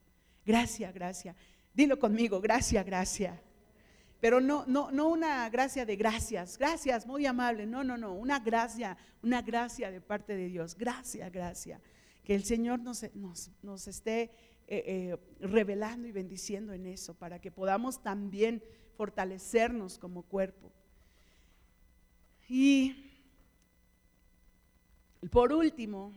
Gracia, 0.43 0.91
gracia. 0.91 1.35
Dilo 1.75 1.99
conmigo, 1.99 2.41
gracia, 2.41 2.81
gracia 2.81 3.39
pero 4.25 4.41
no, 4.41 4.65
no, 4.65 4.89
no 4.89 5.09
una 5.09 5.47
gracia 5.51 5.85
de 5.85 5.95
gracias, 5.95 6.57
gracias, 6.57 7.05
muy 7.05 7.27
amable, 7.27 7.67
no, 7.67 7.83
no, 7.83 7.95
no, 7.95 8.13
una 8.13 8.39
gracia, 8.39 8.97
una 9.21 9.43
gracia 9.43 9.91
de 9.91 10.01
parte 10.01 10.35
de 10.35 10.47
Dios, 10.47 10.75
gracia, 10.75 11.29
gracia, 11.29 11.79
que 12.23 12.33
el 12.33 12.43
Señor 12.43 12.79
nos, 12.79 13.05
nos, 13.13 13.87
esté 13.87 14.31
eh, 14.67 14.83
eh, 15.11 15.17
revelando 15.39 16.07
y 16.07 16.11
bendiciendo 16.11 16.73
en 16.73 16.87
eso, 16.87 17.13
para 17.13 17.39
que 17.39 17.51
podamos 17.51 18.01
también 18.01 18.63
fortalecernos 18.97 19.97
como 19.97 20.23
cuerpo. 20.23 20.71
Y 22.47 23.11
por 25.31 25.51
último, 25.53 26.13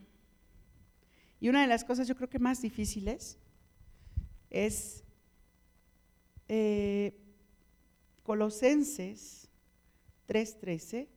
y 1.40 1.48
una 1.48 1.62
de 1.62 1.68
las 1.68 1.84
cosas 1.84 2.08
yo 2.08 2.16
creo 2.16 2.28
que 2.28 2.38
más 2.38 2.60
difíciles 2.62 3.38
es 4.50 5.04
eh, 6.48 7.14
Colosenses 8.22 9.48
3:13. 10.26 11.08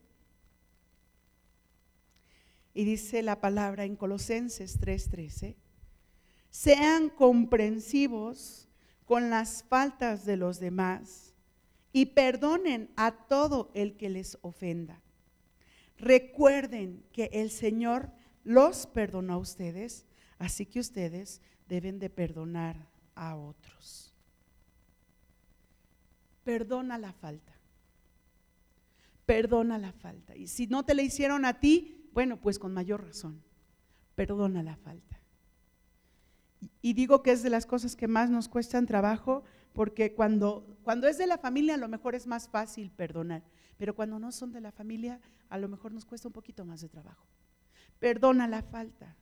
Y 2.73 2.86
dice 2.86 3.21
la 3.21 3.41
palabra 3.41 3.84
en 3.84 3.95
Colosenses 3.95 4.79
3:13, 4.79 5.55
sean 6.51 7.09
comprensivos 7.09 8.67
con 9.05 9.31
las 9.31 9.63
faltas 9.63 10.23
de 10.25 10.37
los 10.37 10.59
demás 10.59 11.33
y 11.91 12.05
perdonen 12.05 12.91
a 12.95 13.11
todo 13.27 13.71
el 13.73 13.97
que 13.97 14.09
les 14.09 14.37
ofenda. 14.43 15.01
Recuerden 15.97 17.03
que 17.11 17.31
el 17.33 17.49
Señor 17.49 18.11
los 18.43 18.85
perdonó 18.85 19.33
a 19.33 19.37
ustedes, 19.37 20.05
así 20.37 20.67
que 20.67 20.79
ustedes 20.79 21.41
deben 21.67 21.97
de 21.97 22.11
perdonar 22.11 22.87
a 23.15 23.35
otros 23.35 24.11
perdona 26.43 26.97
la 26.97 27.13
falta. 27.13 27.53
Perdona 29.25 29.77
la 29.77 29.93
falta. 29.93 30.35
Y 30.35 30.47
si 30.47 30.67
no 30.67 30.83
te 30.83 30.93
la 30.93 31.01
hicieron 31.01 31.45
a 31.45 31.59
ti, 31.59 32.09
bueno, 32.13 32.37
pues 32.41 32.59
con 32.59 32.73
mayor 32.73 33.05
razón, 33.05 33.41
perdona 34.15 34.63
la 34.63 34.75
falta. 34.75 35.20
Y 36.82 36.93
digo 36.93 37.24
que 37.24 37.32
es 37.32 37.43
de 37.43 37.49
las 37.49 37.66
cosas 37.66 37.95
que 37.95 38.07
más 38.07 38.30
nos 38.30 38.47
cuestan 38.47 38.86
trabajo, 38.86 39.43
porque 39.74 40.14
cuando, 40.14 40.66
cuando 40.84 41.07
es 41.07 41.18
de 41.18 41.28
la 41.28 41.38
familia 41.38 41.76
a 41.76 41.78
lo 41.78 41.88
mejor 41.88 42.16
es 42.16 42.28
más 42.28 42.49
fácil 42.49 42.91
perdonar, 42.91 43.43
pero 43.78 43.95
cuando 43.95 44.20
no 44.20 44.32
son 44.32 44.51
de 44.51 44.62
la 44.62 44.72
familia 44.72 45.20
a 45.49 45.57
lo 45.57 45.68
mejor 45.68 45.91
nos 45.91 46.05
cuesta 46.05 46.28
un 46.28 46.34
poquito 46.34 46.66
más 46.66 46.82
de 46.82 46.89
trabajo. 46.89 47.26
Perdona 47.99 48.47
la 48.47 48.62
falta. 48.62 49.16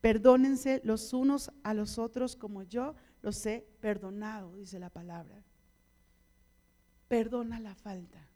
Perdónense 0.00 0.80
los 0.84 1.12
unos 1.12 1.50
a 1.62 1.74
los 1.74 1.98
otros 1.98 2.36
como 2.36 2.62
yo 2.62 2.94
los 3.22 3.44
he 3.46 3.66
perdonado, 3.80 4.54
dice 4.56 4.78
la 4.78 4.90
palabra. 4.90 5.42
Perdona 7.08 7.60
la 7.60 7.74
falta. 7.74 8.26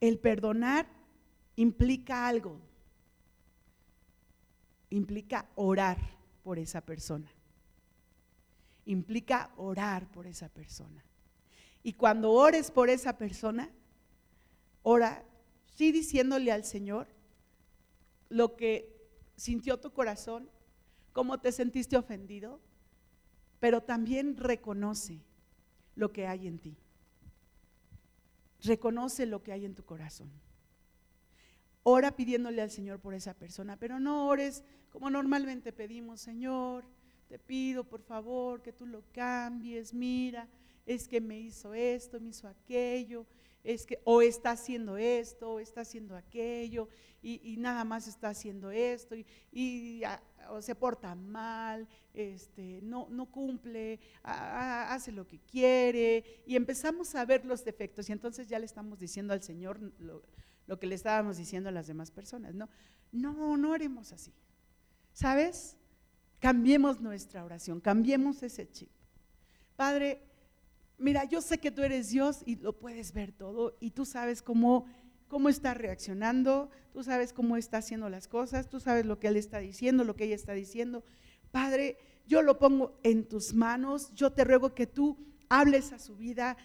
El 0.00 0.18
perdonar 0.18 0.86
implica 1.56 2.28
algo. 2.28 2.60
Implica 4.90 5.48
orar 5.54 5.98
por 6.42 6.58
esa 6.58 6.80
persona. 6.80 7.30
Implica 8.86 9.50
orar 9.56 10.10
por 10.10 10.26
esa 10.26 10.48
persona. 10.48 11.04
Y 11.82 11.92
cuando 11.92 12.32
ores 12.32 12.70
por 12.70 12.88
esa 12.88 13.16
persona, 13.18 13.70
ora, 14.82 15.24
sí 15.76 15.92
diciéndole 15.92 16.50
al 16.50 16.64
Señor 16.64 17.06
lo 18.28 18.56
que 18.56 18.94
sintió 19.36 19.78
tu 19.78 19.92
corazón, 19.92 20.50
cómo 21.12 21.38
te 21.40 21.52
sentiste 21.52 21.96
ofendido, 21.96 22.60
pero 23.60 23.82
también 23.82 24.36
reconoce 24.36 25.20
lo 25.94 26.12
que 26.12 26.26
hay 26.26 26.46
en 26.46 26.58
ti. 26.58 26.76
Reconoce 28.62 29.26
lo 29.26 29.42
que 29.42 29.52
hay 29.52 29.64
en 29.64 29.74
tu 29.74 29.84
corazón. 29.84 30.30
Ora 31.82 32.14
pidiéndole 32.14 32.60
al 32.60 32.70
Señor 32.70 33.00
por 33.00 33.14
esa 33.14 33.34
persona, 33.34 33.76
pero 33.76 33.98
no 33.98 34.28
ores 34.28 34.62
como 34.90 35.10
normalmente 35.10 35.72
pedimos, 35.72 36.20
Señor, 36.20 36.84
te 37.28 37.38
pido 37.38 37.84
por 37.84 38.02
favor 38.02 38.62
que 38.62 38.72
tú 38.72 38.86
lo 38.86 39.02
cambies, 39.12 39.92
mira, 39.92 40.48
es 40.86 41.06
que 41.06 41.20
me 41.20 41.38
hizo 41.38 41.74
esto, 41.74 42.20
me 42.20 42.30
hizo 42.30 42.48
aquello, 42.48 43.26
es 43.62 43.84
que 43.84 44.00
o 44.04 44.22
está 44.22 44.52
haciendo 44.52 44.96
esto, 44.96 45.52
o 45.52 45.60
está 45.60 45.82
haciendo 45.82 46.16
aquello, 46.16 46.88
y, 47.20 47.56
nada 47.58 47.84
más 47.84 48.06
está 48.06 48.30
haciendo 48.30 48.70
esto, 48.70 49.14
y, 49.52 50.02
o 50.50 50.62
se 50.62 50.74
porta 50.74 51.14
mal, 51.14 51.86
este, 52.14 52.80
no, 52.82 53.06
cumple, 53.30 54.00
hace 54.22 55.12
lo 55.12 55.26
que 55.26 55.40
quiere, 55.40 56.42
y 56.46 56.56
empezamos 56.56 57.14
a 57.14 57.24
ver 57.26 57.44
los 57.44 57.64
defectos, 57.64 58.08
y 58.08 58.12
entonces 58.12 58.48
ya 58.48 58.58
le 58.58 58.64
estamos 58.64 58.98
diciendo 58.98 59.34
al 59.34 59.42
Señor 59.42 59.92
lo 60.68 60.78
que 60.78 60.86
le 60.86 60.94
estábamos 60.94 61.38
diciendo 61.38 61.70
a 61.70 61.72
las 61.72 61.88
demás 61.88 62.12
personas. 62.12 62.54
No, 62.54 62.68
no, 63.10 63.56
no 63.56 63.72
haremos 63.72 64.12
así. 64.12 64.32
¿Sabes? 65.12 65.76
Cambiemos 66.38 67.00
nuestra 67.00 67.44
oración, 67.44 67.80
cambiemos 67.80 68.42
ese 68.44 68.70
chip. 68.70 68.90
Padre, 69.74 70.22
mira, 70.98 71.24
yo 71.24 71.40
sé 71.40 71.58
que 71.58 71.72
tú 71.72 71.82
eres 71.82 72.10
Dios 72.10 72.42
y 72.44 72.56
lo 72.56 72.78
puedes 72.78 73.12
ver 73.12 73.32
todo 73.32 73.76
y 73.80 73.90
tú 73.90 74.04
sabes 74.04 74.42
cómo, 74.42 74.86
cómo 75.26 75.48
está 75.48 75.74
reaccionando, 75.74 76.70
tú 76.92 77.02
sabes 77.02 77.32
cómo 77.32 77.56
está 77.56 77.78
haciendo 77.78 78.08
las 78.08 78.28
cosas, 78.28 78.68
tú 78.68 78.78
sabes 78.78 79.06
lo 79.06 79.18
que 79.18 79.28
Él 79.28 79.36
está 79.36 79.58
diciendo, 79.58 80.04
lo 80.04 80.14
que 80.14 80.24
ella 80.24 80.36
está 80.36 80.52
diciendo. 80.52 81.02
Padre, 81.50 81.96
yo 82.26 82.42
lo 82.42 82.58
pongo 82.58 83.00
en 83.02 83.26
tus 83.26 83.54
manos, 83.54 84.12
yo 84.14 84.32
te 84.32 84.44
ruego 84.44 84.74
que 84.74 84.86
tú 84.86 85.16
hables 85.48 85.92
a 85.92 85.98
su 85.98 86.14
vida, 86.14 86.56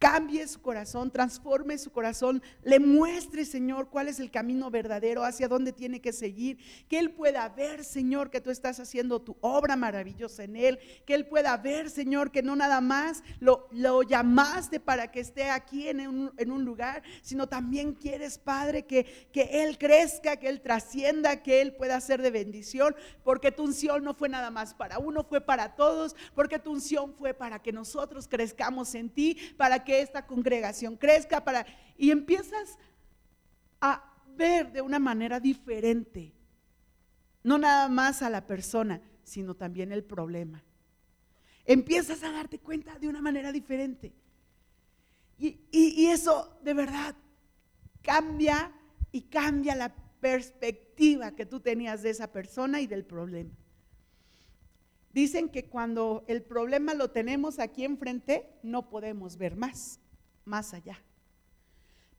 cambie 0.00 0.48
su 0.48 0.62
corazón, 0.62 1.10
transforme 1.10 1.76
su 1.76 1.92
corazón, 1.92 2.42
le 2.62 2.80
muestre, 2.80 3.44
Señor, 3.44 3.90
cuál 3.90 4.08
es 4.08 4.18
el 4.18 4.30
camino 4.30 4.70
verdadero, 4.70 5.22
hacia 5.24 5.46
dónde 5.46 5.74
tiene 5.74 6.00
que 6.00 6.14
seguir, 6.14 6.58
que 6.88 6.98
Él 6.98 7.10
pueda 7.10 7.46
ver, 7.50 7.84
Señor, 7.84 8.30
que 8.30 8.40
tú 8.40 8.50
estás 8.50 8.80
haciendo 8.80 9.20
tu 9.20 9.36
obra 9.42 9.76
maravillosa 9.76 10.42
en 10.42 10.56
Él, 10.56 10.78
que 11.04 11.12
Él 11.12 11.26
pueda 11.26 11.54
ver, 11.58 11.90
Señor, 11.90 12.30
que 12.30 12.42
no 12.42 12.56
nada 12.56 12.80
más 12.80 13.22
lo, 13.40 13.68
llamaste 14.02 14.80
para 14.80 15.10
que 15.10 15.20
esté 15.20 15.50
aquí 15.50 15.88
en 15.88 16.00
un, 16.08 16.32
en 16.38 16.50
un 16.50 16.64
lugar, 16.64 17.02
sino 17.20 17.46
también 17.46 17.92
quieres, 17.92 18.38
Padre, 18.38 18.86
que, 18.86 19.28
que 19.32 19.62
Él 19.64 19.76
crezca, 19.76 20.36
que 20.36 20.48
Él 20.48 20.62
trascienda, 20.62 21.42
que 21.42 21.60
Él 21.60 21.74
pueda 21.74 22.00
ser 22.00 22.22
de 22.22 22.30
bendición, 22.30 22.96
porque 23.22 23.52
tu 23.52 23.64
unción 23.64 24.02
no 24.02 24.14
fue 24.14 24.30
nada 24.30 24.50
más 24.50 24.72
para 24.72 24.98
uno, 24.98 25.24
fue 25.24 25.42
para 25.42 25.76
todos, 25.76 26.16
porque 26.34 26.58
tu 26.58 26.72
unción 26.72 27.12
fue 27.12 27.34
para 27.34 27.60
que 27.60 27.70
nosotros 27.70 28.26
crezcamos 28.26 28.94
en 28.94 29.10
ti, 29.10 29.36
para 29.58 29.84
que 29.84 29.89
esta 29.90 30.26
congregación 30.26 30.96
crezca 30.96 31.42
para 31.42 31.66
y 31.96 32.10
empiezas 32.10 32.78
a 33.80 34.14
ver 34.36 34.72
de 34.72 34.80
una 34.80 34.98
manera 34.98 35.40
diferente, 35.40 36.32
no 37.42 37.58
nada 37.58 37.88
más 37.88 38.22
a 38.22 38.30
la 38.30 38.46
persona, 38.46 39.00
sino 39.22 39.54
también 39.54 39.92
el 39.92 40.04
problema. 40.04 40.62
Empiezas 41.64 42.22
a 42.22 42.30
darte 42.30 42.58
cuenta 42.58 42.98
de 42.98 43.08
una 43.08 43.20
manera 43.20 43.52
diferente. 43.52 44.12
Y, 45.38 45.58
y 45.70 46.06
eso 46.06 46.58
de 46.62 46.74
verdad 46.74 47.14
cambia 48.02 48.72
y 49.12 49.22
cambia 49.22 49.74
la 49.74 49.94
perspectiva 50.20 51.32
que 51.32 51.46
tú 51.46 51.60
tenías 51.60 52.02
de 52.02 52.10
esa 52.10 52.30
persona 52.30 52.80
y 52.80 52.86
del 52.86 53.04
problema. 53.04 53.59
Dicen 55.12 55.48
que 55.48 55.64
cuando 55.64 56.24
el 56.28 56.42
problema 56.42 56.94
lo 56.94 57.10
tenemos 57.10 57.58
aquí 57.58 57.84
enfrente, 57.84 58.48
no 58.62 58.88
podemos 58.88 59.36
ver 59.36 59.56
más, 59.56 59.98
más 60.44 60.72
allá. 60.72 61.02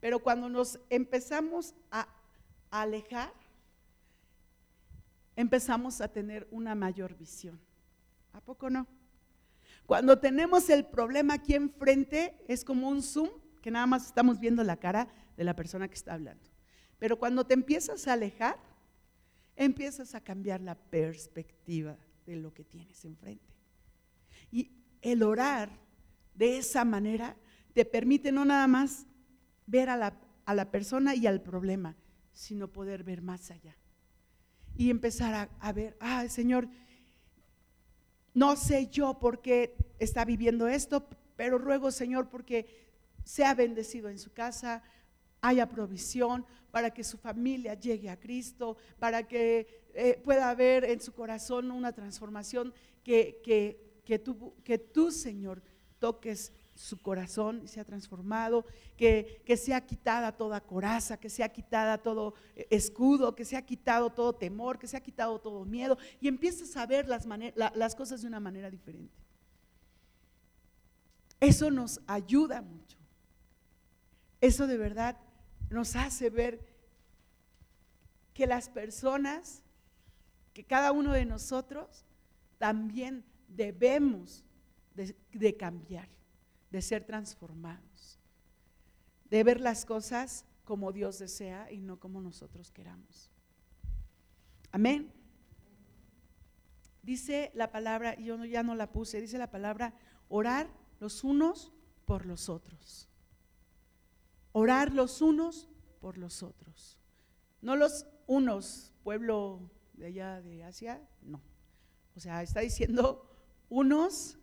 Pero 0.02 0.20
cuando 0.20 0.50
nos 0.50 0.80
empezamos 0.90 1.74
a 1.90 2.08
alejar, 2.70 3.32
empezamos 5.36 6.02
a 6.02 6.10
tener 6.10 6.48
una 6.52 6.76
mayor 6.76 7.16
visión. 7.16 7.60
¿A 8.34 8.42
poco 8.42 8.70
no? 8.70 8.88
Cuando 9.86 10.20
tenemos 10.20 10.70
el 10.70 10.86
problema 10.86 11.36
aquí 11.36 11.54
enfrente, 11.54 12.44
es 12.48 12.66
como 12.66 12.90
un 12.90 13.02
zoom, 13.02 13.30
que 13.62 13.72
nada 13.72 13.88
más 13.88 14.08
estamos 14.08 14.40
viendo 14.40 14.64
la 14.64 14.78
cara 14.78 15.08
de 15.38 15.44
la 15.44 15.56
persona 15.56 15.88
que 15.88 15.96
está 15.96 16.14
hablando. 16.14 16.50
Pero 17.00 17.18
cuando 17.18 17.46
te 17.46 17.54
empiezas 17.54 18.08
a 18.08 18.14
alejar, 18.14 18.58
empiezas 19.56 20.14
a 20.14 20.22
cambiar 20.22 20.62
la 20.62 20.76
perspectiva 20.76 21.98
lo 22.36 22.54
que 22.54 22.64
tienes 22.64 23.04
enfrente. 23.06 23.54
Y 24.52 24.72
el 25.02 25.24
orar 25.24 25.70
de 26.36 26.58
esa 26.58 26.86
manera 26.86 27.36
te 27.74 27.86
permite 27.86 28.32
no 28.32 28.46
nada 28.46 28.68
más 28.68 29.06
ver 29.66 29.90
a 29.90 29.98
la, 29.98 30.20
a 30.46 30.54
la 30.54 30.72
persona 30.72 31.16
y 31.16 31.28
al 31.28 31.42
problema, 31.42 31.96
sino 32.34 32.68
poder 32.68 33.04
ver 33.04 33.22
más 33.22 33.52
allá. 33.52 33.76
Y 34.76 34.90
empezar 34.90 35.34
a, 35.34 35.50
a 35.60 35.72
ver, 35.74 35.98
ah, 36.00 36.28
Señor, 36.28 36.68
no 38.34 38.56
sé 38.56 38.88
yo 38.88 39.20
por 39.20 39.42
qué 39.42 39.76
está 40.00 40.26
viviendo 40.26 40.68
esto, 40.68 41.08
pero 41.36 41.58
ruego, 41.58 41.92
Señor, 41.92 42.30
porque 42.30 42.90
sea 43.24 43.54
bendecido 43.54 44.10
en 44.10 44.20
su 44.20 44.32
casa, 44.32 44.84
haya 45.42 45.68
provisión 45.68 46.46
para 46.72 46.92
que 46.92 47.04
su 47.04 47.18
familia 47.18 47.74
llegue 47.74 48.10
a 48.10 48.20
Cristo, 48.20 48.78
para 49.00 49.28
que 49.28 49.81
eh, 49.94 50.22
pueda 50.24 50.50
haber 50.50 50.86
en 50.86 51.02
su 51.02 51.14
corazón 51.14 51.72
una 51.72 51.92
transformación, 51.92 52.74
que, 53.04 53.42
que, 53.44 54.02
que, 54.06 54.20
tú, 54.20 54.54
que 54.64 54.78
tú, 54.78 55.12
Señor, 55.12 55.62
toques 56.00 56.54
su 56.76 57.00
corazón 57.00 57.62
y 57.64 57.68
sea 57.68 57.86
transformado, 57.86 58.66
que, 58.98 59.42
que 59.46 59.56
sea 59.58 59.86
quitada 59.86 60.32
toda 60.32 60.62
coraza, 60.62 61.18
que 61.18 61.30
sea 61.30 61.50
quitada 61.50 61.98
todo 62.00 62.34
eh, 62.56 62.68
escudo, 62.72 63.36
que 63.36 63.46
sea 63.46 63.62
quitado 63.64 64.10
todo 64.10 64.34
temor, 64.34 64.80
que 64.80 64.88
sea 64.88 65.02
quitado 65.02 65.40
todo 65.40 65.64
miedo 65.66 65.98
y 66.20 66.28
empieces 66.28 66.76
a 66.78 66.86
ver 66.86 67.08
las, 67.08 67.28
las 67.56 67.96
cosas 67.96 68.22
de 68.22 68.28
una 68.28 68.40
manera 68.40 68.70
diferente. 68.70 69.14
Eso 71.40 71.72
nos 71.72 72.02
ayuda 72.08 72.62
mucho. 72.62 72.98
Eso 74.40 74.66
de 74.68 74.78
verdad 74.78 75.18
nos 75.70 75.96
hace 75.96 76.30
ver 76.30 76.66
que 78.34 78.48
las 78.48 78.70
personas, 78.70 79.62
que 80.54 80.64
cada 80.64 80.92
uno 80.92 81.14
de 81.14 81.26
nosotros 81.26 82.06
también 82.58 83.24
debemos 83.48 84.44
de, 84.94 85.58
cambiar, 85.58 86.08
de 86.70 86.82
ser 86.82 87.06
transformados, 87.06 88.20
de 89.30 89.44
ver 89.44 89.62
las 89.62 89.86
cosas 89.86 90.46
como 90.64 90.92
Dios 90.92 91.20
desea 91.20 91.72
y 91.72 91.82
no 91.82 92.00
como 92.00 92.22
nosotros 92.22 92.72
queramos. 92.72 93.32
Amén. 94.72 95.12
Dice 97.04 97.52
la 97.56 97.72
palabra, 97.72 98.16
yo 98.16 98.44
ya 98.46 98.64
no 98.64 98.76
la 98.76 98.92
puse, 98.92 99.20
dice 99.20 99.38
la 99.38 99.50
palabra, 99.50 99.94
orar 100.30 100.70
los 101.00 101.24
unos 101.24 101.74
por 102.06 102.26
los 102.26 102.48
otros 102.48 103.10
orar 104.52 104.94
los 104.94 105.22
unos 105.22 105.70
por 106.00 106.18
los 106.18 106.44
otros. 106.44 106.98
No 107.62 107.76
los 107.76 108.08
unos, 108.28 108.92
pueblo 109.04 109.70
de 110.02 110.08
allá 110.08 110.42
de 110.42 110.64
Asia, 110.64 111.00
no. 111.22 111.40
O 112.16 112.20
sea, 112.20 112.42
está 112.42 112.62
diciendo 112.62 113.30
unos, 113.70 114.40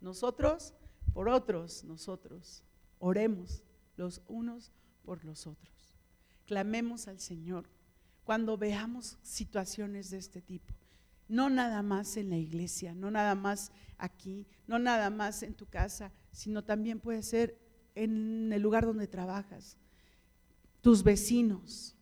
nosotros, 0.00 0.72
por 1.12 1.28
otros, 1.28 1.84
nosotros. 1.84 2.62
Oremos 3.00 3.62
los 3.96 4.22
unos 4.28 4.72
por 5.02 5.24
los 5.24 5.46
otros. 5.46 5.98
Clamemos 6.46 7.08
al 7.08 7.18
Señor 7.18 7.68
cuando 8.24 8.56
veamos 8.56 9.18
situaciones 9.22 10.10
de 10.10 10.18
este 10.18 10.40
tipo. 10.40 10.74
no 11.28 11.48
nada 11.48 11.82
más 11.82 12.16
en 12.16 12.30
la 12.30 12.36
iglesia, 12.36 12.92
no 12.92 13.08
nada 13.08 13.36
más 13.36 13.70
aquí, 13.98 14.48
no 14.66 14.80
nada 14.80 15.10
más 15.10 15.44
en 15.44 15.54
tu 15.54 15.66
casa, 15.66 16.12
sino 16.32 16.64
también 16.64 16.98
puede 16.98 17.22
ser 17.22 17.56
en 17.94 18.52
el 18.52 18.60
lugar 18.60 18.84
donde 18.84 19.06
trabajas, 19.06 19.76
tus 20.80 21.04
vecinos, 21.04 21.94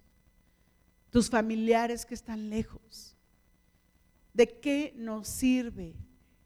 tus 1.11 1.31
familiares 1.31 2.05
que 2.05 2.15
están 2.15 2.51
lejos. 2.51 3.17
¿De 4.33 4.61
qué 4.61 4.93
nos 4.97 5.29
sirve? 5.29 5.95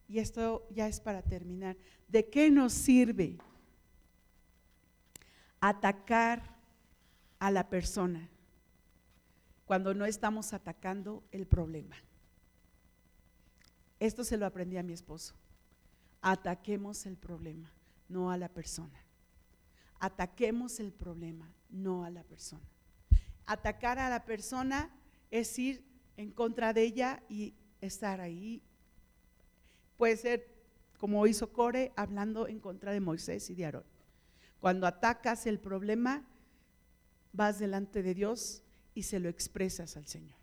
Y 0.09 0.19
esto 0.19 0.67
ya 0.71 0.89
es 0.89 1.01
para 1.01 1.23
terminar. 1.23 1.77
¿De 2.09 2.29
qué 2.29 2.51
nos 2.51 2.73
sirve 2.73 3.39
atacar 5.61 6.57
a 7.39 7.51
la 7.51 7.69
persona 7.69 8.29
cuando 9.65 9.95
no 9.95 10.05
estamos 10.05 10.53
atacando 10.53 11.25
el 11.33 11.47
problema? 11.47 11.97
Esto 13.99 14.25
se 14.25 14.37
lo 14.37 14.47
aprendí 14.47 14.77
a 14.77 14.83
mi 14.83 14.93
esposo. 14.93 15.35
Ataquemos 16.21 17.07
el 17.07 17.17
problema, 17.17 17.73
no 18.09 18.31
a 18.31 18.37
la 18.37 18.49
persona. 18.49 19.01
Ataquemos 19.99 20.81
el 20.81 20.93
problema, 20.93 21.53
no 21.71 22.05
a 22.05 22.11
la 22.11 22.25
persona. 22.25 22.72
Atacar 23.47 23.99
a 23.99 24.09
la 24.09 24.25
persona 24.25 24.91
es 25.31 25.59
ir 25.59 25.85
en 26.17 26.31
contra 26.31 26.73
de 26.73 26.83
ella 26.83 27.23
y 27.29 27.55
estar 27.81 28.21
ahí. 28.21 28.63
Puede 29.97 30.17
ser 30.17 30.53
como 30.99 31.27
hizo 31.27 31.53
Core 31.53 31.93
hablando 31.97 32.47
en 32.47 32.61
contra 32.61 32.93
de 32.93 33.01
Moisés 33.01 33.51
y 33.51 33.55
de 33.55 33.65
Aarón. 33.65 33.85
Cuando 34.61 34.87
atacas 34.87 35.47
el 35.47 35.59
problema, 35.59 36.25
vas 37.33 37.59
delante 37.59 38.03
de 38.03 38.15
Dios 38.15 38.63
y 38.95 39.03
se 39.05 39.19
lo 39.19 39.29
expresas 39.29 39.97
al 39.97 40.07
Señor, 40.07 40.39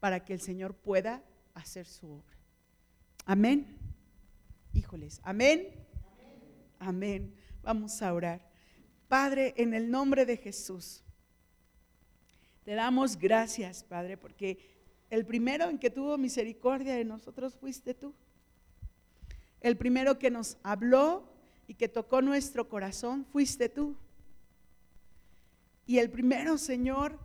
para 0.00 0.24
que 0.24 0.34
el 0.34 0.40
Señor 0.40 0.74
pueda 0.74 1.22
hacer 1.54 1.86
su 1.86 2.10
obra. 2.10 2.36
Amén. 3.24 3.78
Híjoles, 4.72 5.20
amén. 5.22 5.86
Amén. 6.78 7.34
Vamos 7.62 8.02
a 8.02 8.12
orar. 8.12 8.50
Padre, 9.08 9.54
en 9.56 9.72
el 9.72 9.90
nombre 9.90 10.26
de 10.26 10.36
Jesús, 10.36 11.03
te 12.64 12.74
damos 12.74 13.18
gracias, 13.18 13.84
Padre, 13.84 14.16
porque 14.16 14.58
el 15.10 15.26
primero 15.26 15.68
en 15.68 15.78
que 15.78 15.90
tuvo 15.90 16.16
misericordia 16.18 16.94
de 16.94 17.04
nosotros 17.04 17.54
fuiste 17.54 17.94
tú. 17.94 18.14
El 19.60 19.76
primero 19.76 20.18
que 20.18 20.30
nos 20.30 20.56
habló 20.62 21.28
y 21.66 21.74
que 21.74 21.88
tocó 21.88 22.22
nuestro 22.22 22.68
corazón 22.68 23.24
fuiste 23.26 23.68
tú. 23.68 23.96
Y 25.86 25.98
el 25.98 26.10
primero, 26.10 26.58
Señor, 26.58 27.18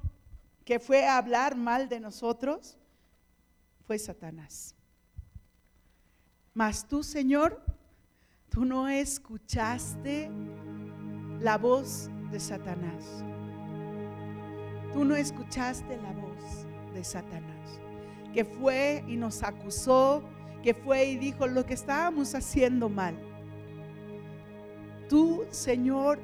que 0.66 0.80
fue 0.80 1.06
a 1.06 1.18
hablar 1.18 1.56
mal 1.56 1.90
de 1.90 2.00
nosotros 2.00 2.78
fue 3.88 3.98
Satanás. 3.98 4.76
Mas 6.54 6.88
tú, 6.88 7.02
Señor, 7.02 7.64
tú 8.50 8.66
no 8.66 8.90
escuchaste 8.90 10.30
la 11.40 11.58
voz 11.58 12.10
de 12.32 12.40
Satanás. 12.40 13.24
Tú 14.94 15.06
no 15.06 15.16
escuchaste 15.16 15.98
la 15.98 16.12
voz 16.14 16.68
de 16.94 17.04
Satanás, 17.04 17.80
que 18.34 18.44
fue 18.44 19.04
y 19.08 19.18
nos 19.18 19.44
acusó, 19.44 20.24
que 20.64 20.74
fue 20.74 21.06
y 21.06 21.18
dijo 21.18 21.48
lo 21.48 21.66
que 21.66 21.74
estábamos 21.74 22.34
haciendo 22.36 22.90
mal. 22.90 23.16
Tú, 25.08 25.44
Señor, 25.50 26.20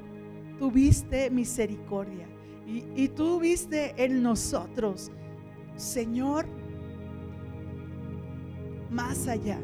tuviste 0.58 1.30
misericordia 1.30 2.26
y, 2.66 2.84
y 2.94 3.08
tú 3.08 3.40
viste 3.40 3.94
en 4.02 4.22
nosotros, 4.22 5.10
Señor, 5.76 6.46
más 8.90 9.28
allá. 9.28 9.60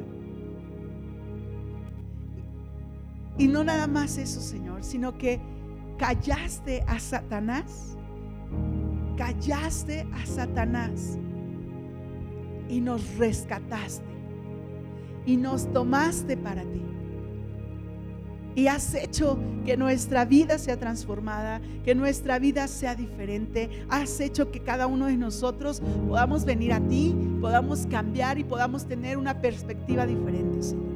Y 3.38 3.48
no 3.48 3.64
nada 3.64 3.86
más 3.86 4.18
eso, 4.18 4.40
Señor, 4.40 4.84
sino 4.84 5.16
que 5.16 5.40
callaste 5.98 6.82
a 6.86 6.98
Satanás 6.98 7.96
callaste 9.16 10.06
a 10.12 10.26
Satanás 10.26 11.18
y 12.68 12.80
nos 12.80 13.16
rescataste 13.16 14.04
y 15.26 15.36
nos 15.36 15.72
tomaste 15.72 16.36
para 16.36 16.62
ti. 16.62 16.82
Y 18.54 18.66
has 18.66 18.94
hecho 18.94 19.38
que 19.64 19.78
nuestra 19.78 20.26
vida 20.26 20.58
sea 20.58 20.78
transformada, 20.78 21.62
que 21.84 21.94
nuestra 21.94 22.38
vida 22.38 22.68
sea 22.68 22.94
diferente. 22.94 23.70
Has 23.88 24.20
hecho 24.20 24.50
que 24.50 24.60
cada 24.60 24.86
uno 24.86 25.06
de 25.06 25.16
nosotros 25.16 25.80
podamos 26.06 26.44
venir 26.44 26.72
a 26.74 26.80
ti, 26.80 27.14
podamos 27.40 27.86
cambiar 27.86 28.38
y 28.38 28.44
podamos 28.44 28.86
tener 28.86 29.16
una 29.16 29.40
perspectiva 29.40 30.06
diferente, 30.06 30.62
Señor. 30.62 30.91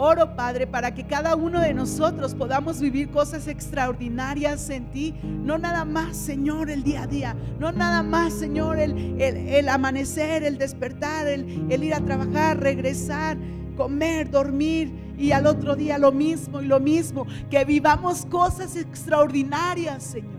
Oro, 0.00 0.36
Padre, 0.36 0.68
para 0.68 0.94
que 0.94 1.04
cada 1.04 1.34
uno 1.34 1.60
de 1.60 1.74
nosotros 1.74 2.32
podamos 2.32 2.80
vivir 2.80 3.10
cosas 3.10 3.48
extraordinarias 3.48 4.70
en 4.70 4.92
ti. 4.92 5.12
No 5.24 5.58
nada 5.58 5.84
más, 5.84 6.16
Señor, 6.16 6.70
el 6.70 6.84
día 6.84 7.02
a 7.02 7.06
día. 7.08 7.36
No 7.58 7.72
nada 7.72 8.04
más, 8.04 8.32
Señor, 8.32 8.78
el, 8.78 9.68
amanecer, 9.68 10.44
el 10.44 10.56
despertar, 10.56 11.26
el, 11.26 11.66
el 11.68 11.82
ir 11.82 11.94
a 11.94 12.00
trabajar, 12.00 12.60
regresar, 12.60 13.36
comer, 13.76 14.30
dormir 14.30 14.92
y 15.18 15.32
al 15.32 15.48
otro 15.48 15.74
día 15.74 15.98
lo 15.98 16.12
mismo 16.12 16.62
y 16.62 16.66
lo 16.66 16.78
mismo. 16.78 17.26
Que 17.50 17.64
vivamos 17.64 18.24
cosas 18.24 18.76
extraordinarias, 18.76 20.04
Señor 20.04 20.38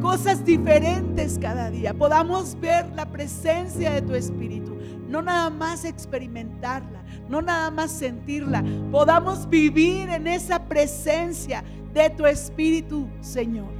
cosas 0.00 0.44
diferentes 0.44 1.38
cada 1.38 1.70
día, 1.70 1.92
podamos 1.92 2.58
ver 2.60 2.86
la 2.94 3.06
presencia 3.06 3.92
de 3.92 4.02
tu 4.02 4.14
Espíritu, 4.14 4.77
no 5.08 5.22
nada 5.22 5.50
más 5.50 5.84
experimentarla, 5.84 7.02
no 7.28 7.42
nada 7.42 7.70
más 7.70 7.90
sentirla, 7.90 8.62
podamos 8.90 9.48
vivir 9.48 10.08
en 10.10 10.26
esa 10.26 10.64
presencia 10.64 11.64
de 11.92 12.10
tu 12.10 12.26
Espíritu, 12.26 13.08
Señor. 13.20 13.78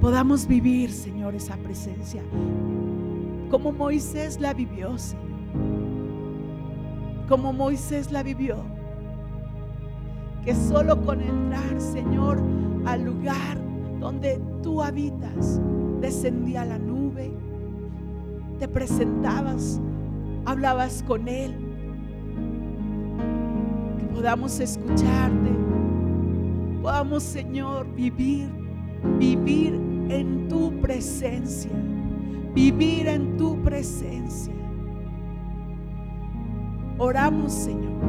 Podamos 0.00 0.46
vivir, 0.46 0.90
Señor, 0.90 1.34
esa 1.34 1.56
presencia 1.56 2.22
como 3.52 3.70
Moisés 3.70 4.40
la 4.40 4.54
vivió, 4.54 4.96
Señor. 4.96 5.28
Como 7.28 7.52
Moisés 7.52 8.10
la 8.10 8.22
vivió. 8.22 8.56
Que 10.42 10.54
solo 10.54 11.04
con 11.04 11.20
entrar, 11.20 11.78
Señor, 11.78 12.42
al 12.86 13.04
lugar 13.04 13.58
donde 14.00 14.40
tú 14.62 14.82
habitas, 14.82 15.60
descendía 16.00 16.64
la 16.64 16.78
nube, 16.78 16.91
te 18.58 18.68
presentabas 18.68 19.80
hablabas 20.44 21.02
con 21.06 21.28
Él. 21.28 21.54
Que 23.98 24.06
podamos 24.06 24.60
escucharte. 24.60 25.50
Podamos, 26.80 27.22
Señor, 27.22 27.86
vivir, 27.94 28.48
vivir 29.18 29.74
en 30.08 30.48
tu 30.48 30.80
presencia. 30.80 31.70
Vivir 32.54 33.06
en 33.06 33.36
tu 33.36 33.62
presencia. 33.62 34.52
Oramos, 36.98 37.52
Señor, 37.52 38.00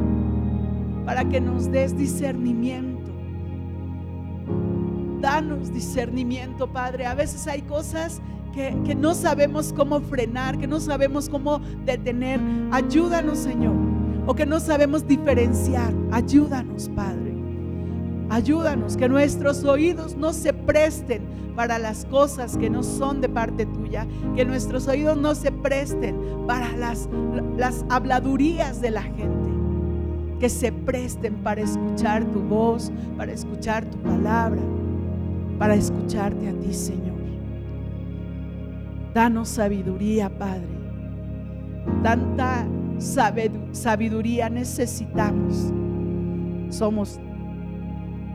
para 1.05 1.23
que 1.25 1.39
nos 1.39 1.71
des 1.71 1.97
discernimiento. 1.97 3.11
Danos 5.21 5.73
discernimiento, 5.73 6.71
Padre. 6.71 7.05
A 7.05 7.15
veces 7.15 7.47
hay 7.47 7.61
cosas 7.61 8.21
que, 8.53 8.95
no 8.95 9.13
sabemos 9.15 9.73
cómo 9.73 9.99
frenar, 9.99 10.57
que 10.57 10.67
no 10.67 10.79
sabemos 10.79 11.27
cómo 11.27 11.59
detener. 11.85 12.39
Ayúdanos, 12.71 13.39
Señor. 13.39 13.73
O 14.25 14.33
que 14.33 14.45
no 14.45 14.59
sabemos 14.59 15.05
diferenciar. 15.05 15.91
Ayúdanos, 16.11 16.89
Padre. 16.89 17.33
Ayúdanos, 18.29 18.95
que 18.95 19.09
nuestros 19.09 19.63
oídos 19.63 20.15
no 20.15 20.33
se 20.33 20.53
presten 20.53 21.23
para 21.55 21.77
las 21.77 22.05
cosas 22.05 22.57
que 22.57 22.69
no 22.69 22.81
son 22.81 23.21
de 23.21 23.29
parte 23.29 23.65
tuya, 23.65 24.07
que 24.35 24.45
nuestros 24.45 24.87
oídos 24.87 25.17
no 25.17 25.35
se 25.35 25.51
presten 25.51 26.15
para 26.47 26.71
las, 26.77 27.07
habladurías 27.89 28.81
de 28.81 28.91
la 28.91 29.03
gente, 29.03 29.51
que 30.39 30.49
se 30.49 30.71
presten 30.71 31.35
para 31.35 31.61
escuchar 31.61 32.23
tu 32.25 32.39
voz, 32.39 32.91
para 33.17 33.31
escuchar 33.31 33.85
tu 33.85 33.97
palabra, 33.99 34.61
para 35.59 35.75
escucharte 35.75 36.49
a 36.49 36.53
ti, 36.53 36.73
Señor. 36.73 37.22
Danos 39.13 39.49
sabiduría, 39.49 40.29
Padre. 40.29 40.67
Tanta 42.01 42.65
sabiduría 42.99 44.49
necesitamos. 44.49 45.71
Somos 46.69 47.19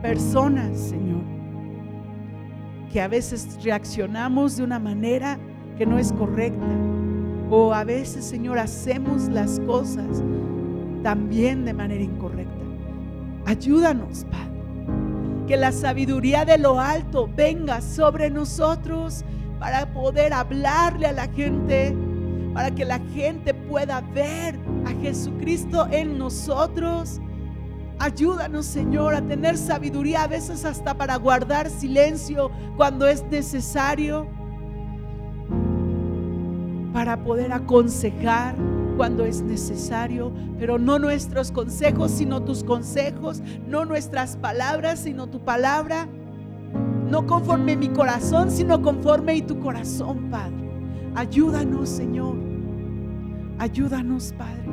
personas, 0.01 0.77
Señor, 0.77 1.21
que 2.91 3.01
a 3.01 3.09
veces 3.09 3.61
reaccionamos 3.63 4.55
de 4.55 4.63
una 4.63 4.79
manera 4.79 5.37
que 5.77 5.85
no 5.85 5.99
es 5.99 6.13
correcta. 6.13 6.65
O 7.49 7.73
a 7.73 7.83
veces, 7.83 8.23
Señor, 8.23 8.59
hacemos 8.59 9.27
las 9.27 9.59
cosas 9.61 10.23
también 11.03 11.65
de 11.65 11.73
manera 11.73 12.03
incorrecta. 12.03 12.53
Ayúdanos, 13.45 14.25
Padre. 14.25 14.49
Que 15.47 15.57
la 15.57 15.71
sabiduría 15.71 16.45
de 16.45 16.57
lo 16.57 16.79
alto 16.79 17.27
venga 17.35 17.81
sobre 17.81 18.29
nosotros 18.29 19.25
para 19.59 19.85
poder 19.93 20.33
hablarle 20.33 21.07
a 21.07 21.11
la 21.11 21.27
gente, 21.27 21.95
para 22.53 22.71
que 22.71 22.85
la 22.85 22.99
gente 23.13 23.53
pueda 23.53 24.01
ver 24.01 24.57
a 24.85 24.91
Jesucristo 25.01 25.87
en 25.91 26.17
nosotros. 26.17 27.19
Ayúdanos, 27.99 28.65
Señor, 28.65 29.13
a 29.13 29.21
tener 29.21 29.57
sabiduría, 29.57 30.23
a 30.23 30.27
veces 30.27 30.63
hasta 30.63 30.93
para 30.93 31.17
guardar 31.17 31.69
silencio 31.69 32.49
cuando 32.77 33.05
es 33.07 33.23
necesario, 33.25 34.27
para 36.93 37.21
poder 37.23 37.51
aconsejar 37.51 38.55
cuando 38.95 39.25
es 39.25 39.41
necesario, 39.41 40.33
pero 40.57 40.77
no 40.77 40.99
nuestros 40.99 41.51
consejos, 41.51 42.11
sino 42.11 42.43
tus 42.43 42.63
consejos, 42.63 43.41
no 43.67 43.85
nuestras 43.85 44.35
palabras, 44.35 44.99
sino 44.99 45.27
tu 45.27 45.39
palabra, 45.39 46.09
no 47.09 47.25
conforme 47.25 47.75
mi 47.75 47.89
corazón, 47.89 48.51
sino 48.51 48.81
conforme 48.81 49.35
y 49.35 49.41
tu 49.41 49.59
corazón, 49.59 50.29
Padre. 50.29 50.69
Ayúdanos, 51.15 51.89
Señor. 51.89 52.35
Ayúdanos, 53.57 54.33
Padre. 54.37 54.63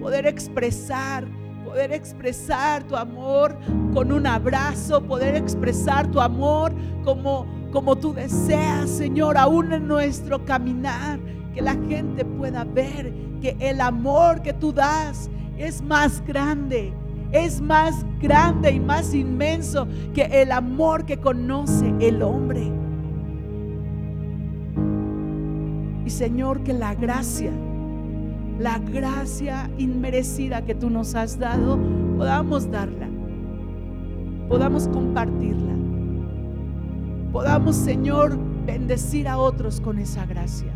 Poder 0.00 0.26
expresar, 0.26 1.26
poder 1.64 1.92
expresar 1.92 2.84
tu 2.84 2.94
amor 2.96 3.56
con 3.92 4.12
un 4.12 4.26
abrazo, 4.26 5.02
poder 5.02 5.34
expresar 5.34 6.10
tu 6.10 6.20
amor 6.20 6.72
como 7.04 7.46
como 7.76 7.94
tú 7.94 8.14
deseas, 8.14 8.88
Señor, 8.88 9.36
aún 9.36 9.70
en 9.70 9.86
nuestro 9.86 10.42
caminar, 10.46 11.18
que 11.52 11.60
la 11.60 11.74
gente 11.88 12.24
pueda 12.24 12.64
ver 12.64 13.12
que 13.42 13.54
el 13.60 13.82
amor 13.82 14.40
que 14.40 14.54
tú 14.54 14.72
das 14.72 15.28
es 15.58 15.82
más 15.82 16.24
grande, 16.26 16.94
es 17.44 17.60
más 17.60 18.06
grande 18.20 18.70
y 18.72 18.80
más 18.80 19.12
inmenso 19.12 19.86
que 20.14 20.22
el 20.22 20.52
amor 20.52 21.04
que 21.04 21.18
conoce 21.18 21.92
el 22.00 22.22
hombre. 22.22 22.72
Y 26.04 26.10
Señor, 26.10 26.62
que 26.62 26.72
la 26.72 26.94
gracia, 26.94 27.50
la 28.58 28.78
gracia 28.78 29.70
inmerecida 29.76 30.64
que 30.64 30.74
tú 30.74 30.88
nos 30.88 31.14
has 31.14 31.38
dado, 31.38 31.78
podamos 32.16 32.70
darla, 32.70 33.08
podamos 34.48 34.88
compartirla, 34.88 35.74
podamos, 37.32 37.76
Señor, 37.76 38.38
bendecir 38.64 39.28
a 39.28 39.38
otros 39.38 39.80
con 39.80 39.98
esa 39.98 40.24
gracia. 40.24 40.72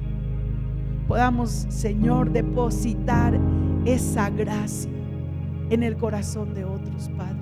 Podamos, 1.08 1.66
Señor, 1.70 2.30
depositar 2.30 3.38
esa 3.84 4.30
gracia 4.30 4.99
en 5.70 5.82
el 5.82 5.96
corazón 5.96 6.54
de 6.54 6.64
otros, 6.64 7.08
Padre. 7.16 7.38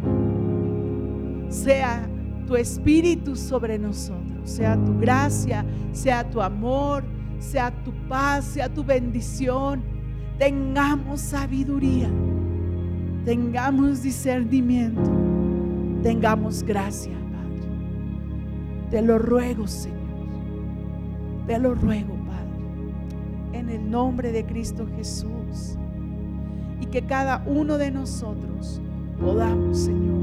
Sea 1.48 2.08
tu 2.46 2.56
espíritu 2.56 3.36
sobre 3.36 3.78
nosotros, 3.78 4.48
sea 4.48 4.76
tu 4.76 4.98
gracia, 4.98 5.64
sea 5.92 6.28
tu 6.28 6.40
amor, 6.40 7.04
sea 7.38 7.70
tu 7.84 7.92
paz, 8.08 8.44
sea 8.44 8.68
tu 8.68 8.84
bendición. 8.84 9.82
Tengamos 10.38 11.20
sabiduría, 11.20 12.08
tengamos 13.24 14.02
discernimiento, 14.02 15.10
tengamos 16.02 16.62
gracia, 16.62 17.12
Padre. 17.12 18.90
Te 18.90 19.02
lo 19.02 19.18
ruego, 19.18 19.66
Señor. 19.66 19.98
Te 21.46 21.58
lo 21.58 21.74
ruego 21.74 22.18
en 23.52 23.68
el 23.70 23.90
nombre 23.90 24.32
de 24.32 24.44
Cristo 24.44 24.86
Jesús. 24.96 25.77
Y 26.80 26.86
que 26.86 27.02
cada 27.02 27.42
uno 27.46 27.78
de 27.78 27.90
nosotros 27.90 28.80
podamos, 29.20 29.78
Señor, 29.78 30.18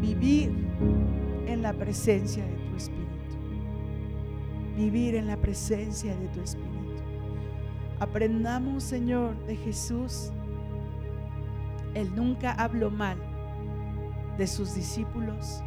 vivir 0.00 0.52
en 1.46 1.62
la 1.62 1.72
presencia 1.72 2.44
de 2.44 2.56
tu 2.56 2.76
Espíritu. 2.76 3.08
Vivir 4.76 5.14
en 5.14 5.26
la 5.26 5.36
presencia 5.36 6.14
de 6.14 6.28
tu 6.28 6.40
Espíritu. 6.40 6.68
Aprendamos, 8.00 8.84
Señor, 8.84 9.34
de 9.46 9.56
Jesús. 9.56 10.30
Él 11.94 12.14
nunca 12.14 12.52
habló 12.52 12.90
mal 12.90 13.16
de 14.36 14.46
sus 14.46 14.74
discípulos. 14.74 15.62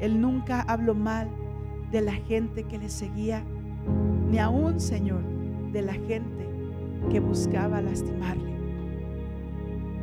Él 0.00 0.20
nunca 0.20 0.62
habló 0.62 0.94
mal 0.94 1.28
de 1.90 2.00
la 2.00 2.14
gente 2.14 2.64
que 2.64 2.78
le 2.78 2.88
seguía 2.88 3.44
ni 4.30 4.38
aún, 4.38 4.80
Señor, 4.80 5.22
de 5.72 5.82
la 5.82 5.92
gente 5.92 6.39
que 7.08 7.20
buscaba 7.20 7.80
lastimarle. 7.80 8.50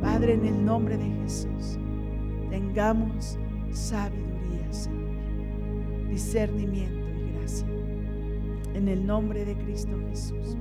Padre, 0.00 0.34
en 0.34 0.46
el 0.46 0.64
nombre 0.64 0.96
de 0.96 1.10
Jesús, 1.22 1.78
tengamos 2.50 3.38
sabiduría, 3.70 4.72
Señor, 4.72 6.08
discernimiento 6.08 7.08
y 7.18 7.32
gracia. 7.32 7.68
En 8.74 8.88
el 8.88 9.06
nombre 9.06 9.44
de 9.44 9.56
Cristo 9.56 9.96
Jesús. 10.10 10.56